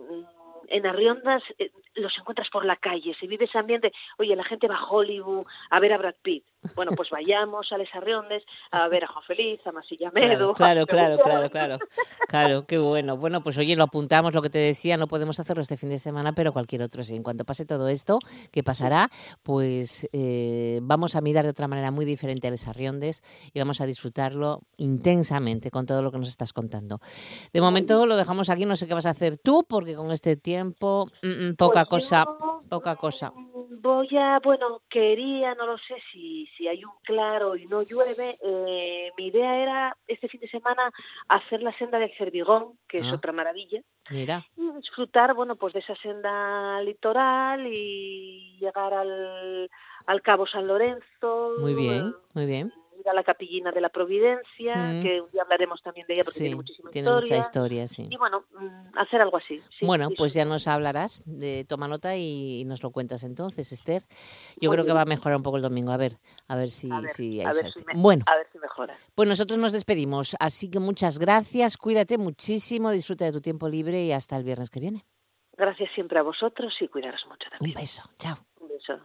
en 0.70 0.86
Arriondas 0.86 1.44
eh, 1.58 1.72
los 1.96 2.18
encuentras 2.18 2.50
por 2.50 2.66
la 2.66 2.76
calle, 2.76 3.14
se 3.20 3.28
vive 3.28 3.46
ese 3.46 3.58
ambiente. 3.58 3.92
Oye, 4.18 4.36
la 4.36 4.44
gente 4.44 4.68
va 4.68 4.76
a 4.76 4.86
Hollywood 4.86 5.46
a 5.70 5.80
ver 5.80 5.94
a 5.94 5.98
Brad 5.98 6.16
Pitt. 6.22 6.44
Bueno, 6.76 6.94
pues 6.96 7.10
vayamos 7.10 7.72
a 7.72 7.78
Les 7.78 7.94
Arriondes 7.94 8.44
a 8.72 8.88
ver 8.88 9.04
a 9.04 9.08
Juan 9.08 9.24
Feliz, 9.24 9.66
a 9.66 9.72
Masilla 9.72 10.12
Medo. 10.12 10.54
Claro, 10.54 10.86
claro, 10.86 11.18
claro, 11.24 11.50
claro, 11.50 11.50
claro. 11.50 11.78
Claro, 12.28 12.66
qué 12.66 12.78
bueno. 12.78 13.18
Bueno, 13.18 13.42
pues 13.42 13.58
oye, 13.58 13.76
lo 13.76 13.84
apuntamos, 13.84 14.34
lo 14.34 14.42
que 14.42 14.50
te 14.50 14.58
decía, 14.58 14.98
no 14.98 15.08
podemos 15.08 15.40
hacerlo 15.40 15.62
este 15.62 15.78
fin 15.78 15.90
de 15.90 16.00
semana, 16.00 16.34
pero 16.34 16.54
cualquier 16.54 16.82
otro 16.82 17.04
sí. 17.04 17.16
En 17.16 17.24
cuanto 17.24 17.46
pase 17.46 17.66
todo 17.66 17.88
esto, 17.88 18.20
que 18.52 18.64
pasará, 18.64 19.10
pues 19.44 20.10
eh, 20.12 20.80
vamos 20.82 21.16
a 21.16 21.22
mirar 21.22 21.44
de 21.44 21.52
otra 21.52 21.68
manera 21.68 21.92
muy 21.92 22.06
diferente 22.06 22.48
a 22.48 22.52
Les 22.52 22.68
Arriondes 22.68 23.22
y 23.54 23.60
vamos 23.60 23.82
a 23.82 23.86
disfrutarlo 23.86 24.62
intensamente 24.78 25.72
con 25.72 25.86
todo 25.86 26.02
lo 26.02 26.12
que 26.12 26.18
nos 26.18 26.30
estás 26.30 26.54
contando. 26.54 27.00
De 27.54 27.62
momento 27.62 28.06
lo 28.06 28.18
dejamos 28.18 28.50
aquí, 28.50 28.66
no 28.66 28.76
sé 28.76 28.88
qué 28.88 28.94
vas 28.94 29.06
a 29.06 29.12
hacer 29.12 29.38
tú, 29.38 29.64
porque 29.68 29.96
con 29.96 30.12
este 30.12 30.36
tiempo, 30.36 30.55
mm, 30.64 31.50
mm, 31.50 31.56
poca 31.56 31.86
Pues 31.86 32.04
cosa, 32.04 32.26
yo, 32.26 32.62
poca 32.70 32.96
cosa. 32.96 33.32
mm, 33.32 33.82
Voy 33.82 34.08
a, 34.18 34.40
bueno, 34.44 34.82
quería, 34.90 35.54
no 35.54 35.68
lo 35.68 35.78
sé 35.78 35.96
si, 36.12 36.48
si 36.58 36.68
hay 36.68 36.84
un 36.84 36.92
claro 37.04 37.56
y 37.56 37.68
no 37.68 37.84
llueve. 37.84 38.36
eh, 38.42 39.12
mi 39.18 39.28
idea 39.28 39.58
era 39.60 39.98
este 40.08 40.28
fin 40.28 40.40
de 40.42 40.48
semana 40.48 40.92
hacer 41.28 41.62
la 41.62 41.72
senda 41.78 42.00
del 42.00 42.12
Cervigón, 42.18 42.80
que 42.88 42.98
es 43.00 43.06
Ah. 43.06 43.14
otra 43.16 43.32
maravilla, 43.32 43.82
Mira, 44.10 44.44
y 44.58 44.72
disfrutar, 44.72 45.36
bueno, 45.36 45.56
pues 45.56 45.74
de 45.74 45.80
esa 45.82 45.96
senda 45.98 46.82
litoral 46.82 47.68
y 47.68 48.58
llegar 48.60 48.94
al, 48.94 49.70
al 50.08 50.22
Cabo 50.24 50.48
San 50.48 50.66
Lorenzo. 50.66 51.54
muy 51.60 51.76
bien, 51.76 52.16
muy 52.34 52.46
bien. 52.48 52.74
Ir 53.06 53.10
a 53.10 53.14
la 53.14 53.24
capillina 53.24 53.72
de 53.72 53.82
la 53.82 53.90
Providencia, 53.90 54.76
Mm. 54.76 55.02
que 55.04 55.22
un 55.22 55.30
día 55.32 55.44
hablaremos 55.44 55.80
también 55.84 56.08
de 56.08 56.14
ella 56.16 56.24
porque 56.24 56.40
Sí, 56.40 56.44
tiene 56.46 56.56
muchísima 56.56 56.90
tiene 56.90 57.08
historia. 57.10 57.38
mucha 57.38 57.38
historia, 57.48 57.88
sí. 57.88 58.08
Y 58.10 58.18
bueno, 58.18 58.46
mm, 58.60 58.98
hacer 58.98 59.22
algo 59.22 59.38
así. 59.38 59.60
sí, 59.78 59.86
Bueno, 59.86 60.10
pues 60.18 60.34
ya 60.34 60.44
nos 60.44 60.68
hablarás, 60.68 61.22
de, 61.28 61.66
toma 61.66 61.88
nota 61.88 62.16
y, 62.18 62.64
nos 62.66 62.82
lo 62.82 62.90
cuentas 62.92 63.24
entonces, 63.24 63.72
Esther. 63.72 64.02
Yo 64.60 64.70
Muy 64.70 64.76
creo 64.78 64.86
que 64.86 64.94
va 64.94 65.02
a 65.02 65.06
mejorar 65.06 65.38
un 65.38 65.44
poco 65.44 65.58
el 65.58 65.64
domingo, 65.64 65.92
a 65.92 65.98
ver, 65.98 66.18
a 66.48 66.56
ver 66.56 66.70
si, 66.72 66.92
A 66.92 67.00
ver, 67.02 67.10
si 67.10 67.40
hay 67.42 67.46
a 67.46 67.50
ver 67.54 67.54
suerte. 67.72 67.80
si 67.80 67.86
me- 67.86 67.94
Bueno, 68.02 68.24
a 68.28 68.36
ver 68.38 68.48
si 68.52 68.58
mejora. 68.58 68.98
pues 69.14 69.30
nosotros 69.30 69.60
nos 69.60 69.72
despedimos, 69.72 70.36
así 70.40 70.72
que 70.72 70.80
muchas 70.80 71.20
gracias, 71.20 71.78
cuídate 71.78 72.18
muchísimo, 72.18 72.90
disfruta 72.90 73.26
de 73.26 73.32
tu 73.34 73.42
tiempo 73.42 73.70
libre 73.70 74.04
y 74.04 74.12
hasta 74.14 74.36
el 74.36 74.44
viernes 74.44 74.72
que 74.72 74.80
viene. 74.80 75.06
Gracias 75.58 75.92
siempre 75.94 76.18
a 76.18 76.24
vosotros 76.24 76.74
y 76.82 76.88
cuidaros 76.88 77.24
mucho 77.28 77.48
Un 77.52 77.58
también. 77.60 77.76
beso, 77.78 78.02
chao. 78.18 78.36
Un 78.60 78.70
beso. 78.70 79.00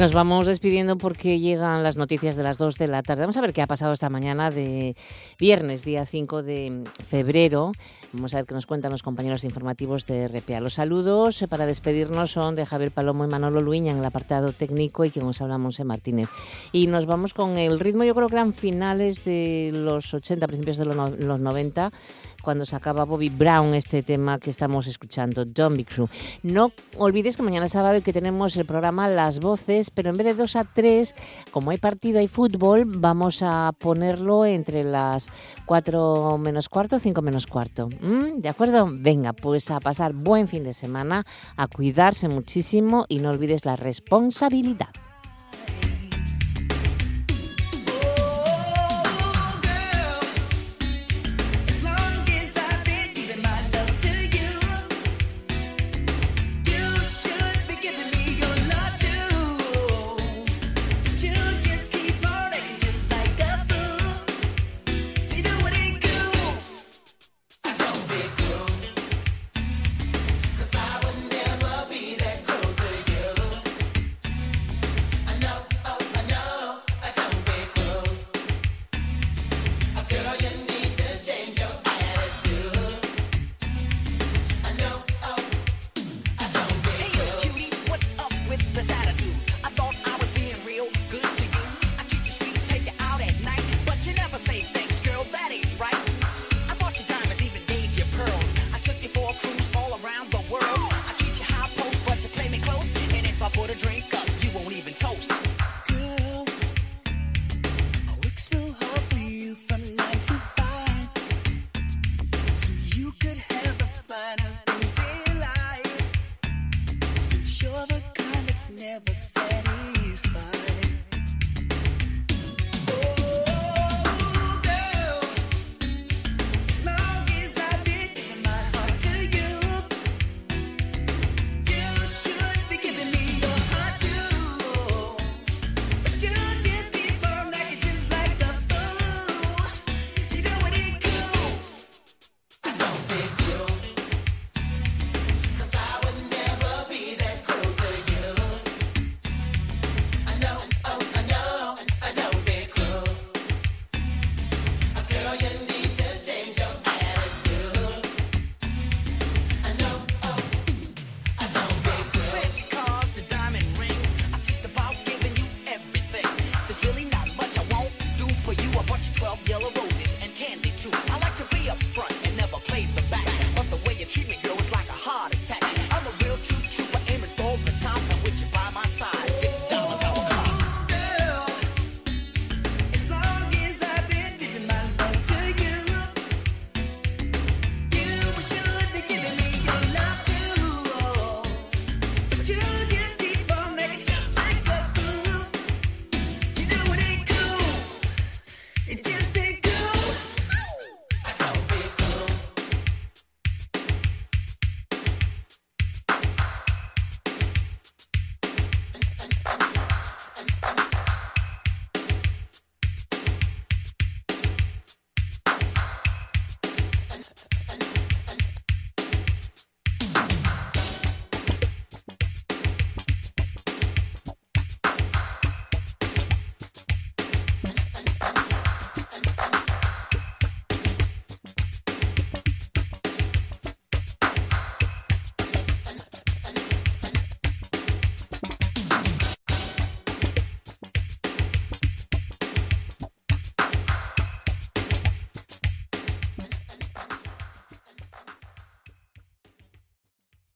Nos 0.00 0.14
vamos 0.14 0.46
despidiendo 0.46 0.96
porque 0.96 1.40
llegan 1.40 1.82
las 1.82 1.96
noticias 1.96 2.34
de 2.34 2.42
las 2.42 2.56
2 2.56 2.78
de 2.78 2.86
la 2.86 3.02
tarde. 3.02 3.20
Vamos 3.20 3.36
a 3.36 3.42
ver 3.42 3.52
qué 3.52 3.60
ha 3.60 3.66
pasado 3.66 3.92
esta 3.92 4.08
mañana 4.08 4.48
de 4.48 4.96
viernes, 5.38 5.84
día 5.84 6.06
5 6.06 6.42
de 6.42 6.84
febrero. 7.06 7.72
Vamos 8.14 8.32
a 8.32 8.38
ver 8.38 8.46
qué 8.46 8.54
nos 8.54 8.64
cuentan 8.64 8.92
los 8.92 9.02
compañeros 9.02 9.44
informativos 9.44 10.06
de 10.06 10.26
RPA. 10.26 10.60
Los 10.60 10.72
saludos 10.72 11.44
para 11.50 11.66
despedirnos 11.66 12.30
son 12.30 12.56
de 12.56 12.64
Javier 12.64 12.92
Palomo 12.92 13.26
y 13.26 13.28
Manolo 13.28 13.60
Luiña 13.60 13.92
en 13.92 13.98
el 13.98 14.04
apartado 14.06 14.54
técnico 14.54 15.04
y 15.04 15.10
quien 15.10 15.26
os 15.26 15.42
habla 15.42 15.58
Monse 15.58 15.84
Martínez. 15.84 16.30
Y 16.72 16.86
nos 16.86 17.04
vamos 17.04 17.34
con 17.34 17.58
el 17.58 17.78
ritmo, 17.78 18.02
yo 18.04 18.14
creo 18.14 18.28
que 18.28 18.36
eran 18.36 18.54
finales 18.54 19.22
de 19.26 19.70
los 19.74 20.14
80, 20.14 20.46
principios 20.46 20.78
de 20.78 20.86
los 20.86 21.40
90, 21.40 21.92
cuando 22.40 22.64
sacaba 22.64 23.04
Bobby 23.04 23.28
Brown 23.28 23.74
este 23.74 24.02
tema 24.02 24.38
que 24.38 24.50
estamos 24.50 24.86
escuchando, 24.86 25.44
Zombie 25.54 25.84
Crew. 25.84 26.08
No 26.42 26.72
olvides 26.96 27.36
que 27.36 27.42
mañana 27.42 27.68
sábado 27.68 27.98
y 27.98 28.02
que 28.02 28.12
tenemos 28.12 28.56
el 28.56 28.66
programa 28.66 29.08
Las 29.08 29.40
Voces, 29.40 29.90
pero 29.90 30.10
en 30.10 30.16
vez 30.16 30.26
de 30.26 30.34
2 30.34 30.56
a 30.56 30.64
3, 30.64 31.14
como 31.50 31.70
hay 31.70 31.78
partido, 31.78 32.18
hay 32.18 32.28
fútbol, 32.28 32.84
vamos 32.86 33.42
a 33.42 33.72
ponerlo 33.78 34.44
entre 34.44 34.84
las 34.84 35.30
4 35.66 36.38
menos 36.38 36.68
cuarto, 36.68 36.98
5 36.98 37.22
menos 37.22 37.46
cuarto. 37.46 37.88
¿Mm? 38.00 38.40
¿De 38.40 38.48
acuerdo? 38.48 38.88
Venga, 38.90 39.32
pues 39.32 39.70
a 39.70 39.80
pasar 39.80 40.12
buen 40.12 40.48
fin 40.48 40.64
de 40.64 40.72
semana, 40.72 41.24
a 41.56 41.68
cuidarse 41.68 42.28
muchísimo 42.28 43.06
y 43.08 43.18
no 43.18 43.30
olvides 43.30 43.64
la 43.64 43.76
responsabilidad. 43.76 44.88